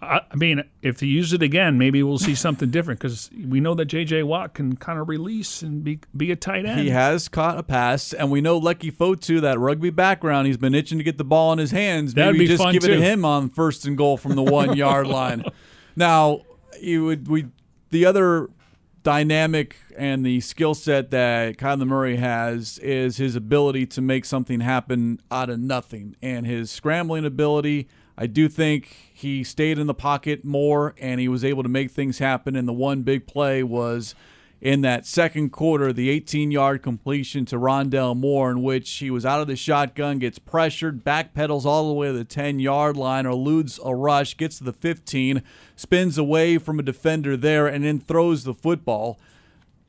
I, 0.00 0.20
I 0.30 0.36
mean, 0.36 0.62
if 0.82 0.98
they 0.98 1.06
use 1.06 1.32
it 1.32 1.42
again, 1.42 1.78
maybe 1.78 2.02
we'll 2.02 2.18
see 2.18 2.34
something 2.34 2.70
different 2.70 3.00
because 3.00 3.30
we 3.48 3.60
know 3.60 3.74
that 3.74 3.86
J.J. 3.86 4.24
Watt 4.24 4.54
can 4.54 4.76
kind 4.76 4.98
of 4.98 5.08
release 5.08 5.62
and 5.62 5.82
be 5.82 6.00
be 6.16 6.30
a 6.30 6.36
tight 6.36 6.66
end. 6.66 6.80
He 6.80 6.90
has 6.90 7.28
caught 7.28 7.58
a 7.58 7.62
pass, 7.62 8.12
and 8.12 8.30
we 8.30 8.40
know 8.40 8.60
Leki 8.60 8.92
Fotu, 8.92 9.40
that 9.40 9.58
rugby 9.58 9.90
background, 9.90 10.46
he's 10.46 10.58
been 10.58 10.74
itching 10.74 10.98
to 10.98 11.04
get 11.04 11.18
the 11.18 11.24
ball 11.24 11.52
in 11.52 11.58
his 11.58 11.70
hands. 11.70 12.14
That'd 12.14 12.34
Maybe 12.34 12.44
be 12.44 12.48
just 12.48 12.62
fun, 12.62 12.72
give 12.74 12.84
it 12.84 12.88
to 12.88 13.00
him 13.00 13.24
on 13.24 13.48
first 13.48 13.86
and 13.86 13.96
goal 13.96 14.16
from 14.16 14.36
the 14.36 14.42
one 14.42 14.76
yard 14.76 15.06
line. 15.06 15.44
Now, 15.94 16.42
you 16.80 17.04
would 17.06 17.28
we 17.28 17.46
the 17.90 18.04
other 18.04 18.48
dynamic 19.02 19.76
and 19.96 20.26
the 20.26 20.40
skill 20.40 20.74
set 20.74 21.10
that 21.12 21.56
Kyler 21.56 21.86
Murray 21.86 22.16
has 22.16 22.78
is 22.78 23.16
his 23.16 23.36
ability 23.36 23.86
to 23.86 24.02
make 24.02 24.24
something 24.24 24.60
happen 24.60 25.20
out 25.30 25.48
of 25.48 25.58
nothing, 25.58 26.16
and 26.20 26.46
his 26.46 26.70
scrambling 26.70 27.24
ability. 27.24 27.88
I 28.18 28.26
do 28.26 28.48
think 28.48 28.86
he 29.12 29.44
stayed 29.44 29.78
in 29.78 29.86
the 29.86 29.94
pocket 29.94 30.44
more, 30.44 30.94
and 30.98 31.20
he 31.20 31.28
was 31.28 31.44
able 31.44 31.62
to 31.62 31.68
make 31.68 31.90
things 31.90 32.18
happen. 32.18 32.56
And 32.56 32.66
the 32.66 32.72
one 32.72 33.02
big 33.02 33.26
play 33.26 33.62
was 33.62 34.14
in 34.60 34.80
that 34.80 35.04
second 35.04 35.50
quarter, 35.50 35.92
the 35.92 36.08
18 36.08 36.50
yard 36.50 36.82
completion 36.82 37.44
to 37.46 37.56
Rondale 37.56 38.16
Moore, 38.16 38.50
in 38.50 38.62
which 38.62 38.90
he 38.90 39.10
was 39.10 39.26
out 39.26 39.42
of 39.42 39.48
the 39.48 39.56
shotgun, 39.56 40.18
gets 40.18 40.38
pressured, 40.38 41.04
backpedals 41.04 41.66
all 41.66 41.88
the 41.88 41.94
way 41.94 42.06
to 42.06 42.12
the 42.14 42.24
10 42.24 42.58
yard 42.58 42.96
line, 42.96 43.26
eludes 43.26 43.78
a 43.84 43.94
rush, 43.94 44.36
gets 44.36 44.58
to 44.58 44.64
the 44.64 44.72
15, 44.72 45.42
spins 45.76 46.16
away 46.16 46.56
from 46.56 46.78
a 46.78 46.82
defender 46.82 47.36
there, 47.36 47.66
and 47.66 47.84
then 47.84 48.00
throws 48.00 48.44
the 48.44 48.54
football. 48.54 49.20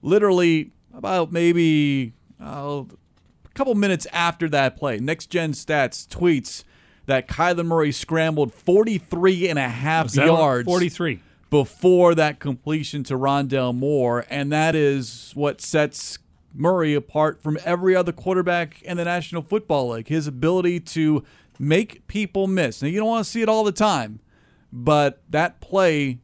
Literally, 0.02 0.72
about 0.94 1.32
maybe 1.32 2.14
uh, 2.42 2.84
a 2.84 3.54
couple 3.54 3.74
minutes 3.74 4.06
after 4.12 4.50
that 4.50 4.76
play, 4.76 5.00
Next 5.00 5.28
Gen 5.28 5.54
Stats 5.54 6.06
tweets 6.06 6.64
that 7.08 7.28
Kyler 7.28 7.66
Murray 7.66 7.92
scrambled 7.92 8.54
43 8.54 9.50
and 9.50 9.58
a 9.60 9.68
half 9.68 10.16
yards 10.16 10.66
Forty 10.66 10.90
three. 10.90 11.22
before 11.50 12.14
that 12.16 12.40
completion 12.40 13.04
to 13.06 13.16
Rondale 13.16 13.74
Moore, 13.76 14.26
and 14.30 14.52
that 14.52 14.76
is 14.76 15.32
what 15.34 15.60
sets 15.60 16.20
Murray 16.54 16.94
apart 16.94 17.42
from 17.42 17.58
every 17.66 17.96
other 17.96 18.12
quarterback 18.12 18.82
in 18.82 18.98
the 18.98 19.06
National 19.06 19.42
Football 19.42 19.90
League. 19.90 20.08
His 20.08 20.28
ability 20.28 20.80
to 20.82 21.24
make 21.60 22.06
people 22.08 22.48
miss. 22.48 22.82
Now 22.82 22.88
you 22.88 23.00
don't 23.00 23.08
want 23.10 23.26
to 23.26 23.30
see 23.32 23.42
it 23.42 23.50
all 23.50 23.64
the 23.64 23.72
time, 23.72 24.20
but 24.72 25.22
that 25.30 25.60
play 25.62 26.20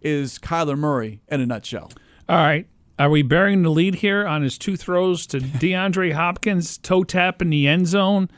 is 0.00 0.38
Kyler 0.38 0.78
Murray 0.78 1.20
in 1.28 1.40
a 1.40 1.46
nutshell. 1.46 1.90
All 2.28 2.36
right. 2.36 2.66
Are 2.98 3.08
we 3.10 3.22
bearing 3.22 3.62
the 3.62 3.70
lead 3.70 3.96
here 3.96 4.26
on 4.26 4.42
his 4.42 4.58
two 4.58 4.76
throws 4.76 5.26
to 5.28 5.40
DeAndre 5.40 6.12
Hopkins, 6.12 6.76
toe 6.78 7.02
tap 7.04 7.40
in 7.40 7.50
the 7.50 7.66
end 7.66 7.86
zone? 7.86 8.28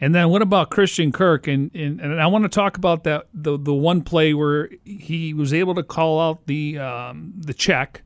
And 0.00 0.14
then 0.14 0.28
what 0.28 0.42
about 0.42 0.70
Christian 0.70 1.10
Kirk? 1.10 1.46
And, 1.46 1.70
and, 1.74 2.00
and 2.00 2.20
I 2.20 2.26
want 2.26 2.44
to 2.44 2.48
talk 2.50 2.76
about 2.76 3.04
that 3.04 3.28
the 3.32 3.58
the 3.58 3.72
one 3.74 4.02
play 4.02 4.34
where 4.34 4.68
he 4.84 5.32
was 5.32 5.54
able 5.54 5.74
to 5.74 5.82
call 5.82 6.20
out 6.20 6.46
the 6.46 6.78
um, 6.78 7.32
the 7.36 7.54
check. 7.54 8.02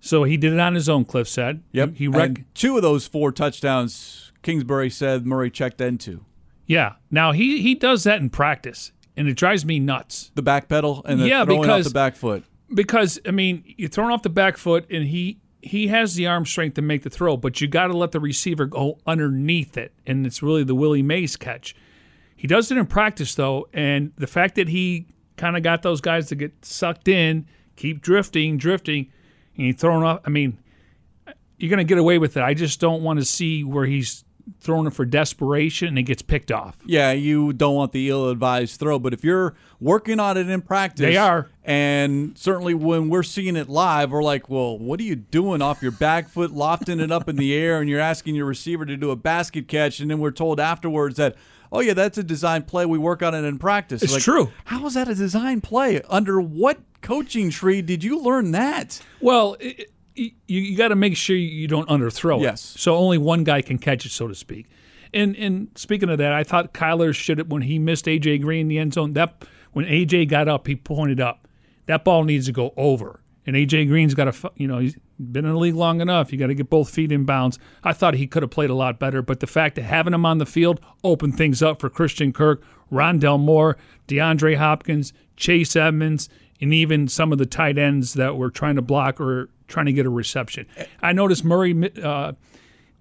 So 0.00 0.24
he 0.24 0.36
did 0.38 0.52
it 0.54 0.60
on 0.60 0.74
his 0.74 0.88
own. 0.88 1.04
Cliff 1.04 1.28
said. 1.28 1.62
Yep. 1.72 1.94
He 1.96 2.08
rec- 2.08 2.26
and 2.28 2.44
two 2.54 2.76
of 2.76 2.82
those 2.82 3.06
four 3.06 3.32
touchdowns, 3.32 4.32
Kingsbury 4.42 4.88
said 4.88 5.26
Murray 5.26 5.50
checked 5.50 5.80
into. 5.80 6.24
yeah. 6.66 6.94
Now 7.10 7.32
he 7.32 7.60
he 7.60 7.74
does 7.74 8.04
that 8.04 8.20
in 8.20 8.30
practice, 8.30 8.92
and 9.16 9.28
it 9.28 9.34
drives 9.34 9.66
me 9.66 9.78
nuts. 9.78 10.30
The 10.34 10.42
back 10.42 10.68
pedal 10.68 11.02
and 11.04 11.20
the 11.20 11.28
Yeah, 11.28 11.44
throwing 11.44 11.60
because- 11.62 11.86
off 11.86 11.92
the 11.92 11.94
back 11.94 12.16
foot. 12.16 12.44
because 12.72 13.20
I 13.26 13.30
mean, 13.30 13.62
you're 13.76 13.90
throwing 13.90 14.10
off 14.12 14.22
the 14.22 14.30
back 14.30 14.56
foot, 14.56 14.86
and 14.90 15.04
he 15.04 15.39
he 15.62 15.88
has 15.88 16.14
the 16.14 16.26
arm 16.26 16.46
strength 16.46 16.74
to 16.74 16.82
make 16.82 17.02
the 17.02 17.10
throw, 17.10 17.36
but 17.36 17.60
you 17.60 17.68
got 17.68 17.88
to 17.88 17.96
let 17.96 18.12
the 18.12 18.20
receiver 18.20 18.66
go 18.66 18.98
underneath 19.06 19.76
it, 19.76 19.92
and 20.06 20.26
it's 20.26 20.42
really 20.42 20.64
the 20.64 20.74
Willie 20.74 21.02
Mays 21.02 21.36
catch. 21.36 21.74
He 22.34 22.46
does 22.46 22.70
it 22.70 22.78
in 22.78 22.86
practice 22.86 23.34
though, 23.34 23.68
and 23.72 24.12
the 24.16 24.26
fact 24.26 24.54
that 24.54 24.68
he 24.68 25.06
kind 25.36 25.56
of 25.56 25.62
got 25.62 25.82
those 25.82 26.00
guys 26.00 26.28
to 26.28 26.34
get 26.34 26.64
sucked 26.64 27.08
in, 27.08 27.46
keep 27.76 28.00
drifting, 28.00 28.56
drifting, 28.56 29.10
and 29.56 29.66
he 29.66 29.72
thrown 29.72 30.02
off. 30.02 30.20
I 30.24 30.30
mean, 30.30 30.58
you're 31.58 31.70
going 31.70 31.78
to 31.78 31.84
get 31.84 31.98
away 31.98 32.18
with 32.18 32.36
it. 32.36 32.42
I 32.42 32.54
just 32.54 32.80
don't 32.80 33.02
want 33.02 33.18
to 33.18 33.24
see 33.24 33.62
where 33.62 33.84
he's 33.84 34.24
throwing 34.60 34.86
it 34.86 34.92
for 34.92 35.04
desperation 35.04 35.88
and 35.88 35.98
it 35.98 36.04
gets 36.04 36.22
picked 36.22 36.50
off. 36.50 36.76
Yeah, 36.84 37.12
you 37.12 37.52
don't 37.52 37.74
want 37.74 37.92
the 37.92 38.08
ill-advised 38.08 38.78
throw, 38.80 38.98
but 38.98 39.12
if 39.12 39.22
you're 39.24 39.54
working 39.80 40.18
on 40.20 40.36
it 40.36 40.48
in 40.48 40.62
practice, 40.62 41.06
They 41.06 41.16
are. 41.16 41.48
And 41.64 42.36
certainly 42.36 42.74
when 42.74 43.08
we're 43.08 43.22
seeing 43.22 43.56
it 43.56 43.68
live, 43.68 44.10
we're 44.10 44.22
like, 44.22 44.48
"Well, 44.48 44.78
what 44.78 44.98
are 45.00 45.04
you 45.04 45.16
doing 45.16 45.62
off 45.62 45.82
your 45.82 45.92
back 45.92 46.28
foot, 46.28 46.50
lofting 46.50 47.00
it 47.00 47.12
up 47.12 47.28
in 47.28 47.36
the 47.36 47.54
air, 47.54 47.80
and 47.80 47.88
you're 47.88 48.00
asking 48.00 48.34
your 48.34 48.46
receiver 48.46 48.84
to 48.86 48.96
do 48.96 49.10
a 49.10 49.16
basket 49.16 49.68
catch?" 49.68 50.00
And 50.00 50.10
then 50.10 50.18
we're 50.18 50.30
told 50.32 50.58
afterwards 50.58 51.16
that, 51.16 51.36
"Oh 51.70 51.80
yeah, 51.80 51.94
that's 51.94 52.18
a 52.18 52.22
design 52.24 52.62
play. 52.62 52.86
We 52.86 52.98
work 52.98 53.22
on 53.22 53.34
it 53.34 53.44
in 53.44 53.58
practice." 53.58 54.02
It's 54.02 54.12
Like, 54.12 54.22
true. 54.22 54.50
How 54.64 54.84
is 54.86 54.94
that 54.94 55.08
a 55.08 55.14
design 55.14 55.60
play? 55.60 56.02
Under 56.08 56.40
what 56.40 56.80
coaching 57.02 57.50
tree 57.50 57.82
did 57.82 58.02
you 58.02 58.20
learn 58.20 58.50
that? 58.52 59.00
Well, 59.20 59.56
it, 59.60 59.90
you, 60.20 60.60
you 60.60 60.76
got 60.76 60.88
to 60.88 60.96
make 60.96 61.16
sure 61.16 61.36
you 61.36 61.66
don't 61.68 61.88
underthrow 61.88 62.38
it. 62.38 62.42
Yes. 62.42 62.74
So 62.78 62.96
only 62.96 63.18
one 63.18 63.44
guy 63.44 63.62
can 63.62 63.78
catch 63.78 64.04
it, 64.04 64.12
so 64.12 64.28
to 64.28 64.34
speak. 64.34 64.66
And 65.12 65.34
and 65.36 65.68
speaking 65.74 66.08
of 66.08 66.18
that, 66.18 66.32
I 66.32 66.44
thought 66.44 66.72
Kyler 66.72 67.14
should 67.14 67.38
have 67.38 67.48
when 67.48 67.62
he 67.62 67.78
missed 67.78 68.04
AJ 68.04 68.42
Green 68.42 68.62
in 68.62 68.68
the 68.68 68.78
end 68.78 68.94
zone. 68.94 69.14
That 69.14 69.44
when 69.72 69.84
AJ 69.84 70.28
got 70.28 70.48
up, 70.48 70.66
he 70.66 70.76
pointed 70.76 71.20
up. 71.20 71.48
That 71.86 72.04
ball 72.04 72.24
needs 72.24 72.46
to 72.46 72.52
go 72.52 72.72
over. 72.76 73.20
And 73.46 73.56
AJ 73.56 73.88
Green's 73.88 74.14
got 74.14 74.32
to, 74.32 74.52
you 74.54 74.68
know, 74.68 74.78
he's 74.78 74.96
been 75.18 75.44
in 75.44 75.52
the 75.52 75.58
league 75.58 75.74
long 75.74 76.00
enough. 76.00 76.30
You 76.30 76.38
got 76.38 76.48
to 76.48 76.54
get 76.54 76.70
both 76.70 76.90
feet 76.90 77.10
in 77.10 77.24
bounds. 77.24 77.58
I 77.82 77.92
thought 77.92 78.14
he 78.14 78.26
could 78.26 78.42
have 78.42 78.50
played 78.50 78.70
a 78.70 78.74
lot 78.74 79.00
better, 79.00 79.22
but 79.22 79.40
the 79.40 79.46
fact 79.46 79.78
of 79.78 79.84
having 79.84 80.14
him 80.14 80.26
on 80.26 80.38
the 80.38 80.46
field 80.46 80.78
opened 81.02 81.36
things 81.36 81.62
up 81.62 81.80
for 81.80 81.88
Christian 81.88 82.32
Kirk, 82.32 82.62
Rondale 82.92 83.40
Moore, 83.40 83.76
DeAndre 84.06 84.56
Hopkins, 84.56 85.12
Chase 85.36 85.74
Edmonds, 85.74 86.28
and 86.60 86.74
even 86.74 87.08
some 87.08 87.32
of 87.32 87.38
the 87.38 87.46
tight 87.46 87.78
ends 87.78 88.14
that 88.14 88.36
were 88.36 88.50
trying 88.50 88.76
to 88.76 88.82
block 88.82 89.20
or 89.20 89.50
trying 89.68 89.86
to 89.86 89.92
get 89.92 90.06
a 90.06 90.10
reception. 90.10 90.66
I 91.00 91.12
noticed 91.12 91.44
Murray 91.44 91.92
uh, 92.02 92.32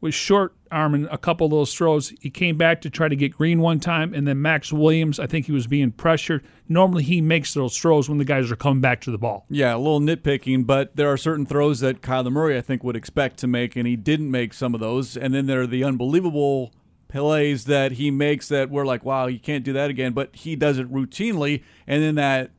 was 0.01 0.13
short 0.13 0.55
arming 0.71 1.07
a 1.11 1.17
couple 1.17 1.45
of 1.45 1.51
those 1.51 1.73
throws. 1.73 2.13
He 2.21 2.29
came 2.29 2.57
back 2.57 2.81
to 2.81 2.89
try 2.89 3.07
to 3.07 3.15
get 3.15 3.35
Green 3.35 3.59
one 3.59 3.79
time, 3.79 4.13
and 4.13 4.27
then 4.27 4.41
Maxx 4.41 4.71
Williams, 4.71 5.19
I 5.19 5.27
think 5.27 5.47
he 5.47 5.51
was 5.51 5.67
being 5.67 5.91
pressured. 5.91 6.45
Normally, 6.67 7.03
he 7.03 7.21
makes 7.21 7.53
those 7.53 7.77
throws 7.77 8.07
when 8.07 8.17
the 8.19 8.25
guys 8.25 8.51
are 8.51 8.55
coming 8.55 8.81
back 8.81 9.01
to 9.01 9.11
the 9.11 9.17
ball. 9.17 9.45
Yeah, 9.49 9.75
a 9.75 9.77
little 9.77 9.99
nitpicking, 9.99 10.65
but 10.65 10.95
there 10.95 11.11
are 11.11 11.17
certain 11.17 11.45
throws 11.45 11.79
that 11.79 12.01
Kyler 12.01 12.31
Murray, 12.31 12.57
I 12.57 12.61
think, 12.61 12.83
would 12.83 12.95
expect 12.95 13.37
to 13.37 13.47
make, 13.47 13.75
and 13.75 13.87
he 13.87 13.95
didn't 13.95 14.31
make 14.31 14.53
some 14.53 14.73
of 14.73 14.79
those. 14.79 15.17
And 15.17 15.33
then 15.33 15.47
there 15.47 15.61
are 15.61 15.67
the 15.67 15.83
unbelievable 15.83 16.71
plays 17.07 17.65
that 17.65 17.93
he 17.93 18.11
makes 18.11 18.47
that 18.49 18.69
we're 18.69 18.85
like, 18.85 19.03
wow, 19.03 19.25
you 19.25 19.39
can't 19.39 19.63
do 19.63 19.73
that 19.73 19.89
again, 19.89 20.13
but 20.13 20.35
he 20.35 20.55
does 20.55 20.77
it 20.77 20.91
routinely. 20.91 21.63
And 21.87 22.03
then 22.03 22.15
that 22.15 22.51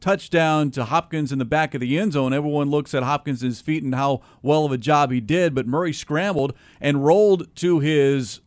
touchdown 0.00 0.70
to 0.72 0.84
Hopkins 0.84 1.32
in 1.32 1.38
the 1.38 1.44
back 1.44 1.74
of 1.74 1.80
the 1.80 1.98
end 1.98 2.12
zone, 2.12 2.32
everyone 2.32 2.70
looks 2.70 2.94
at 2.94 3.02
Hopkins' 3.02 3.60
feet 3.60 3.82
and 3.82 3.94
how 3.94 4.22
well 4.42 4.64
of 4.64 4.72
a 4.72 4.78
job 4.78 5.10
he 5.10 5.20
did, 5.20 5.54
but 5.54 5.66
Murray 5.66 5.92
scrambled 5.92 6.54
and 6.80 7.04
rolled 7.04 7.54
to 7.56 7.80
his 7.80 8.40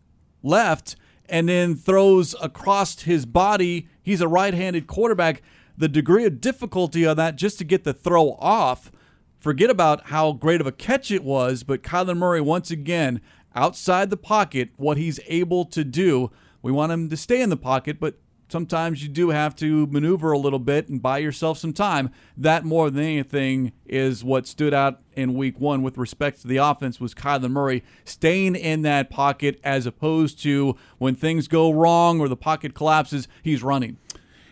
left 0.43 0.95
and 1.27 1.47
then 1.47 1.75
throws 1.75 2.35
across 2.41 3.01
his 3.01 3.25
body. 3.25 3.87
He's 4.01 4.21
a 4.21 4.27
right 4.27 4.53
handed 4.53 4.87
quarterback. 4.87 5.41
The 5.77 5.87
degree 5.87 6.25
of 6.25 6.41
difficulty 6.41 7.05
on 7.05 7.17
that 7.17 7.37
just 7.37 7.57
to 7.59 7.63
get 7.63 7.83
the 7.83 7.93
throw 7.93 8.33
off, 8.39 8.91
forget 9.39 9.69
about 9.69 10.07
how 10.07 10.33
great 10.33 10.61
of 10.61 10.67
a 10.67 10.71
catch 10.71 11.09
it 11.09 11.23
was, 11.23 11.63
but 11.63 11.83
Kyler 11.83 12.17
Murray, 12.17 12.41
once 12.41 12.69
again, 12.69 13.21
outside 13.55 14.09
the 14.09 14.17
pocket, 14.17 14.69
what 14.77 14.97
he's 14.97 15.19
able 15.27 15.65
to 15.65 15.83
do. 15.83 16.31
We 16.61 16.71
want 16.71 16.91
him 16.91 17.09
to 17.09 17.17
stay 17.17 17.41
in 17.41 17.49
the 17.49 17.57
pocket, 17.57 17.99
but 17.99 18.15
sometimes 18.51 19.01
you 19.01 19.09
do 19.09 19.29
have 19.29 19.55
to 19.57 19.87
maneuver 19.87 20.31
a 20.31 20.37
little 20.37 20.59
bit 20.59 20.89
and 20.89 21.01
buy 21.01 21.19
yourself 21.19 21.57
some 21.57 21.73
time. 21.73 22.11
That 22.37 22.65
more 22.65 22.89
than 22.89 23.03
anything 23.03 23.71
is 23.85 24.23
what 24.23 24.47
stood 24.47 24.73
out 24.73 25.01
in 25.13 25.33
week 25.33 25.59
one 25.59 25.81
with 25.81 25.97
respect 25.97 26.41
to 26.41 26.47
the 26.47 26.57
offense 26.57 26.99
was 26.99 27.13
Kyler 27.13 27.49
Murray 27.49 27.83
staying 28.05 28.55
in 28.55 28.81
that 28.83 29.09
pocket 29.09 29.59
as 29.63 29.85
opposed 29.85 30.41
to 30.43 30.75
when 30.97 31.15
things 31.15 31.47
go 31.47 31.71
wrong 31.71 32.19
or 32.19 32.27
the 32.27 32.37
pocket 32.37 32.73
collapses, 32.73 33.27
he's 33.41 33.63
running. 33.63 33.97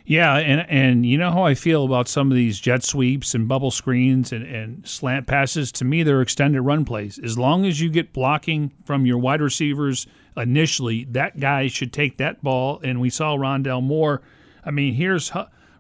Yeah, 0.10 0.38
and 0.38 0.68
and 0.68 1.06
you 1.06 1.20
know 1.20 1.30
how 1.30 1.44
I 1.44 1.54
feel 1.54 1.86
about 1.86 2.08
some 2.08 2.32
of 2.32 2.36
these 2.36 2.60
jet 2.60 2.84
sweeps 2.84 3.36
and 3.36 3.48
bubble 3.48 3.70
screens 3.70 4.32
and, 4.32 4.44
and 4.44 4.88
slant 4.88 5.28
passes. 5.28 5.72
To 5.74 5.86
me, 5.86 6.02
they're 6.02 6.24
extended 6.24 6.64
run 6.64 6.84
plays. 6.84 7.20
As 7.20 7.38
long 7.38 7.64
as 7.64 7.80
you 7.80 7.90
get 7.90 8.12
blocking 8.12 8.74
from 8.84 9.06
your 9.06 9.20
wide 9.20 9.40
receivers 9.40 10.08
initially, 10.38 11.06
that 11.12 11.40
guy 11.40 11.68
should 11.68 11.92
take 11.94 12.18
that 12.18 12.44
ball. 12.44 12.80
And 12.84 13.00
we 13.02 13.10
saw 13.10 13.36
Rondale 13.36 13.84
Moore. 13.84 14.22
I 14.66 14.72
mean, 14.72 14.94
here's 14.94 15.32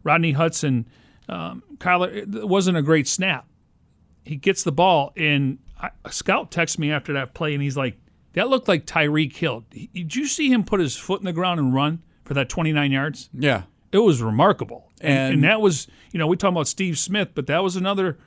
Rodney 0.04 0.32
Hudson. 0.34 0.88
Um, 1.28 1.64
Kyler, 1.78 2.12
it 2.36 2.48
wasn't 2.48 2.78
a 2.78 2.82
great 2.82 3.08
snap. 3.08 3.46
He 4.26 4.36
gets 4.36 4.64
the 4.64 4.72
ball, 4.72 5.14
and 5.16 5.60
I, 5.80 5.90
a 6.06 6.12
scout 6.12 6.52
texts 6.52 6.78
me 6.78 6.92
after 6.92 7.14
that 7.14 7.34
play, 7.34 7.54
and 7.54 7.64
he's 7.64 7.78
like, 7.78 7.98
"That 8.34 8.50
looked 8.50 8.68
like 8.68 8.86
Tyreek 8.86 9.36
Hill. 9.36 9.64
Did 9.94 10.16
you 10.16 10.28
see 10.28 10.52
him 10.52 10.64
put 10.64 10.80
his 10.80 10.96
foot 10.98 11.20
in 11.22 11.26
the 11.26 11.34
ground 11.34 11.60
and 11.60 11.74
run 11.74 12.04
for 12.26 12.34
that 12.34 12.50
29 12.50 12.92
yards?" 12.92 13.30
Yeah. 13.34 13.64
it 13.92 13.98
was 14.00 14.22
remarkable. 14.22 14.92
And, 15.02 15.14
And- 15.18 15.34
and 15.36 15.44
that 15.46 15.62
was, 15.62 15.88
you 16.12 16.20
know, 16.20 16.28
we 16.28 16.36
talk 16.38 16.52
about 16.52 16.68
Steve 16.68 16.98
Smith, 17.00 17.30
but 17.34 17.48
that 17.48 17.64
was 17.64 17.76
another, 17.76 18.20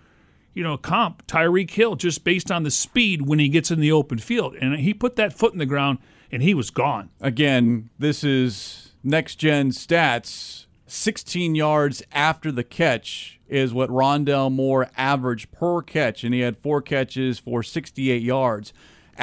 you 0.54 0.62
know, 0.64 0.76
comp, 0.76 1.24
Tyreek 1.28 1.70
Hill, 1.70 1.94
just 1.94 2.24
based 2.24 2.50
on 2.50 2.64
the 2.64 2.70
speed 2.70 3.22
when 3.28 3.38
he 3.38 3.48
gets 3.48 3.70
in 3.70 3.78
the 3.78 3.92
open 3.92 4.18
field. 4.18 4.56
And 4.60 4.74
he 4.80 4.92
put 4.92 5.14
that 5.16 5.32
foot 5.32 5.52
in 5.52 5.60
the 5.60 5.66
ground 5.66 5.98
and 6.32 6.42
he 6.42 6.54
was 6.54 6.70
gone. 6.70 7.10
Again, 7.20 7.90
this 7.98 8.24
is 8.24 8.92
next 9.04 9.36
gen 9.36 9.70
stats. 9.70 10.66
16 10.86 11.54
yards 11.54 12.02
after 12.12 12.50
the 12.52 12.64
catch 12.64 13.38
is 13.48 13.72
what 13.72 13.88
Rondale 13.90 14.52
Moore 14.52 14.90
averaged 14.96 15.52
per 15.52 15.80
catch, 15.82 16.24
and 16.24 16.34
he 16.34 16.40
had 16.40 16.56
four 16.56 16.82
catches 16.82 17.38
for 17.38 17.62
68 17.62 18.22
yards. 18.22 18.72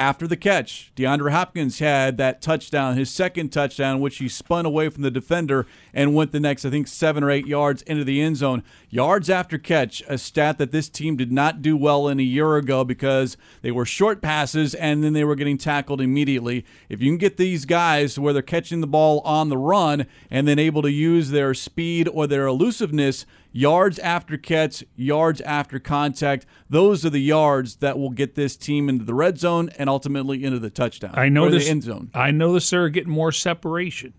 After 0.00 0.26
the 0.26 0.34
catch, 0.34 0.92
DeAndre 0.96 1.30
Hopkins 1.30 1.78
had 1.78 2.16
that 2.16 2.40
touchdown, 2.40 2.96
his 2.96 3.10
second 3.10 3.50
touchdown, 3.50 4.00
which 4.00 4.16
he 4.16 4.30
spun 4.30 4.64
away 4.64 4.88
from 4.88 5.02
the 5.02 5.10
defender 5.10 5.66
and 5.92 6.14
went 6.14 6.32
the 6.32 6.40
next, 6.40 6.64
I 6.64 6.70
think, 6.70 6.88
seven 6.88 7.22
or 7.22 7.30
eight 7.30 7.46
yards 7.46 7.82
into 7.82 8.02
the 8.02 8.18
end 8.22 8.38
zone. 8.38 8.62
Yards 8.88 9.28
after 9.28 9.58
catch, 9.58 10.02
a 10.08 10.16
stat 10.16 10.56
that 10.56 10.72
this 10.72 10.88
team 10.88 11.16
did 11.16 11.30
not 11.30 11.60
do 11.60 11.76
well 11.76 12.08
in 12.08 12.18
a 12.18 12.22
year 12.22 12.56
ago 12.56 12.82
because 12.82 13.36
they 13.60 13.70
were 13.70 13.84
short 13.84 14.22
passes 14.22 14.74
and 14.74 15.04
then 15.04 15.12
they 15.12 15.22
were 15.22 15.34
getting 15.34 15.58
tackled 15.58 16.00
immediately. 16.00 16.64
If 16.88 17.02
you 17.02 17.10
can 17.10 17.18
get 17.18 17.36
these 17.36 17.66
guys 17.66 18.18
where 18.18 18.32
they're 18.32 18.40
catching 18.40 18.80
the 18.80 18.86
ball 18.86 19.20
on 19.20 19.50
the 19.50 19.58
run 19.58 20.06
and 20.30 20.48
then 20.48 20.58
able 20.58 20.80
to 20.80 20.90
use 20.90 21.28
their 21.28 21.52
speed 21.52 22.08
or 22.08 22.26
their 22.26 22.46
elusiveness, 22.46 23.26
yards 23.52 23.98
after 23.98 24.36
catch, 24.36 24.84
yards 24.96 25.40
after 25.42 25.78
contact, 25.78 26.46
those 26.68 27.04
are 27.04 27.10
the 27.10 27.20
yards 27.20 27.76
that 27.76 27.98
will 27.98 28.10
get 28.10 28.34
this 28.34 28.56
team 28.56 28.88
into 28.88 29.04
the 29.04 29.14
red 29.14 29.38
zone 29.38 29.70
and 29.78 29.88
ultimately 29.90 30.44
into 30.44 30.58
the 30.58 30.70
touchdown. 30.70 31.12
I 31.14 31.26
or 31.26 31.30
noticed, 31.30 31.66
the 31.66 31.70
end 31.70 31.82
zone. 31.84 32.10
I 32.14 32.30
noticed 32.30 32.70
they're 32.70 32.88
getting 32.88 33.12
more 33.12 33.32
separation. 33.32 34.14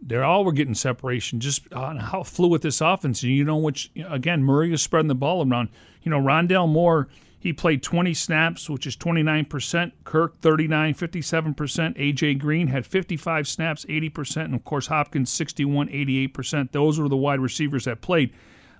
They're 0.00 0.24
all 0.24 0.44
were 0.44 0.52
getting 0.52 0.74
separation 0.74 1.40
just 1.40 1.72
on 1.72 1.96
how 1.96 2.22
fluid 2.22 2.62
this 2.62 2.80
offense. 2.80 3.22
And 3.22 3.32
you 3.32 3.44
know, 3.44 3.56
which 3.56 3.90
again, 4.08 4.42
Murray 4.42 4.72
is 4.72 4.82
spreading 4.82 5.08
the 5.08 5.14
ball 5.14 5.48
around. 5.48 5.70
You 6.02 6.10
know, 6.10 6.20
Rondale 6.20 6.68
Moore, 6.68 7.08
he 7.38 7.52
played 7.52 7.82
20 7.82 8.12
snaps, 8.14 8.68
which 8.68 8.86
is 8.86 8.96
29%. 8.96 9.92
Kirk, 10.04 10.36
39, 10.38 10.94
57%. 10.94 11.54
AJ 11.96 12.38
Green 12.38 12.68
had 12.68 12.86
55 12.86 13.48
snaps, 13.48 13.84
80%. 13.86 14.44
And 14.44 14.54
of 14.54 14.64
course, 14.64 14.88
Hopkins, 14.88 15.30
61, 15.30 15.88
88%. 15.88 16.72
Those 16.72 17.00
were 17.00 17.08
the 17.08 17.16
wide 17.16 17.40
receivers 17.40 17.84
that 17.86 18.00
played. 18.00 18.32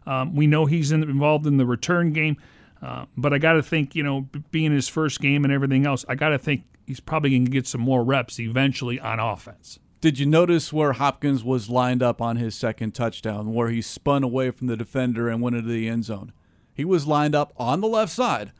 Um, 0.06 0.34
we 0.34 0.46
know 0.46 0.66
he's 0.66 0.92
in, 0.92 1.02
involved 1.02 1.46
in 1.46 1.56
the 1.56 1.66
return 1.66 2.12
game. 2.12 2.36
Uh, 2.82 3.06
but 3.16 3.32
I 3.32 3.38
got 3.38 3.54
to 3.54 3.62
think, 3.62 3.94
you 3.94 4.02
know, 4.02 4.28
being 4.50 4.72
his 4.72 4.88
first 4.88 5.20
game 5.20 5.44
and 5.44 5.52
everything 5.52 5.86
else, 5.86 6.04
I 6.08 6.14
got 6.14 6.28
to 6.28 6.38
think 6.38 6.64
he's 6.86 7.00
probably 7.00 7.30
going 7.30 7.46
to 7.46 7.50
get 7.50 7.66
some 7.66 7.80
more 7.80 8.04
reps 8.04 8.38
eventually 8.38 9.00
on 9.00 9.18
offense. 9.18 9.78
Did 10.00 10.18
you 10.18 10.26
notice 10.26 10.72
where 10.72 10.92
Hopkins 10.92 11.42
was 11.42 11.70
lined 11.70 12.02
up 12.02 12.20
on 12.20 12.36
his 12.36 12.54
second 12.54 12.94
touchdown, 12.94 13.54
where 13.54 13.68
he 13.68 13.80
spun 13.80 14.22
away 14.22 14.50
from 14.50 14.66
the 14.66 14.76
defender 14.76 15.28
and 15.28 15.40
went 15.40 15.56
into 15.56 15.70
the 15.70 15.88
end 15.88 16.04
zone? 16.04 16.32
He 16.74 16.84
was 16.84 17.06
lined 17.06 17.34
up 17.34 17.54
on 17.56 17.80
the 17.80 17.88
left 17.88 18.12
side. 18.12 18.52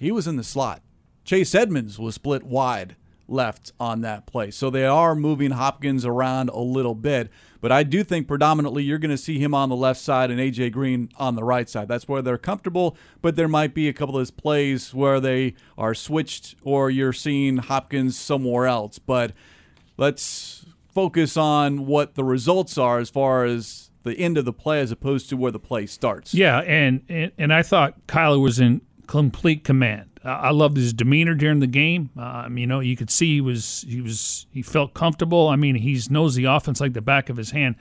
He 0.00 0.10
was 0.10 0.26
in 0.26 0.36
the 0.36 0.44
slot. 0.44 0.82
Chase 1.24 1.54
Edmonds 1.54 1.98
was 1.98 2.16
split 2.16 2.42
wide 2.42 2.96
left 3.28 3.72
on 3.78 4.00
that 4.00 4.26
play. 4.26 4.50
So 4.50 4.68
they 4.68 4.84
are 4.84 5.14
moving 5.14 5.52
Hopkins 5.52 6.04
around 6.04 6.48
a 6.48 6.58
little 6.58 6.96
bit. 6.96 7.30
But 7.60 7.72
I 7.72 7.82
do 7.82 8.02
think 8.02 8.26
predominantly 8.26 8.82
you're 8.82 8.98
going 8.98 9.10
to 9.10 9.18
see 9.18 9.38
him 9.38 9.54
on 9.54 9.68
the 9.68 9.76
left 9.76 10.00
side 10.00 10.30
and 10.30 10.40
AJ 10.40 10.72
Green 10.72 11.10
on 11.18 11.36
the 11.36 11.44
right 11.44 11.68
side. 11.68 11.88
That's 11.88 12.08
where 12.08 12.22
they're 12.22 12.38
comfortable, 12.38 12.96
but 13.20 13.36
there 13.36 13.48
might 13.48 13.74
be 13.74 13.88
a 13.88 13.92
couple 13.92 14.18
of 14.18 14.36
plays 14.36 14.94
where 14.94 15.20
they 15.20 15.54
are 15.76 15.94
switched 15.94 16.56
or 16.62 16.90
you're 16.90 17.12
seeing 17.12 17.58
Hopkins 17.58 18.18
somewhere 18.18 18.66
else. 18.66 18.98
But 18.98 19.32
let's 19.96 20.64
focus 20.88 21.36
on 21.36 21.86
what 21.86 22.14
the 22.14 22.24
results 22.24 22.78
are 22.78 22.98
as 22.98 23.10
far 23.10 23.44
as 23.44 23.90
the 24.02 24.18
end 24.18 24.38
of 24.38 24.44
the 24.44 24.52
play 24.52 24.80
as 24.80 24.90
opposed 24.90 25.28
to 25.28 25.36
where 25.36 25.52
the 25.52 25.58
play 25.58 25.86
starts. 25.86 26.34
Yeah, 26.34 26.60
and 26.60 27.02
and, 27.08 27.32
and 27.38 27.52
I 27.52 27.62
thought 27.62 28.06
Kyler 28.06 28.40
was 28.40 28.58
in 28.58 28.80
complete 29.06 29.64
command. 29.64 30.09
I 30.22 30.50
loved 30.50 30.76
his 30.76 30.92
demeanor 30.92 31.34
during 31.34 31.60
the 31.60 31.66
game. 31.66 32.10
Um, 32.16 32.58
you 32.58 32.66
know, 32.66 32.80
you 32.80 32.96
could 32.96 33.10
see 33.10 33.34
he 33.34 33.40
was 33.40 33.84
he 33.88 34.00
was 34.00 34.46
he 34.50 34.62
felt 34.62 34.92
comfortable. 34.92 35.48
I 35.48 35.56
mean, 35.56 35.76
he 35.76 36.00
knows 36.10 36.34
the 36.34 36.44
offense 36.44 36.80
like 36.80 36.92
the 36.92 37.00
back 37.00 37.28
of 37.30 37.36
his 37.36 37.52
hand. 37.52 37.76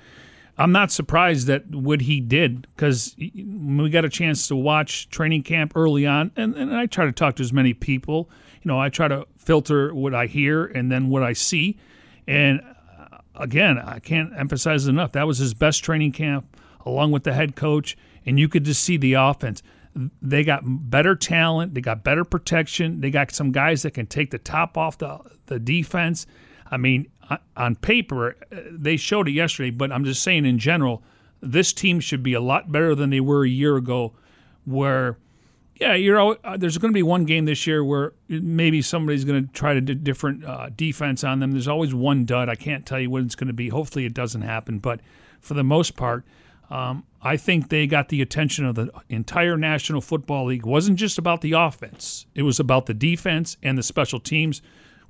I'm 0.58 0.74
not 0.74 0.92
surprised 0.92 1.48
that 1.48 1.74
what 1.74 2.02
he 2.02 2.20
did 2.20 2.68
because 2.76 3.16
we 3.18 3.90
got 3.90 4.04
a 4.04 4.10
chance 4.10 4.48
to 4.50 4.56
watch 4.58 5.10
training 5.10 5.44
camp 5.44 5.72
early 5.74 6.06
on, 6.06 6.32
and, 6.36 6.54
and 6.56 6.76
I 6.76 6.86
try 6.86 7.06
to 7.06 7.14
talk 7.14 7.38
to 7.38 7.44
as 7.44 7.54
many 7.54 7.74
people. 7.74 8.30
You 8.62 8.70
know, 8.70 8.80
I 8.80 8.90
try 8.90 9.08
to 9.08 9.26
filter 9.38 9.94
what 9.94 10.14
I 10.14 10.26
hear 10.26 10.66
and 10.66 10.92
then 10.92 11.10
what 11.10 11.24
I 11.24 11.32
see. 11.32 11.78
And 12.28 12.62
uh, 13.00 13.20
again, 13.36 13.78
I 13.78 14.00
can't 14.00 14.34
emphasize 14.38 14.86
enough 14.86 15.14
that 15.14 15.28
was 15.28 15.38
his 15.38 15.54
best 15.54 15.82
training 15.82 16.12
camp, 16.12 16.58
along 16.86 17.12
with 17.12 17.24
the 17.24 17.34
head 17.34 17.56
coach, 17.56 17.98
and 18.26 18.38
you 18.38 18.50
could 18.50 18.66
just 18.66 18.84
see 18.84 18.98
the 18.98 19.14
offense. 19.14 19.64
They 20.22 20.44
got 20.44 20.62
better 20.66 21.16
talent, 21.16 21.74
they 21.74 21.82
got 21.82 22.04
better 22.04 22.24
protection, 22.24 23.02
they 23.02 23.12
got 23.12 23.32
some 23.32 23.52
guys 23.52 23.82
that 23.84 23.92
can 23.92 24.06
take 24.06 24.32
the 24.32 24.38
top 24.38 24.78
off 24.78 24.98
the 24.98 25.20
the 25.48 25.60
defense. 25.60 26.26
I 26.72 26.78
mean, 26.78 27.08
on 27.58 27.76
paper, 27.76 28.36
uh, 28.52 28.58
they 28.72 28.98
showed 28.98 29.28
it 29.28 29.32
yesterday, 29.32 29.72
but 29.72 29.92
I'm 29.92 30.06
just 30.06 30.22
saying 30.22 30.46
in 30.46 30.60
general, 30.60 31.04
this 31.42 31.74
team 31.74 32.00
should 32.00 32.24
be 32.24 32.34
a 32.34 32.42
lot 32.42 32.72
better 32.72 32.96
than 32.96 33.10
they 33.10 33.20
were 33.20 33.44
a 33.46 33.50
year 33.50 33.76
ago. 33.76 34.14
Where, 34.66 35.18
yeah, 35.76 35.96
you're 35.96 36.20
always, 36.20 36.38
uh, 36.44 36.58
there's 36.58 36.78
going 36.78 36.92
to 36.92 36.98
be 36.98 37.04
one 37.04 37.26
game 37.26 37.46
this 37.46 37.66
year 37.66 37.84
where 37.84 38.14
maybe 38.28 38.82
somebody's 38.82 39.26
going 39.26 39.48
to 39.48 39.54
try 39.54 39.74
to 39.74 39.82
do 39.82 39.96
different 39.96 40.46
uh, 40.46 40.70
defense 40.76 41.24
on 41.24 41.40
them. 41.40 41.54
There's 41.54 41.68
always 41.68 41.94
one 41.94 42.26
dud. 42.26 42.50
I 42.50 42.56
can't 42.56 42.86
tell 42.86 43.00
you 43.00 43.10
what 43.10 43.24
it's 43.24 43.36
going 43.36 43.48
to 43.48 43.54
be. 43.54 43.70
Hopefully, 43.70 44.06
it 44.06 44.14
doesn't 44.14 44.42
happen. 44.42 44.80
But 44.80 45.00
for 45.40 45.56
the 45.56 45.64
most 45.64 45.96
part, 45.96 46.24
um, 46.70 47.04
I 47.22 47.38
think 47.38 47.70
they 47.70 47.88
got 47.88 48.10
the 48.10 48.22
attention 48.22 48.66
of 48.66 48.76
the 48.76 48.92
entire 49.10 49.58
National 49.58 50.02
Football 50.02 50.46
League. 50.46 50.62
It 50.62 50.66
wasn't 50.68 50.98
just 50.98 51.18
about 51.18 51.42
the 51.42 51.54
offense; 51.54 52.26
it 52.36 52.44
was 52.44 52.60
about 52.60 52.86
the 52.86 52.94
defense 52.94 53.58
and 53.64 53.78
the 53.78 53.84
special 53.84 54.20
teams. 54.20 54.62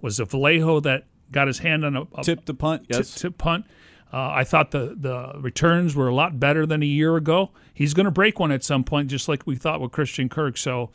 Was 0.02 0.18
the 0.18 0.26
Vallejo 0.26 0.80
that 0.82 1.06
got 1.32 1.48
his 1.48 1.60
hand 1.60 1.86
on 1.86 1.96
a, 1.96 2.08
a 2.16 2.24
tip 2.24 2.46
the 2.46 2.54
punt. 2.54 2.86
Yes, 2.88 3.14
tip, 3.14 3.22
tip 3.22 3.38
punt. 3.38 3.66
Uh, 4.12 4.32
I 4.32 4.44
thought 4.44 4.72
the 4.72 4.96
the 5.00 5.40
returns 5.40 5.96
were 5.96 6.08
a 6.08 6.16
lot 6.16 6.40
better 6.40 6.66
than 6.66 6.82
a 6.82 6.86
year 6.86 7.16
ago. 7.16 7.52
He's 7.74 7.94
going 7.94 8.06
to 8.06 8.12
break 8.12 8.40
one 8.40 8.52
at 8.52 8.64
some 8.64 8.84
point, 8.84 9.10
just 9.10 9.28
like 9.28 9.46
we 9.46 9.56
thought 9.56 9.82
with 9.82 9.92
Christian 9.92 10.30
Kirk. 10.30 10.58
So, 10.58 10.90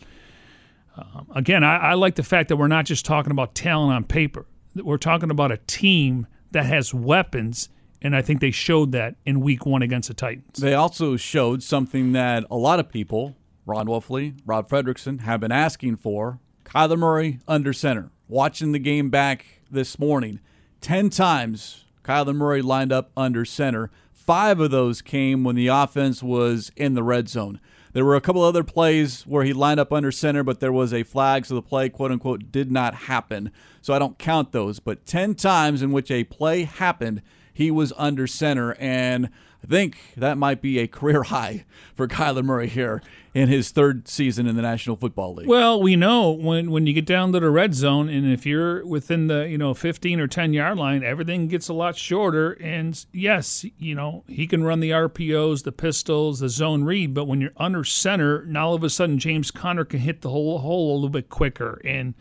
um, 0.96 1.28
again, 1.34 1.62
I, 1.62 1.76
I 1.76 1.94
like 1.94 2.16
the 2.16 2.24
fact 2.24 2.48
that 2.48 2.56
we're 2.56 2.66
not 2.66 2.86
just 2.86 3.04
talking 3.04 3.30
about 3.30 3.54
talent 3.54 3.94
on 3.94 4.04
paper. 4.04 4.46
We're 4.74 4.98
talking 4.98 5.30
about 5.30 5.52
a 5.52 5.58
team 5.58 6.26
that 6.50 6.66
has 6.66 6.92
weapons, 6.92 7.68
and 8.04 8.14
I 8.14 8.22
think 8.22 8.40
they 8.40 8.50
showed 8.52 8.92
that 8.92 9.16
in 9.24 9.40
Week 9.40 9.66
One 9.66 9.82
against 9.82 10.08
the 10.08 10.14
Titans. 10.14 10.58
They 10.58 10.74
also 10.74 11.16
showed 11.16 11.62
something 11.62 12.12
that 12.12 12.44
a 12.50 12.56
lot 12.56 12.78
of 12.78 12.88
people, 12.88 13.34
Ron 13.66 13.86
Wolfley, 13.86 14.38
Rob 14.46 14.68
Fredrickson, 14.68 15.22
have 15.22 15.40
been 15.40 15.50
asking 15.50 15.96
for: 15.96 16.38
Kyler 16.64 16.98
Murray 16.98 17.40
under 17.48 17.72
center. 17.72 18.10
Watching 18.28 18.72
the 18.72 18.78
game 18.78 19.10
back 19.10 19.62
this 19.70 19.98
morning. 19.98 20.40
10 20.80 21.10
times 21.10 21.84
Kyler 22.04 22.34
Murray 22.34 22.62
lined 22.62 22.92
up 22.92 23.10
under 23.16 23.44
center. 23.44 23.90
Five 24.12 24.60
of 24.60 24.70
those 24.70 25.02
came 25.02 25.44
when 25.44 25.56
the 25.56 25.68
offense 25.68 26.22
was 26.22 26.70
in 26.76 26.94
the 26.94 27.02
red 27.02 27.28
zone. 27.28 27.60
There 27.94 28.04
were 28.04 28.16
a 28.16 28.20
couple 28.20 28.42
other 28.42 28.64
plays 28.64 29.22
where 29.22 29.44
he 29.44 29.52
lined 29.52 29.78
up 29.78 29.92
under 29.92 30.10
center, 30.10 30.42
but 30.42 30.60
there 30.60 30.72
was 30.72 30.92
a 30.92 31.04
flag, 31.04 31.46
so 31.46 31.54
the 31.54 31.62
play, 31.62 31.88
quote 31.88 32.10
unquote, 32.10 32.50
did 32.50 32.70
not 32.72 32.94
happen. 32.94 33.52
So 33.82 33.94
I 33.94 33.98
don't 33.98 34.18
count 34.18 34.52
those. 34.52 34.80
But 34.80 35.06
10 35.06 35.34
times 35.36 35.80
in 35.80 35.92
which 35.92 36.10
a 36.10 36.24
play 36.24 36.64
happened, 36.64 37.22
he 37.54 37.70
was 37.70 37.92
under 37.96 38.26
center. 38.26 38.74
And 38.74 39.30
I 39.62 39.66
think 39.66 39.96
that 40.18 40.36
might 40.36 40.60
be 40.60 40.78
a 40.78 40.86
career 40.86 41.22
high 41.34 41.64
for 41.94 42.06
Kyler 42.06 42.44
Murray 42.44 42.68
here 42.68 43.00
in 43.32 43.48
his 43.48 43.70
third 43.70 44.06
season 44.08 44.46
in 44.46 44.56
the 44.56 44.62
National 44.62 44.94
Football 44.94 45.34
League. 45.34 45.48
Well, 45.48 45.80
we 45.80 45.96
know 45.96 46.32
when 46.32 46.70
when 46.70 46.86
you 46.86 46.92
get 46.92 47.06
down 47.06 47.32
to 47.32 47.40
the 47.40 47.50
red 47.50 47.74
zone, 47.74 48.10
and 48.10 48.30
if 48.30 48.44
you're 48.44 48.84
within 48.84 49.28
the 49.28 49.48
you 49.48 49.56
know 49.56 49.72
15 49.72 50.20
or 50.20 50.26
10 50.26 50.52
yard 50.52 50.76
line, 50.76 51.02
everything 51.02 51.48
gets 51.48 51.68
a 51.68 51.72
lot 51.72 51.96
shorter. 51.96 52.52
And 52.60 53.02
yes, 53.12 53.64
you 53.78 53.94
know 53.94 54.24
he 54.28 54.46
can 54.46 54.64
run 54.64 54.80
the 54.80 54.90
RPOs, 54.90 55.62
the 55.62 55.72
pistols, 55.72 56.40
the 56.40 56.50
zone 56.50 56.84
read, 56.84 57.14
but 57.14 57.24
when 57.24 57.40
you're 57.40 57.52
under 57.56 57.84
center, 57.84 58.44
now 58.44 58.68
all 58.68 58.74
of 58.74 58.84
a 58.84 58.90
sudden 58.90 59.18
James 59.18 59.50
Conner 59.50 59.84
can 59.84 60.00
hit 60.00 60.20
the 60.20 60.30
whole 60.30 60.58
hole 60.58 60.92
a 60.92 60.96
little 60.96 61.08
bit 61.08 61.30
quicker 61.30 61.80
and 61.84 62.14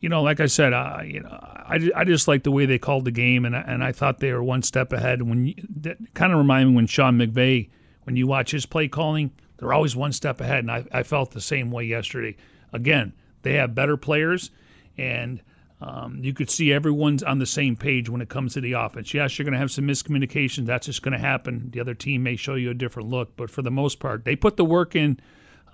you 0.00 0.08
know, 0.08 0.22
like 0.22 0.40
I 0.40 0.46
said, 0.46 0.72
you 1.06 1.20
know, 1.20 1.28
I, 1.30 1.90
I 1.94 2.04
just 2.04 2.28
like 2.28 2.44
the 2.44 2.50
way 2.50 2.66
they 2.66 2.78
called 2.78 3.04
the 3.04 3.10
game, 3.10 3.44
and 3.44 3.54
and 3.54 3.82
I 3.82 3.92
thought 3.92 4.20
they 4.20 4.32
were 4.32 4.42
one 4.42 4.62
step 4.62 4.92
ahead. 4.92 5.22
When 5.22 5.46
you, 5.46 5.54
that 5.80 6.14
kind 6.14 6.32
of 6.32 6.38
reminded 6.38 6.70
me 6.70 6.76
when 6.76 6.86
Sean 6.86 7.18
McVay, 7.18 7.68
when 8.04 8.16
you 8.16 8.26
watch 8.26 8.52
his 8.52 8.64
play 8.64 8.88
calling, 8.88 9.32
they're 9.58 9.72
always 9.72 9.96
one 9.96 10.12
step 10.12 10.40
ahead, 10.40 10.60
and 10.60 10.70
I, 10.70 10.84
I 10.92 11.02
felt 11.02 11.32
the 11.32 11.40
same 11.40 11.70
way 11.70 11.84
yesterday. 11.84 12.36
Again, 12.72 13.12
they 13.42 13.54
have 13.54 13.74
better 13.74 13.96
players, 13.96 14.50
and 14.96 15.42
um, 15.80 16.20
you 16.22 16.32
could 16.32 16.50
see 16.50 16.72
everyone's 16.72 17.22
on 17.24 17.38
the 17.38 17.46
same 17.46 17.74
page 17.74 18.08
when 18.08 18.20
it 18.20 18.28
comes 18.28 18.54
to 18.54 18.60
the 18.60 18.72
offense. 18.72 19.12
Yes, 19.14 19.36
you're 19.36 19.44
going 19.44 19.52
to 19.52 19.58
have 19.58 19.72
some 19.72 19.86
miscommunication. 19.86 20.64
That's 20.64 20.86
just 20.86 21.02
going 21.02 21.12
to 21.12 21.18
happen. 21.18 21.70
The 21.70 21.80
other 21.80 21.94
team 21.94 22.22
may 22.22 22.36
show 22.36 22.54
you 22.54 22.70
a 22.70 22.74
different 22.74 23.08
look, 23.08 23.36
but 23.36 23.50
for 23.50 23.62
the 23.62 23.70
most 23.70 23.98
part, 23.98 24.24
they 24.24 24.36
put 24.36 24.56
the 24.56 24.64
work 24.64 24.94
in 24.94 25.18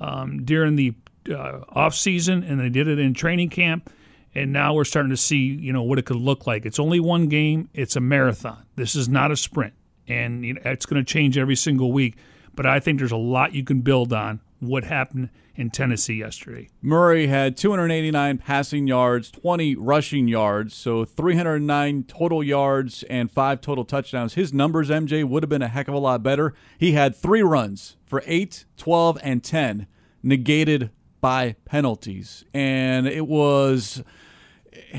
um, 0.01 0.45
during 0.45 0.77
the 0.77 0.95
uh, 1.31 1.61
off 1.68 1.95
season, 1.95 2.43
and 2.43 2.59
they 2.59 2.70
did 2.70 2.89
it 2.89 2.99
in 2.99 3.12
training 3.12 3.51
camp 3.51 3.91
and 4.35 4.53
now 4.53 4.74
we're 4.74 4.85
starting 4.85 5.11
to 5.11 5.16
see 5.16 5.39
you 5.39 5.72
know 5.72 5.82
what 5.82 5.99
it 5.99 6.07
could 6.07 6.16
look 6.16 6.47
like. 6.47 6.66
It's 6.66 6.78
only 6.78 7.01
one 7.01 7.28
game. 7.28 7.68
It's 7.72 7.97
a 7.97 8.01
marathon. 8.01 8.64
This 8.76 8.95
is 8.95 9.09
not 9.09 9.30
a 9.30 9.37
sprint, 9.37 9.74
and 10.09 10.45
you 10.45 10.55
know, 10.55 10.61
it's 10.64 10.87
going 10.87 11.03
to 11.03 11.12
change 11.12 11.39
every 11.39 11.57
single 11.57 11.93
week. 11.93 12.16
But 12.55 12.66
I 12.66 12.80
think 12.80 12.99
there's 12.99 13.12
a 13.12 13.16
lot 13.16 13.55
you 13.55 13.64
can 13.64 13.80
build 13.80 14.12
on 14.12 14.41
what 14.61 14.85
happened 14.85 15.30
in 15.57 15.70
Tennessee 15.70 16.14
yesterday. 16.14 16.68
Murray 16.82 17.28
had 17.28 17.57
289 17.57 18.39
passing 18.39 18.87
yards, 18.87 19.30
20 19.30 19.76
rushing 19.76 20.28
yards, 20.28 20.74
so 20.74 21.05
309 21.05 22.05
total 22.05 22.43
yards 22.43 23.03
and 23.05 23.30
five 23.30 23.61
total 23.61 23.85
touchdowns. 23.85 24.35
His 24.35 24.53
numbers, 24.53 24.91
MJ, 24.91 25.24
would 25.24 25.43
have 25.43 25.51
been 25.51 25.62
a 25.62 25.68
heck 25.68 25.89
of 25.89 25.95
a 25.95 25.99
lot 25.99 26.22
better. 26.22 26.55
He 26.78 26.93
had 26.93 27.14
three 27.14 27.43
runs 27.43 27.97
for 28.05 28.22
8, 28.26 28.64
12, 28.76 29.18
and 29.22 29.45
10, 29.45 29.87
negated 30.22 30.91
by 31.20 31.57
penalties. 31.64 32.45
And 32.53 33.07
it 33.07 33.26
was 33.26 34.03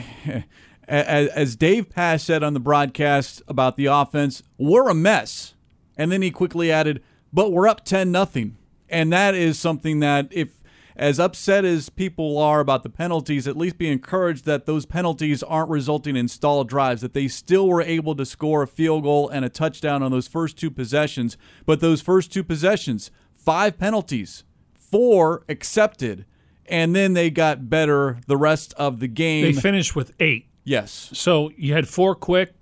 as 0.87 1.55
Dave 1.55 1.89
Pasch 1.89 2.23
said 2.23 2.43
on 2.43 2.53
the 2.53 2.59
broadcast 2.59 3.41
about 3.47 3.75
the 3.75 3.85
offense, 3.85 4.43
we're 4.57 4.89
a 4.89 4.93
mess. 4.93 5.53
And 5.97 6.11
then 6.11 6.21
he 6.21 6.31
quickly 6.31 6.71
added, 6.71 7.01
but 7.31 7.51
we're 7.51 7.67
up 7.67 7.85
10 7.85 8.11
nothing. 8.11 8.57
And 8.89 9.11
that 9.13 9.33
is 9.33 9.57
something 9.57 9.99
that 10.01 10.27
if 10.31 10.61
as 10.95 11.19
upset 11.19 11.65
as 11.65 11.89
people 11.89 12.37
are 12.37 12.61
about 12.61 12.83
the 12.83 12.89
penalties, 12.89 13.47
at 13.47 13.57
least 13.57 13.77
be 13.77 13.91
encouraged 13.91 14.45
that 14.45 14.65
those 14.65 14.85
penalties 14.85 15.43
aren't 15.43 15.69
resulting 15.69 16.15
in 16.15 16.27
stalled 16.29 16.69
drives, 16.69 17.01
that 17.01 17.13
they 17.13 17.27
still 17.27 17.67
were 17.67 17.81
able 17.81 18.15
to 18.15 18.25
score 18.25 18.63
a 18.63 18.67
field 18.67 19.03
goal 19.03 19.27
and 19.27 19.43
a 19.43 19.49
touchdown 19.49 20.01
on 20.01 20.11
those 20.11 20.27
first 20.27 20.57
two 20.57 20.71
possessions. 20.71 21.37
But 21.65 21.81
those 21.81 22.01
first 22.01 22.31
two 22.31 22.43
possessions, 22.43 23.11
five 23.33 23.77
penalties, 23.77 24.45
four 24.73 25.43
accepted 25.49 26.25
and 26.67 26.95
then 26.95 27.13
they 27.13 27.29
got 27.29 27.69
better 27.69 28.19
the 28.27 28.37
rest 28.37 28.73
of 28.75 28.99
the 28.99 29.07
game. 29.07 29.43
They 29.43 29.53
finished 29.53 29.95
with 29.95 30.13
eight. 30.19 30.47
Yes. 30.63 31.11
So 31.13 31.51
you 31.55 31.73
had 31.73 31.87
four 31.87 32.15
quick. 32.15 32.53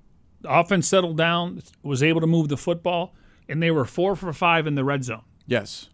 The 0.42 0.54
offense 0.54 0.88
settled 0.88 1.18
down, 1.18 1.62
was 1.84 2.04
able 2.04 2.20
to 2.22 2.28
move 2.28 2.50
the 2.50 2.58
football, 2.58 3.14
and 3.48 3.64
they 3.64 3.72
were 3.72 3.86
four 3.86 4.16
for 4.16 4.34
five 4.34 4.68
in 4.68 4.76
the 4.76 4.84
red 4.84 5.06
zone. 5.06 5.24
Yes. 5.48 5.90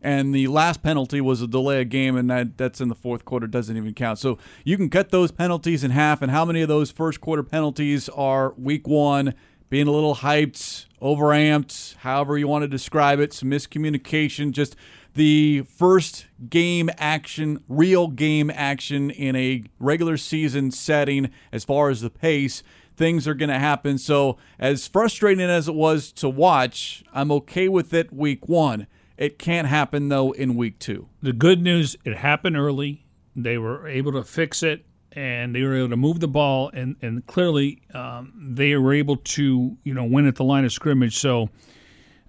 And 0.00 0.34
the 0.34 0.48
last 0.48 0.82
penalty 0.82 1.20
was 1.20 1.42
a 1.42 1.46
delay 1.46 1.80
of 1.80 1.88
game, 1.88 2.16
and 2.16 2.28
that, 2.30 2.58
that's 2.58 2.80
in 2.80 2.88
the 2.88 2.94
fourth 2.94 3.24
quarter, 3.24 3.46
doesn't 3.46 3.76
even 3.76 3.94
count. 3.94 4.18
So 4.18 4.38
you 4.64 4.76
can 4.76 4.88
cut 4.88 5.10
those 5.10 5.30
penalties 5.30 5.84
in 5.84 5.92
half. 5.92 6.22
And 6.22 6.30
how 6.30 6.44
many 6.44 6.60
of 6.62 6.68
those 6.68 6.90
first 6.90 7.20
quarter 7.20 7.42
penalties 7.44 8.08
are 8.08 8.52
week 8.56 8.88
one, 8.88 9.34
being 9.70 9.86
a 9.86 9.92
little 9.92 10.16
hyped, 10.16 10.86
overamped, 11.00 11.96
however 11.98 12.36
you 12.36 12.48
want 12.48 12.62
to 12.62 12.68
describe 12.68 13.20
it, 13.20 13.32
some 13.32 13.50
miscommunication, 13.50 14.50
just 14.50 14.76
the 15.14 15.62
first 15.62 16.26
game 16.48 16.90
action, 16.98 17.62
real 17.68 18.08
game 18.08 18.50
action 18.50 19.10
in 19.10 19.36
a 19.36 19.64
regular 19.78 20.16
season 20.16 20.70
setting 20.70 21.30
as 21.52 21.64
far 21.64 21.90
as 21.90 22.00
the 22.00 22.10
pace. 22.10 22.62
Things 22.96 23.26
are 23.26 23.34
going 23.34 23.48
to 23.48 23.58
happen. 23.58 23.98
So, 23.98 24.36
as 24.58 24.86
frustrating 24.86 25.48
as 25.48 25.68
it 25.68 25.74
was 25.74 26.12
to 26.12 26.28
watch, 26.28 27.02
I'm 27.12 27.32
okay 27.32 27.68
with 27.68 27.94
it 27.94 28.12
week 28.12 28.48
one. 28.48 28.86
It 29.16 29.38
can't 29.38 29.68
happen, 29.68 30.08
though, 30.08 30.32
in 30.32 30.56
week 30.56 30.78
two. 30.78 31.08
The 31.22 31.32
good 31.32 31.62
news, 31.62 31.96
it 32.04 32.16
happened 32.16 32.56
early. 32.56 33.06
They 33.34 33.56
were 33.56 33.86
able 33.86 34.12
to 34.12 34.24
fix 34.24 34.62
it 34.62 34.84
and 35.12 35.54
they 35.54 35.62
were 35.62 35.74
able 35.74 35.90
to 35.90 35.96
move 35.96 36.20
the 36.20 36.28
ball, 36.28 36.70
and, 36.72 36.96
and 37.02 37.26
clearly 37.26 37.82
um, 37.92 38.32
they 38.34 38.74
were 38.76 38.94
able 38.94 39.16
to, 39.18 39.76
you 39.82 39.94
know, 39.94 40.04
win 40.04 40.26
at 40.26 40.36
the 40.36 40.44
line 40.44 40.64
of 40.64 40.72
scrimmage. 40.72 41.18
So, 41.18 41.50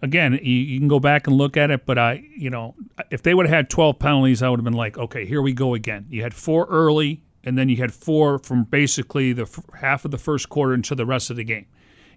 again, 0.03 0.33
you, 0.43 0.53
you, 0.53 0.79
can 0.79 0.89
go 0.89 0.99
back 0.99 1.27
and 1.27 1.35
look 1.37 1.55
at 1.55 1.71
it, 1.71 1.85
but 1.85 1.97
I, 1.97 2.23
you 2.37 2.49
know, 2.49 2.75
if 3.09 3.23
they 3.23 3.33
would 3.33 3.47
have 3.47 3.55
had 3.55 3.69
12 3.69 3.97
penalties, 3.97 4.43
I 4.43 4.49
would 4.49 4.59
have 4.59 4.65
been 4.65 4.73
like, 4.73 4.97
okay, 4.97 5.25
here 5.25 5.41
we 5.41 5.53
go 5.53 5.73
again. 5.73 6.05
You 6.09 6.21
had 6.21 6.33
four 6.33 6.67
early, 6.69 7.23
and 7.43 7.57
then 7.57 7.69
you 7.69 7.77
had 7.77 7.93
four 7.93 8.37
from 8.37 8.65
basically 8.65 9.31
the 9.31 9.43
f- 9.43 9.63
half 9.79 10.03
of 10.03 10.11
the 10.11 10.17
first 10.17 10.49
quarter 10.49 10.73
into 10.73 10.93
the 10.93 11.05
rest 11.05 11.29
of 11.29 11.37
the 11.37 11.45
game. 11.45 11.67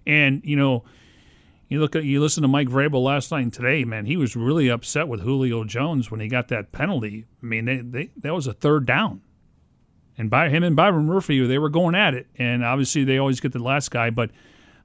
And, 0.05 0.41
you 0.43 0.57
know, 0.57 0.83
You 1.69 1.79
look 1.81 1.95
at 1.95 2.03
you 2.03 2.21
listen 2.21 2.43
to 2.43 2.47
Mike 2.47 2.69
Vrabel 2.69 3.03
last 3.03 3.31
night 3.31 3.41
and 3.41 3.53
today, 3.53 3.83
man. 3.83 4.05
He 4.05 4.15
was 4.17 4.35
really 4.35 4.69
upset 4.69 5.07
with 5.07 5.21
Julio 5.21 5.63
Jones 5.63 6.11
when 6.11 6.19
he 6.19 6.27
got 6.27 6.47
that 6.49 6.71
penalty. 6.71 7.25
I 7.41 7.45
mean, 7.45 7.65
they, 7.65 7.77
they 7.77 8.09
that 8.17 8.33
was 8.33 8.47
a 8.47 8.53
third 8.53 8.85
down, 8.85 9.21
and 10.17 10.29
by 10.29 10.47
him 10.49 10.63
and 10.63 10.75
Byron 10.77 11.05
Murphy, 11.05 11.45
they 11.45 11.57
were 11.57 11.69
going 11.69 11.93
at 11.93 12.13
it, 12.13 12.27
and 12.37 12.63
obviously 12.63 13.03
they 13.03 13.17
always 13.17 13.39
get 13.39 13.53
the 13.53 13.63
last 13.63 13.91
guy, 13.91 14.09
but. 14.09 14.31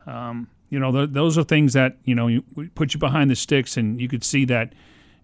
Um, 0.07 0.49
you 0.73 0.79
know, 0.79 0.91
th- 0.91 1.11
those 1.13 1.37
are 1.37 1.45
things 1.45 1.75
that 1.75 1.99
you 2.05 2.15
know 2.15 2.29
you, 2.29 2.43
put 2.75 2.95
you 2.95 2.99
behind 2.99 3.31
the 3.31 3.37
sticks, 3.37 3.77
and 3.77 4.01
you 4.01 4.09
could 4.09 4.25
see 4.25 4.47
that 4.47 4.73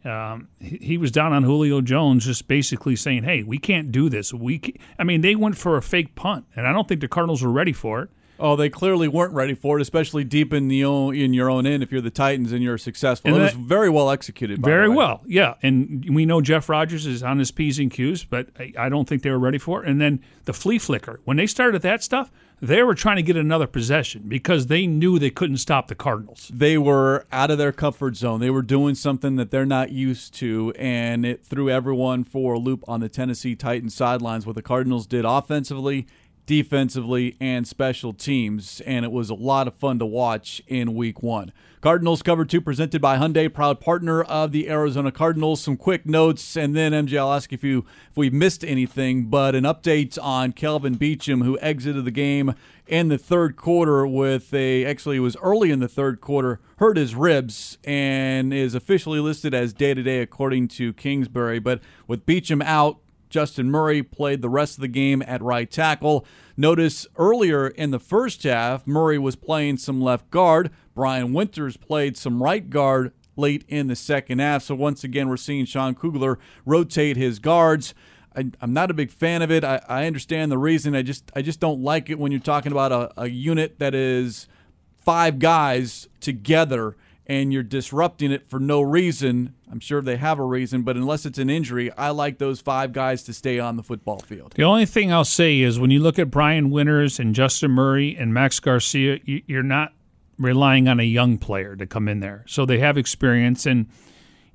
um, 0.05 0.49
he, 0.61 0.76
he, 0.76 0.99
was 0.99 1.11
down 1.11 1.32
on 1.32 1.42
Julio 1.42 1.80
Jones, 1.80 2.26
just 2.26 2.46
basically 2.46 2.96
saying, 2.96 3.24
"Hey, 3.24 3.42
we 3.42 3.57
can't 3.57 3.90
do 3.90 4.11
this. 4.11 4.34
We, 4.34 4.74
I 4.99 5.05
mean, 5.05 5.22
they 5.22 5.34
went 5.34 5.57
for 5.57 5.78
a 5.78 5.82
fake 5.82 6.14
punt, 6.14 6.44
and 6.55 6.66
I 6.66 6.72
don't 6.74 6.86
think 6.86 7.01
the 7.01 7.09
Cardinals 7.09 7.42
were 7.42 7.51
ready 7.51 7.72
for 7.72 8.03
it. 8.03 8.11
Oh, 8.38 8.57
they 8.57 8.68
clearly 8.68 9.09
weren't 9.09 9.32
ready 9.32 9.55
for 9.55 9.78
it, 9.78 9.82
especially 9.82 10.22
deep 10.22 10.53
in 10.53 10.68
the 10.68 10.84
own, 10.84 11.16
in 11.16 11.32
your 11.32 11.51
own 11.51 11.66
end. 11.66 11.82
If 11.82 11.90
you're 11.90 12.03
the 12.03 12.11
Titans 12.11 12.53
and 12.53 12.62
you're 12.62 12.76
successful, 12.76 13.32
and 13.32 13.40
it 13.40 13.42
was 13.42 13.55
very 13.55 13.88
well 13.88 14.11
executed. 14.11 14.62
very 14.62 14.90
well, 14.90 15.22
yeah. 15.26 15.55
And 15.62 16.14
we 16.14 16.26
know 16.26 16.42
Jeff 16.42 16.68
Rodgers 16.68 17.07
is 17.07 17.22
on 17.22 17.38
his 17.38 17.51
p's 17.51 17.78
and 17.78 17.90
q's, 17.90 18.22
but 18.22 18.51
I, 18.61 18.74
I 18.78 18.88
don't 18.90 19.09
think 19.09 19.22
they 19.22 19.30
were 19.30 19.38
ready 19.38 19.59
for 19.59 19.82
it. 19.82 19.88
And 19.88 19.99
then 19.99 20.20
the 20.44 20.53
flea 20.53 20.78
flicker 20.78 21.20
when 21.24 21.38
they 21.38 21.46
started 21.46 21.80
that 21.80 22.05
stuff, 22.05 22.30
they 22.61 22.82
were 22.82 22.94
trying 22.94 23.16
to 23.16 23.22
get 23.22 23.36
another 23.36 23.66
possession 23.66 24.24
because 24.26 24.66
they 24.66 24.86
knew 24.86 25.18
they 25.18 25.30
couldn't 25.30 25.59
stop 25.59 25.88
the 25.88 25.94
Cardinals. 25.94 26.50
They 26.52 26.76
were 26.76 27.26
out 27.30 27.50
of 27.50 27.59
their 27.59 27.72
comfort 27.72 28.16
zone. 28.16 28.40
They 28.40 28.50
were 28.50 28.62
doing 28.62 28.94
something 28.94 29.36
that 29.36 29.50
they're 29.50 29.66
not 29.66 29.92
used 29.92 30.34
to, 30.34 30.72
and 30.76 31.24
it 31.24 31.44
threw 31.44 31.70
everyone 31.70 32.24
for 32.24 32.54
a 32.54 32.59
loop 32.59 32.84
on 32.88 33.00
the 33.00 33.09
Tennessee 33.09 33.54
Titans 33.54 33.94
sidelines. 33.94 34.46
What 34.46 34.56
the 34.56 34.62
Cardinals 34.62 35.06
did 35.06 35.24
offensively 35.24 36.06
defensively, 36.49 37.36
and 37.40 37.68
special 37.68 38.14
teams, 38.14 38.80
and 38.86 39.05
it 39.05 39.12
was 39.12 39.28
a 39.28 39.34
lot 39.34 39.68
of 39.68 39.74
fun 39.74 39.99
to 39.99 40.07
watch 40.07 40.62
in 40.66 40.94
week 40.94 41.22
one. 41.22 41.53
Cardinals 41.82 42.22
cover 42.22 42.46
two 42.46 42.62
presented 42.62 43.03
by 43.03 43.18
Hyundai, 43.18 43.53
proud 43.53 43.80
partner 43.80 44.22
of 44.22 44.51
the 44.51 44.70
Arizona 44.70 45.12
Cardinals. 45.12 45.61
Some 45.61 45.76
quick 45.76 46.07
notes, 46.07 46.57
and 46.57 46.74
then 46.74 46.92
MJ, 46.92 47.18
I'll 47.18 47.34
ask 47.34 47.53
if 47.53 47.62
you 47.62 47.84
if 48.11 48.16
we 48.16 48.30
missed 48.30 48.64
anything, 48.64 49.26
but 49.26 49.55
an 49.55 49.64
update 49.64 50.18
on 50.20 50.53
Kelvin 50.53 50.96
Beachum, 50.96 51.44
who 51.44 51.59
exited 51.61 52.07
the 52.07 52.11
game 52.11 52.55
in 52.86 53.09
the 53.09 53.18
third 53.18 53.57
quarter 53.57 54.07
with 54.07 54.53
a 54.55 54.86
actually 54.86 55.18
it 55.18 55.20
was 55.20 55.36
early 55.42 55.70
in 55.70 55.80
the 55.80 55.86
third 55.86 56.22
quarter, 56.22 56.61
hurt 56.78 56.96
his 56.96 57.14
ribs 57.14 57.76
and 57.84 58.55
is 58.55 58.74
officially 58.74 59.20
listed 59.20 59.53
as 59.53 59.74
day 59.74 59.92
to 59.92 60.03
day 60.03 60.22
according 60.22 60.68
to 60.68 60.94
Kingsbury. 60.94 61.59
But 61.59 61.80
with 62.07 62.24
Beachum 62.24 62.64
out, 62.64 63.01
Justin 63.29 63.70
Murray 63.70 64.03
played 64.03 64.43
the 64.43 64.49
rest 64.49 64.76
of 64.76 64.81
the 64.81 64.89
game 64.89 65.22
at 65.26 65.43
right 65.43 65.70
tackle. 65.70 66.24
Notice 66.57 67.07
earlier 67.16 67.68
in 67.68 67.91
the 67.91 67.99
first 67.99 68.43
half, 68.43 68.87
Murray 68.87 69.18
was 69.18 69.37
playing 69.37 69.76
some 69.76 70.01
left 70.01 70.31
guard. 70.31 70.70
Brian 70.95 71.33
Winters 71.33 71.76
played 71.76 72.16
some 72.16 72.43
right 72.43 72.68
guard 72.68 73.12
late 73.37 73.64
in 73.68 73.87
the 73.87 73.97
second 73.97 74.41
half. 74.41 74.64
So 74.64 74.74
once 74.74 75.05
again, 75.05 75.29
we're 75.29 75.37
seeing 75.37 75.64
Sean 75.64 75.95
Kugler 75.95 76.39
rotate 76.66 77.16
his 77.16 77.39
guards. 77.39 77.95
I, 78.35 78.51
am 78.61 78.72
not 78.72 78.91
a 78.91 78.95
big 78.95 79.11
fan 79.11 79.43
of 79.43 79.51
it. 79.51 79.64
I, 79.64 79.81
I, 79.89 80.07
understand 80.07 80.53
the 80.53 80.59
reason. 80.59 80.95
I 80.95 81.03
just 81.03 81.31
I 81.35 81.43
just 81.43 81.61
don't 81.61 81.83
like 81.83 82.11
it 82.11 82.18
when 82.18 82.31
you're 82.31 82.41
talking 82.41 82.72
about 82.72 82.93
a, 82.93 83.22
a 83.22 83.29
unit 83.29 83.79
that 83.79 83.95
is 83.95 84.49
five 84.97 85.39
guys 85.39 86.09
together 86.20 86.97
and 87.29 87.53
you're 87.53 87.62
disrupting 87.62 88.33
it 88.33 88.49
for 88.49 88.59
no 88.59 88.81
reason. 88.81 89.55
I'm 89.70 89.81
sure 89.81 90.01
they 90.01 90.16
have 90.16 90.39
a 90.39 90.45
reason, 90.45 90.83
but 90.83 90.97
unless 90.97 91.26
it's 91.26 91.39
an 91.39 91.51
injury, 91.51 91.93
I 91.93 92.11
like 92.11 92.39
those 92.39 92.61
five 92.61 92.93
guys 92.93 93.22
to 93.24 93.35
stay 93.35 93.59
on 93.59 93.76
the 93.76 93.83
football 93.83 94.18
field. 94.20 94.55
The 94.57 94.64
only 94.64 94.87
thing 94.87 95.12
I'll 95.12 95.24
say 95.24 95.61
is 95.61 95.79
when 95.79 95.91
you 95.91 96.01
look 96.01 96.18
at 96.18 96.31
Brian 96.31 96.70
Winters 96.70 97.20
and 97.20 97.35
Justin 97.35 97.72
Murray 97.72 98.16
and 98.16 98.33
Max 98.33 98.61
Garcia, 98.61 99.18
you're 99.24 99.62
not 99.62 99.93
relying 100.39 100.89
on 100.89 101.01
a 101.01 101.05
young 101.05 101.37
player 101.37 101.76
to 101.76 101.87
come 101.87 102.09
in 102.09 102.20
there. 102.20 102.45
So 102.47 102.64
they 102.64 102.79
have 102.79 102.97
experience 102.97 103.66
and 103.66 103.87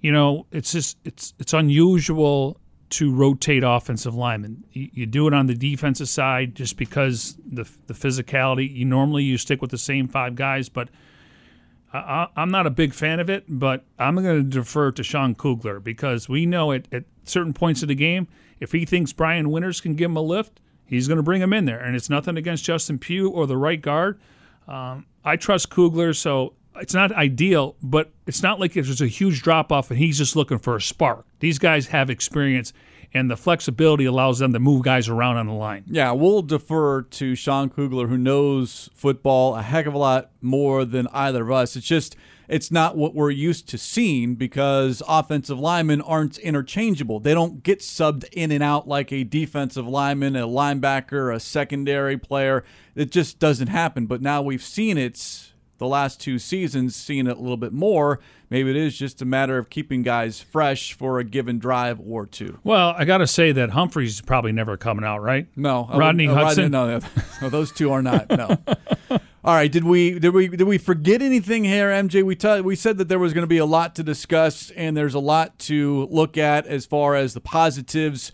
you 0.03 0.11
know, 0.11 0.47
it's 0.51 0.73
just 0.73 0.97
it's 1.05 1.33
it's 1.39 1.53
unusual 1.53 2.59
to 2.89 3.11
rotate 3.11 3.63
offensive 3.63 4.13
linemen. 4.13 4.65
You, 4.71 5.05
do 5.07 5.27
it 5.27 5.33
on 5.33 5.47
the 5.47 5.55
defensive 5.55 6.09
side 6.09 6.55
just 6.55 6.75
because 6.75 7.37
the 7.43 7.67
the 7.87 7.93
physicality. 7.93 8.69
You 8.69 8.83
normally 8.83 9.23
you 9.23 9.37
stick 9.37 9.61
with 9.61 9.71
the 9.71 9.77
same 9.77 10.09
five 10.09 10.35
guys, 10.35 10.67
but 10.67 10.89
I, 11.93 12.27
am 12.35 12.49
not 12.49 12.65
a 12.65 12.71
big 12.71 12.93
fan 12.93 13.19
of 13.19 13.29
it, 13.29 13.45
but 13.47 13.85
I'm 13.99 14.15
going 14.15 14.43
to 14.43 14.49
defer 14.49 14.91
to 14.91 15.03
Sean 15.03 15.35
Kugler 15.35 15.79
because 15.79 16.27
we 16.27 16.45
know 16.45 16.71
at, 16.71 16.87
at 16.91 17.03
certain 17.23 17.53
points 17.53 17.83
of 17.83 17.87
the 17.87 17.95
game, 17.95 18.27
if 18.59 18.71
he 18.71 18.85
thinks 18.85 19.13
Brian 19.13 19.51
Winters 19.51 19.79
can 19.79 19.95
give 19.95 20.09
him 20.09 20.17
a 20.17 20.21
lift, 20.21 20.59
he's 20.85 21.07
going 21.07 21.17
to 21.17 21.23
bring 21.23 21.41
him 21.41 21.53
in 21.53 21.65
there. 21.65 21.79
And 21.79 21.95
it's 21.95 22.09
nothing 22.09 22.35
against 22.35 22.63
Justin 22.63 22.97
Pugh 22.97 23.29
or 23.29 23.45
the 23.45 23.57
right 23.57 23.81
guard. 23.81 24.19
Um, 24.67 25.05
I 25.23 25.35
trust 25.35 25.69
Kugler, 25.69 26.13
so 26.13 26.53
it's 26.77 26.93
not 26.93 27.11
ideal, 27.11 27.75
but 27.83 28.11
it's 28.25 28.41
not 28.41 28.59
like 28.59 28.73
there's 28.73 29.01
a 29.01 29.07
huge 29.07 29.43
drop 29.43 29.71
off 29.71 29.91
and 29.91 29.99
he's 29.99 30.17
just 30.17 30.35
looking 30.35 30.57
for 30.57 30.75
a 30.75 30.81
spark. 30.81 31.25
These 31.39 31.59
guys 31.59 31.87
have 31.87 32.09
experience 32.09 32.73
and 33.13 33.29
the 33.29 33.37
flexibility 33.37 34.05
allows 34.05 34.39
them 34.39 34.53
to 34.53 34.59
move 34.59 34.83
guys 34.83 35.07
around 35.07 35.37
on 35.37 35.47
the 35.47 35.53
line. 35.53 35.83
Yeah, 35.87 36.11
we'll 36.11 36.41
defer 36.41 37.03
to 37.03 37.35
Sean 37.35 37.69
Kugler, 37.69 38.07
who 38.07 38.17
knows 38.17 38.89
football 38.93 39.55
a 39.55 39.61
heck 39.61 39.85
of 39.85 39.93
a 39.93 39.97
lot 39.97 40.31
more 40.41 40.83
than 40.85 41.07
either 41.13 41.43
of 41.43 41.51
us. 41.51 41.75
It's 41.75 41.85
just 41.85 42.15
it's 42.47 42.71
not 42.71 42.97
what 42.97 43.15
we're 43.15 43.31
used 43.31 43.69
to 43.69 43.77
seeing 43.77 44.35
because 44.35 45.01
offensive 45.07 45.57
linemen 45.59 46.01
aren't 46.01 46.37
interchangeable. 46.39 47.19
They 47.19 47.33
don't 47.33 47.63
get 47.63 47.79
subbed 47.79 48.25
in 48.31 48.51
and 48.51 48.61
out 48.61 48.87
like 48.87 49.11
a 49.11 49.23
defensive 49.23 49.87
lineman, 49.87 50.35
a 50.35 50.47
linebacker, 50.47 51.33
a 51.33 51.39
secondary 51.39 52.17
player. 52.17 52.63
It 52.95 53.11
just 53.11 53.39
doesn't 53.39 53.67
happen. 53.67 54.07
But 54.07 54.21
now 54.21 54.41
we've 54.41 54.63
seen 54.63 54.97
it 54.97 55.52
the 55.83 55.89
last 55.89 56.19
two 56.19 56.39
seasons, 56.39 56.95
seeing 56.95 57.27
it 57.27 57.37
a 57.37 57.39
little 57.39 57.57
bit 57.57 57.73
more. 57.73 58.19
Maybe 58.49 58.69
it 58.69 58.75
is 58.75 58.97
just 58.97 59.21
a 59.21 59.25
matter 59.25 59.57
of 59.57 59.69
keeping 59.69 60.01
guys 60.01 60.39
fresh 60.39 60.93
for 60.93 61.19
a 61.19 61.23
given 61.23 61.59
drive 61.59 61.99
or 61.99 62.25
two. 62.25 62.59
Well, 62.63 62.95
I 62.97 63.05
got 63.05 63.17
to 63.17 63.27
say 63.27 63.51
that 63.51 63.71
Humphries 63.71 64.13
is 64.13 64.21
probably 64.21 64.51
never 64.51 64.77
coming 64.77 65.03
out, 65.03 65.21
right? 65.21 65.47
No, 65.55 65.89
Rodney 65.93 66.27
uh, 66.27 66.35
Hudson. 66.35 66.71
no, 66.71 66.99
no, 67.41 67.49
those 67.49 67.71
two 67.71 67.91
are 67.91 68.01
not. 68.01 68.29
No. 68.29 68.57
All 69.45 69.53
right, 69.53 69.69
did 69.69 69.83
we 69.83 70.19
did 70.19 70.33
we 70.33 70.47
did 70.47 70.63
we 70.63 70.77
forget 70.77 71.21
anything 71.21 71.65
here, 71.65 71.89
MJ? 71.89 72.23
We 72.23 72.35
t- 72.35 72.61
we 72.61 72.77
said 72.77 72.97
that 72.99 73.09
there 73.09 73.19
was 73.19 73.33
going 73.33 73.43
to 73.43 73.47
be 73.47 73.57
a 73.57 73.65
lot 73.65 73.93
to 73.95 74.03
discuss, 74.03 74.71
and 74.71 74.95
there's 74.95 75.15
a 75.15 75.19
lot 75.19 75.59
to 75.59 76.07
look 76.09 76.37
at 76.37 76.65
as 76.65 76.85
far 76.85 77.15
as 77.15 77.33
the 77.33 77.41
positives. 77.41 78.31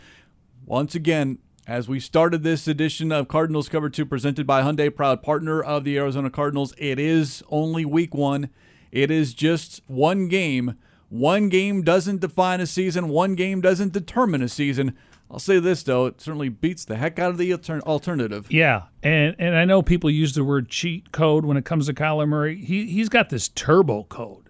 Once 0.67 0.93
again, 0.93 1.39
as 1.69 1.87
we 1.87 1.99
started 1.99 2.41
this 2.41 2.67
edition 2.67 3.11
of 3.11 3.27
Cardinals 3.27 3.69
Cover 3.69 3.91
2 3.91 4.03
presented 4.03 4.47
by 4.47 4.63
Hyundai, 4.63 4.93
proud 4.93 5.21
partner 5.21 5.61
of 5.61 5.83
the 5.83 5.99
Arizona 5.99 6.31
Cardinals, 6.31 6.73
it 6.79 6.97
is 6.97 7.43
only 7.49 7.85
week 7.85 8.15
one. 8.15 8.49
It 8.91 9.11
is 9.11 9.35
just 9.35 9.83
one 9.85 10.29
game. 10.29 10.79
One 11.09 11.47
game 11.47 11.83
doesn't 11.83 12.21
define 12.21 12.59
a 12.59 12.65
season, 12.65 13.07
one 13.07 13.35
game 13.35 13.61
doesn't 13.61 13.93
determine 13.93 14.41
a 14.41 14.49
season. 14.49 14.97
I'll 15.29 15.37
say 15.37 15.59
this 15.59 15.83
though, 15.83 16.07
it 16.07 16.19
certainly 16.19 16.49
beats 16.49 16.85
the 16.85 16.95
heck 16.95 17.19
out 17.19 17.29
of 17.29 17.37
the 17.37 17.53
alternative. 17.53 18.47
Yeah, 18.49 18.85
and 19.03 19.35
and 19.37 19.55
I 19.55 19.65
know 19.65 19.83
people 19.83 20.09
use 20.09 20.33
the 20.33 20.43
word 20.43 20.69
cheat 20.69 21.11
code 21.11 21.45
when 21.45 21.55
it 21.55 21.65
comes 21.65 21.85
to 21.85 21.93
Kyler 21.93 22.27
Murray. 22.27 22.59
He 22.59 22.87
he's 22.87 23.09
got 23.09 23.29
this 23.29 23.47
turbo 23.47 24.05
code. 24.05 24.49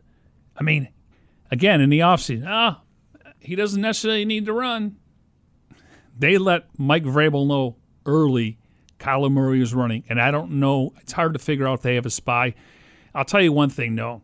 I 0.55 0.63
mean, 0.63 0.87
again 1.51 1.81
in 1.81 1.89
the 1.89 1.99
offseason, 1.99 2.45
ah, 2.47 2.81
he 3.39 3.57
doesn't 3.57 3.81
necessarily 3.81 4.23
need 4.23 4.45
to 4.45 4.53
run 4.53 4.95
they 6.19 6.37
let 6.37 6.65
Mike 6.77 7.03
Vrabel 7.03 7.47
know 7.47 7.77
early 8.05 8.59
Kyler 8.99 9.31
Murray 9.31 9.59
was 9.59 9.73
running, 9.73 10.03
and 10.09 10.21
I 10.21 10.29
don't 10.29 10.51
know. 10.51 10.93
It's 10.99 11.13
hard 11.13 11.33
to 11.33 11.39
figure 11.39 11.67
out 11.67 11.75
if 11.75 11.81
they 11.81 11.95
have 11.95 12.05
a 12.05 12.11
spy. 12.11 12.53
I'll 13.15 13.25
tell 13.25 13.41
you 13.41 13.53
one 13.53 13.69
thing, 13.69 13.95
though. 13.95 14.21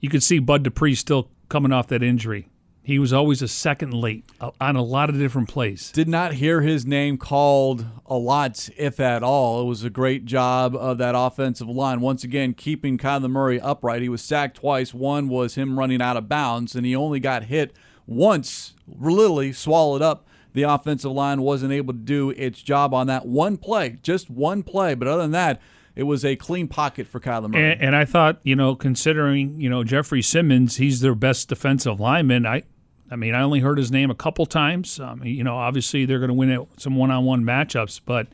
You 0.00 0.08
could 0.08 0.22
see 0.22 0.38
Bud 0.38 0.62
Dupree 0.64 0.94
still 0.94 1.30
coming 1.48 1.72
off 1.72 1.88
that 1.88 2.02
injury. 2.02 2.48
He 2.82 2.98
was 2.98 3.14
always 3.14 3.40
a 3.40 3.48
second 3.48 3.94
late 3.94 4.26
uh, 4.40 4.50
on 4.60 4.76
a 4.76 4.82
lot 4.82 5.08
of 5.08 5.18
different 5.18 5.48
plays. 5.48 5.90
Did 5.92 6.08
not 6.08 6.34
hear 6.34 6.60
his 6.60 6.84
name 6.84 7.16
called 7.16 7.86
a 8.04 8.16
lot, 8.16 8.68
if 8.76 9.00
at 9.00 9.22
all. 9.22 9.62
It 9.62 9.64
was 9.66 9.84
a 9.84 9.90
great 9.90 10.26
job 10.26 10.76
of 10.76 10.98
that 10.98 11.14
offensive 11.16 11.68
line. 11.68 12.02
Once 12.02 12.24
again, 12.24 12.52
keeping 12.52 12.98
Kyler 12.98 13.30
Murray 13.30 13.58
upright. 13.58 14.02
He 14.02 14.10
was 14.10 14.22
sacked 14.22 14.58
twice. 14.58 14.92
One 14.92 15.28
was 15.28 15.54
him 15.54 15.78
running 15.78 16.02
out 16.02 16.18
of 16.18 16.28
bounds, 16.28 16.74
and 16.74 16.84
he 16.84 16.94
only 16.94 17.20
got 17.20 17.44
hit 17.44 17.74
once, 18.06 18.74
literally 18.86 19.52
swallowed 19.52 20.02
up 20.02 20.26
the 20.54 20.62
offensive 20.62 21.12
line 21.12 21.42
wasn't 21.42 21.72
able 21.72 21.92
to 21.92 21.98
do 21.98 22.30
its 22.30 22.62
job 22.62 22.94
on 22.94 23.08
that 23.08 23.26
one 23.26 23.58
play, 23.58 23.98
just 24.02 24.30
one 24.30 24.62
play. 24.62 24.94
But 24.94 25.08
other 25.08 25.22
than 25.22 25.32
that, 25.32 25.60
it 25.94 26.04
was 26.04 26.24
a 26.24 26.36
clean 26.36 26.66
pocket 26.68 27.06
for 27.06 27.20
Kyler 27.20 27.50
Murray. 27.50 27.72
And, 27.72 27.82
and 27.82 27.96
I 27.96 28.04
thought, 28.04 28.40
you 28.42 28.56
know, 28.56 28.74
considering 28.74 29.60
you 29.60 29.68
know 29.68 29.84
Jeffrey 29.84 30.22
Simmons, 30.22 30.76
he's 30.76 31.00
their 31.00 31.14
best 31.14 31.48
defensive 31.48 32.00
lineman. 32.00 32.46
I, 32.46 32.62
I 33.10 33.16
mean, 33.16 33.34
I 33.34 33.42
only 33.42 33.60
heard 33.60 33.78
his 33.78 33.92
name 33.92 34.10
a 34.10 34.14
couple 34.14 34.46
times. 34.46 34.98
Um, 34.98 35.22
you 35.22 35.44
know, 35.44 35.56
obviously 35.56 36.06
they're 36.06 36.20
going 36.20 36.28
to 36.28 36.34
win 36.34 36.66
some 36.78 36.96
one-on-one 36.96 37.44
matchups, 37.44 38.00
but. 38.04 38.28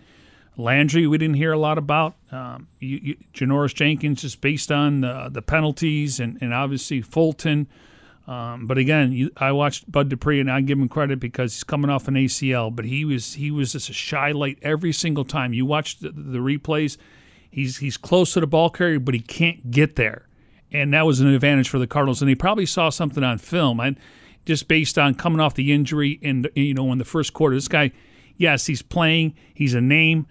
Landry, 0.56 1.06
we 1.06 1.16
didn't 1.16 1.36
hear 1.36 1.52
a 1.52 1.58
lot 1.58 1.78
about. 1.78 2.16
Um, 2.30 2.68
you, 2.80 3.00
you, 3.02 3.16
Janoris 3.32 3.72
Jenkins, 3.72 4.20
just 4.20 4.42
based 4.42 4.70
on 4.70 5.00
the, 5.00 5.30
the 5.32 5.40
penalties, 5.40 6.20
and, 6.20 6.36
and 6.42 6.52
obviously 6.52 7.00
Fulton. 7.00 7.66
Um, 8.30 8.68
but 8.68 8.78
again, 8.78 9.10
you, 9.10 9.30
I 9.36 9.50
watched 9.50 9.90
Bud 9.90 10.08
Dupree, 10.08 10.38
and 10.38 10.48
I 10.48 10.60
give 10.60 10.78
him 10.78 10.88
credit 10.88 11.18
because 11.18 11.52
he's 11.52 11.64
coming 11.64 11.90
off 11.90 12.06
an 12.06 12.14
ACL. 12.14 12.74
But 12.74 12.84
he 12.84 13.04
was 13.04 13.34
he 13.34 13.50
was 13.50 13.72
just 13.72 13.90
a 13.90 13.92
shy 13.92 14.30
light 14.30 14.56
every 14.62 14.92
single 14.92 15.24
time. 15.24 15.52
You 15.52 15.66
watch 15.66 15.98
the, 15.98 16.10
the 16.10 16.38
replays; 16.38 16.96
he's 17.50 17.78
he's 17.78 17.96
close 17.96 18.34
to 18.34 18.40
the 18.40 18.46
ball 18.46 18.70
carrier, 18.70 19.00
but 19.00 19.14
he 19.14 19.20
can't 19.20 19.72
get 19.72 19.96
there. 19.96 20.28
and 20.70 20.94
that 20.94 21.04
was 21.06 21.20
an 21.20 21.26
advantage 21.26 21.68
for 21.68 21.80
the 21.80 21.88
Cardinals. 21.88 22.22
And 22.22 22.30
they 22.30 22.36
probably 22.36 22.66
saw 22.66 22.88
something 22.90 23.24
on 23.24 23.38
film, 23.38 23.80
and 23.80 23.98
just 24.46 24.68
based 24.68 24.96
on 24.96 25.14
coming 25.16 25.40
off 25.40 25.54
the 25.54 25.72
injury 25.72 26.20
and 26.22 26.48
you 26.54 26.74
know 26.74 26.92
in 26.92 26.98
the 26.98 27.04
first 27.04 27.32
quarter, 27.32 27.56
this 27.56 27.66
guy, 27.68 27.90
yes, 28.36 28.66
he's 28.66 28.82
playing, 28.82 29.34
he's 29.52 29.74
a 29.74 29.80
name. 29.80 30.26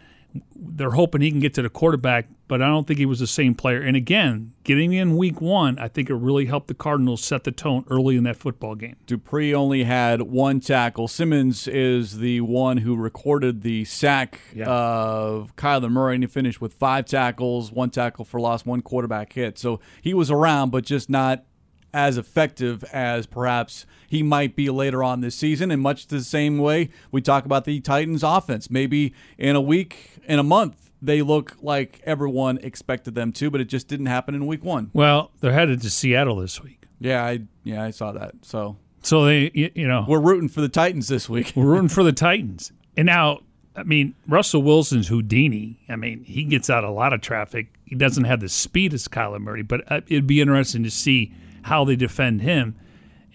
They're 0.55 0.91
hoping 0.91 1.21
he 1.21 1.31
can 1.31 1.39
get 1.41 1.53
to 1.55 1.61
the 1.61 1.69
quarterback, 1.69 2.29
but 2.49 2.61
I 2.61 2.65
don't 2.67 2.85
think 2.85 2.99
he 2.99 3.05
was 3.05 3.19
the 3.19 3.27
same 3.27 3.55
player. 3.55 3.79
And 3.81 3.95
again, 3.95 4.51
getting 4.65 4.91
in 4.91 5.15
week 5.15 5.39
one, 5.39 5.79
I 5.79 5.87
think 5.87 6.09
it 6.09 6.15
really 6.15 6.47
helped 6.47 6.67
the 6.67 6.73
Cardinals 6.73 7.23
set 7.23 7.45
the 7.45 7.51
tone 7.53 7.85
early 7.89 8.17
in 8.17 8.25
that 8.25 8.35
football 8.35 8.75
game. 8.75 8.97
Dupree 9.05 9.53
only 9.53 9.85
had 9.85 10.23
one 10.23 10.59
tackle. 10.59 11.07
Simmons 11.07 11.67
is 11.67 12.17
the 12.17 12.41
one 12.41 12.77
who 12.77 12.97
recorded 12.97 13.61
the 13.61 13.85
sack 13.85 14.41
Yeah. 14.53 14.67
of 14.67 15.55
Kyler 15.55 15.89
Murray, 15.89 16.15
and 16.15 16.23
he 16.23 16.27
finished 16.27 16.59
with 16.59 16.73
five 16.73 17.05
tackles, 17.05 17.71
one 17.71 17.91
tackle 17.91 18.25
for 18.25 18.41
loss, 18.41 18.65
one 18.65 18.81
quarterback 18.81 19.31
hit. 19.31 19.57
So 19.57 19.79
he 20.01 20.13
was 20.13 20.29
around, 20.29 20.71
but 20.71 20.83
just 20.83 21.09
not 21.09 21.45
as 21.93 22.17
effective 22.17 22.83
as 22.93 23.25
perhaps 23.25 23.85
he 24.07 24.21
might 24.23 24.55
be 24.55 24.69
later 24.69 25.03
on 25.03 25.21
this 25.21 25.35
season. 25.35 25.71
In 25.71 25.79
much 25.79 26.07
the 26.07 26.21
same 26.21 26.57
way 26.57 26.89
we 27.11 27.21
talk 27.21 27.45
about 27.45 27.65
the 27.65 27.79
Titans 27.79 28.23
offense. 28.23 28.69
Maybe 28.69 29.13
in 29.37 29.55
a 29.55 29.61
week, 29.61 30.17
in 30.27 30.39
a 30.39 30.43
month, 30.43 30.88
they 31.01 31.21
look 31.21 31.55
like 31.61 32.01
everyone 32.05 32.57
expected 32.59 33.15
them 33.15 33.31
to, 33.33 33.49
but 33.49 33.61
it 33.61 33.65
just 33.65 33.87
didn't 33.87 34.07
happen 34.07 34.35
in 34.35 34.47
week 34.47 34.63
one. 34.63 34.91
Well, 34.93 35.31
they're 35.39 35.53
headed 35.53 35.81
to 35.81 35.89
Seattle 35.89 36.35
this 36.37 36.61
week, 36.61 36.85
Yeah, 36.99 37.23
I 37.23 37.41
yeah, 37.63 37.83
I 37.83 37.91
saw 37.91 38.11
that. 38.11 38.33
So 38.41 38.77
so 39.01 39.25
they 39.25 39.51
you, 39.53 39.71
you 39.75 39.87
know 39.87 40.05
we're 40.07 40.19
rooting 40.19 40.49
for 40.49 40.61
the 40.61 40.69
Titans 40.69 41.07
this 41.07 41.29
week. 41.29 41.53
We're 41.55 41.65
rooting 41.65 41.89
for 41.89 42.03
the 42.09 42.11
Titans. 42.13 42.71
And 42.97 43.05
now, 43.05 43.39
I 43.75 43.83
mean, 43.83 44.15
Russell 44.27 44.61
Wilson's 44.61 45.07
Houdini. 45.07 45.79
I 45.87 45.95
mean, 45.95 46.23
he 46.25 46.43
gets 46.43 46.69
out 46.69 46.83
a 46.83 46.91
lot 46.91 47.13
of 47.13 47.21
traffic. 47.21 47.73
He 47.85 47.95
doesn't 47.95 48.25
have 48.25 48.41
the 48.41 48.49
speed 48.49 48.93
as 48.93 49.07
Kyler 49.07 49.39
Murray, 49.39 49.63
but 49.63 49.89
uh, 49.91 50.01
it'd 50.07 50.27
be 50.27 50.41
interesting 50.41 50.83
to 50.83 50.91
see 50.91 51.33
how 51.63 51.85
they 51.85 51.95
defend 51.95 52.41
him. 52.41 52.75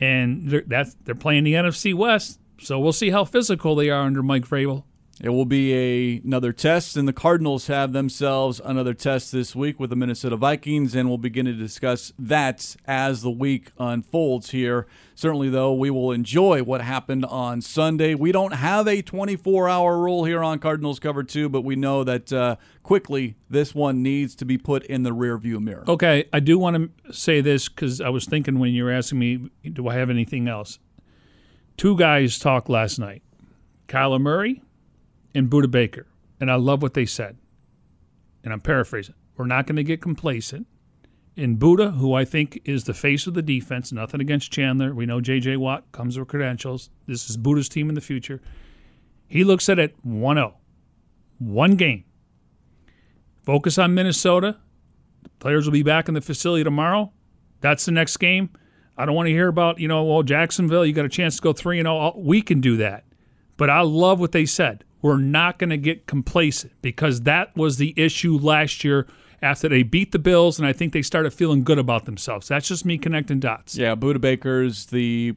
And 0.01 0.51
they're, 0.51 0.65
that's 0.67 0.97
they're 1.05 1.15
playing 1.15 1.45
the 1.45 1.55
NFC 1.55 1.95
West, 1.95 2.41
so 2.61 2.79
we'll 2.79 2.93
see 2.93 3.11
how 3.11 3.25
physical 3.25 3.75
they 3.75 3.89
are 3.91 4.03
under 4.03 4.23
Mike 4.23 4.47
Vrabel. 4.47 4.85
It 5.21 5.29
will 5.29 5.45
be 5.45 5.73
a, 5.73 6.21
another 6.25 6.53
test, 6.53 6.97
and 6.97 7.07
the 7.07 7.13
Cardinals 7.13 7.69
have 7.69 7.93
themselves 7.93 8.61
another 8.65 8.95
test 8.95 9.31
this 9.31 9.55
week 9.55 9.79
with 9.79 9.91
the 9.91 9.97
Minnesota 9.97 10.37
Vikings, 10.37 10.97
and 10.97 11.09
we'll 11.09 11.19
begin 11.19 11.47
to 11.47 11.53
discuss 11.53 12.13
that 12.19 12.75
as 12.85 13.23
the 13.23 13.31
week 13.31 13.71
unfolds 13.79 14.51
here. 14.51 14.89
Certainly, 15.15 15.51
though, 15.51 15.73
we 15.73 15.89
will 15.89 16.11
enjoy 16.11 16.65
what 16.65 16.81
happened 16.81 17.25
on 17.27 17.61
Sunday. 17.61 18.17
We 18.17 18.33
don't 18.33 18.55
have 18.55 18.89
a 18.89 19.03
24 19.03 19.69
hour 19.69 19.99
rule 19.99 20.25
here 20.25 20.43
on 20.43 20.59
Cardinals 20.59 20.99
Cover 20.99 21.23
2, 21.23 21.49
but 21.49 21.63
we 21.63 21.77
know 21.77 22.03
that 22.03 22.33
uh, 22.33 22.57
quickly 22.83 23.37
this 23.49 23.73
one 23.73 24.03
needs 24.03 24.35
to 24.35 24.45
be 24.45 24.59
put 24.59 24.85
in 24.87 25.05
the 25.05 25.11
rearview 25.13 25.61
mirror. 25.61 25.85
Okay, 25.87 26.25
I 26.33 26.41
do 26.41 26.59
want 26.59 26.91
to 27.07 27.13
say 27.13 27.41
this 27.41 27.69
because 27.69 28.01
I 28.01 28.09
was 28.09 28.25
thinking 28.25 28.59
when 28.59 28.75
you 28.75 28.83
were 28.83 28.93
asking 28.93 29.21
me, 29.21 29.49
do 29.73 29.87
I 29.87 29.95
have 29.95 30.11
anything 30.11 30.49
else? 30.49 30.81
Two 31.77 31.97
guys 31.97 32.41
talked 32.41 32.69
last 32.69 32.99
night 32.99 33.23
Kyler 33.87 34.21
Murray 34.21 34.63
and 35.35 35.51
Budda 35.51 35.71
Baker. 35.71 36.07
And 36.41 36.51
I 36.51 36.57
love 36.57 36.83
what 36.83 36.95
they 36.95 37.07
said. 37.07 37.37
And 38.43 38.53
I'm 38.53 38.61
paraphrasing. 38.61 39.15
We're 39.37 39.47
not 39.47 39.67
going 39.67 39.77
to 39.77 39.85
get 39.85 40.01
complacent. 40.03 40.67
And 41.37 41.59
Budda, 41.59 41.97
who 41.97 42.15
I 42.15 42.25
think 42.25 42.61
is 42.65 42.85
the 42.85 42.95
face 42.95 43.27
of 43.27 43.35
the 43.35 43.43
defense, 43.43 43.91
nothing 43.91 44.21
against 44.21 44.53
Chandler. 44.53 44.95
We 44.95 45.07
know 45.07 45.21
J.J. 45.21 45.57
Watt 45.57 45.91
comes 45.91 46.19
with 46.19 46.29
credentials. 46.29 46.91
This 47.07 47.29
is 47.29 47.37
Budda's 47.37 47.69
team 47.69 47.89
in 47.89 47.97
the 47.97 48.01
future. 48.01 48.41
He 49.27 49.43
looks 49.43 49.69
at 49.69 49.79
it 49.79 49.97
1 50.05 50.37
0. 50.37 50.55
One 51.39 51.75
game. 51.75 52.05
Focus 53.43 53.79
on 53.79 53.95
Minnesota. 53.95 54.59
The 55.25 55.31
players 55.41 55.67
will 55.67 55.73
be 55.73 55.83
back 55.83 56.09
in 56.09 56.15
the 56.15 56.21
facility 56.21 56.63
tomorrow. 56.63 57.13
That's 57.61 57.85
the 57.85 57.93
next 57.93 58.19
game. 58.19 58.51
I 58.97 59.05
don't 59.05 59.17
want 59.17 59.27
to 59.27 59.33
hear 59.33 59.49
about, 59.49 59.81
you 59.81 59.89
know, 59.89 60.05
well, 60.05 60.23
Jacksonville, 60.23 60.87
you 60.87 60.93
got 60.93 61.05
a 61.05 61.09
chance 61.09 61.37
to 61.37 61.43
go 61.43 61.53
3 61.53 61.81
and 61.81 61.87
0. 61.87 62.15
We 62.17 62.43
can 62.43 62.61
do 62.61 62.77
that. 62.77 63.05
But 63.57 63.71
I 63.71 63.81
love 63.81 64.21
what 64.21 64.33
they 64.33 64.47
said. 64.47 64.85
We're 65.05 65.19
not 65.19 65.59
going 65.59 65.69
to 65.69 65.77
get 65.77 66.07
complacent 66.07 66.73
because 66.81 67.21
that 67.25 67.55
was 67.55 67.77
the 67.77 67.93
issue 67.95 68.39
last 68.39 68.85
year 68.85 69.07
after 69.43 69.69
they 69.69 69.83
beat 69.83 70.13
the 70.13 70.19
Bills, 70.19 70.59
and 70.59 70.67
I 70.67 70.73
think 70.73 70.95
they 70.95 71.03
started 71.03 71.35
feeling 71.35 71.63
good 71.63 71.79
about 71.79 72.07
themselves. 72.07 72.49
That's 72.49 72.67
just 72.67 72.87
me 72.87 72.97
connecting 72.97 73.39
dots. 73.39 73.77
Yeah, 73.77 73.97
Budda 73.97 74.19
Baker's 74.19 74.87
the 74.87 75.35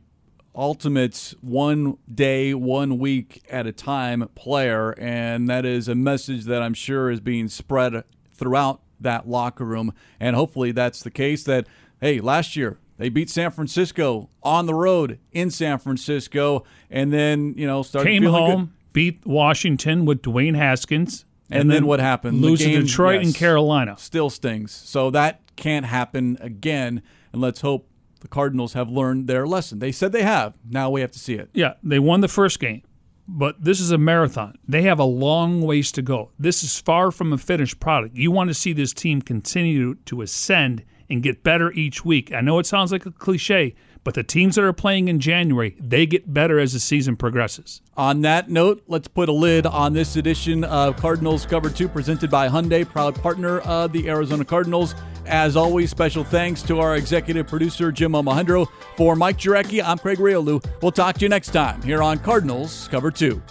ultimate 0.56 1.34
one 1.42 1.98
day, 2.10 2.54
one 2.54 2.98
week 2.98 3.44
at 3.50 3.68
a 3.68 3.74
time 3.74 4.30
player, 4.36 4.92
and 4.98 5.50
that 5.50 5.66
is 5.66 5.90
a 5.90 5.96
message 5.96 6.46
that 6.46 6.62
I'm 6.62 6.74
sure 6.74 7.12
is 7.12 7.20
being 7.20 7.50
spread 7.50 8.06
throughout 8.32 8.80
that 9.02 9.28
locker 9.28 9.66
room. 9.66 9.94
And 10.18 10.38
hopefully 10.38 10.72
that's 10.72 11.04
the 11.04 11.12
case 11.12 11.44
that, 11.44 11.68
hey, 12.00 12.22
last 12.22 12.56
year 12.56 12.78
they 12.98 13.10
beat 13.10 13.30
San 13.30 13.52
Francisco 13.52 14.30
on 14.42 14.66
the 14.66 14.74
road 14.74 15.20
in 15.34 15.52
San 15.52 15.78
Francisco, 15.78 16.64
and 16.90 17.12
then, 17.12 17.54
you 17.58 17.68
know, 17.68 17.84
started 17.84 18.10
Came 18.10 18.24
feeling 18.24 18.46
good. 18.46 18.52
home, 18.52 18.74
beat 18.98 19.24
Washington 19.28 20.06
with 20.06 20.24
Dwayne 20.24 20.56
Haskins. 20.56 21.24
And, 21.52 21.70
then, 21.70 21.86
what 21.86 22.00
happened? 22.00 22.42
The 22.42 22.48
Lose 22.48 22.60
to 22.62 22.66
game, 22.66 22.82
Detroit 22.82 23.22
and 23.22 23.36
Carolina. 23.36 23.96
Still 24.00 24.32
stings. 24.32 24.72
So 24.72 25.12
that 25.12 25.42
can't 25.56 25.86
happen 25.86 26.36
again. 26.42 27.04
And 27.32 27.40
let's 27.40 27.62
hope 27.62 27.88
the 28.22 28.28
Cardinals 28.28 28.74
have 28.74 28.90
learned 28.90 29.28
their 29.28 29.46
lesson. 29.46 29.78
They 29.78 29.92
said 29.92 30.14
they 30.14 30.24
have. 30.24 30.56
Now 30.68 30.90
we 30.90 31.02
have 31.02 31.12
to 31.12 31.20
see 31.20 31.36
it. 31.36 31.52
Yeah, 31.54 31.76
they 31.84 32.00
won 32.00 32.22
the 32.22 32.28
first 32.28 32.60
game, 32.60 32.82
but 33.28 33.64
this 33.64 33.80
is 33.80 33.92
a 33.92 34.00
marathon. 34.00 34.58
They 34.68 34.82
have 34.82 34.98
a 34.98 35.04
long 35.04 35.62
ways 35.62 35.92
to 35.92 36.02
go. 36.02 36.32
This 36.40 36.64
is 36.64 36.80
far 36.80 37.12
from 37.12 37.32
a 37.32 37.38
finished 37.38 37.80
product. 37.80 38.16
You 38.16 38.32
want 38.32 38.50
to 38.50 38.56
see 38.56 38.74
this 38.74 38.94
team 38.94 39.22
continue 39.22 39.94
to 40.06 40.24
ascend 40.24 40.84
and 41.08 41.22
get 41.22 41.44
better 41.44 41.72
each 41.74 42.04
week. 42.04 42.34
I 42.34 42.42
know 42.42 42.58
it 42.58 42.66
sounds 42.66 42.92
like 42.92 43.06
a 43.06 43.12
cliche, 43.12 43.76
but 44.08 44.14
the 44.14 44.24
teams 44.24 44.56
that 44.56 44.64
are 44.64 44.72
playing 44.72 45.10
in 45.10 45.20
January, 45.20 45.76
they 45.78 46.06
get 46.06 46.34
better 46.34 46.60
as 46.60 46.72
the 46.72 46.80
season 46.80 47.18
progresses. 47.18 47.82
On 47.98 48.22
that 48.22 48.50
note, 48.50 48.82
let's 48.88 49.10
put 49.10 49.28
a 49.28 49.34
lid 49.34 49.66
on 49.66 49.92
this 49.92 50.16
edition 50.16 50.64
of 50.64 50.96
Cardinals 50.96 51.46
Cover 51.46 51.70
2 51.70 51.90
presented 51.90 52.32
by 52.32 52.48
Hyundai, 52.48 52.88
proud 52.88 53.22
partner 53.22 53.60
of 53.60 53.92
the 53.92 54.08
Arizona 54.08 54.46
Cardinals. 54.46 54.96
As 55.26 55.58
always, 55.58 55.90
special 55.90 56.24
thanks 56.24 56.62
to 56.62 56.80
our 56.80 56.96
executive 56.96 57.48
producer, 57.48 57.92
Jim 57.92 58.14
Omohundro. 58.14 58.68
For 58.96 59.18
Mike 59.18 59.40
Jurecki, 59.40 59.84
I'm 59.84 59.98
Craig 59.98 60.20
Grialou. 60.20 60.66
We'll 60.82 60.94
talk 60.94 61.16
to 61.16 61.26
you 61.26 61.28
next 61.28 61.50
time 61.50 61.82
here 61.82 62.02
on 62.02 62.20
Cardinals 62.20 62.88
Cover 62.88 63.12
2. 63.12 63.42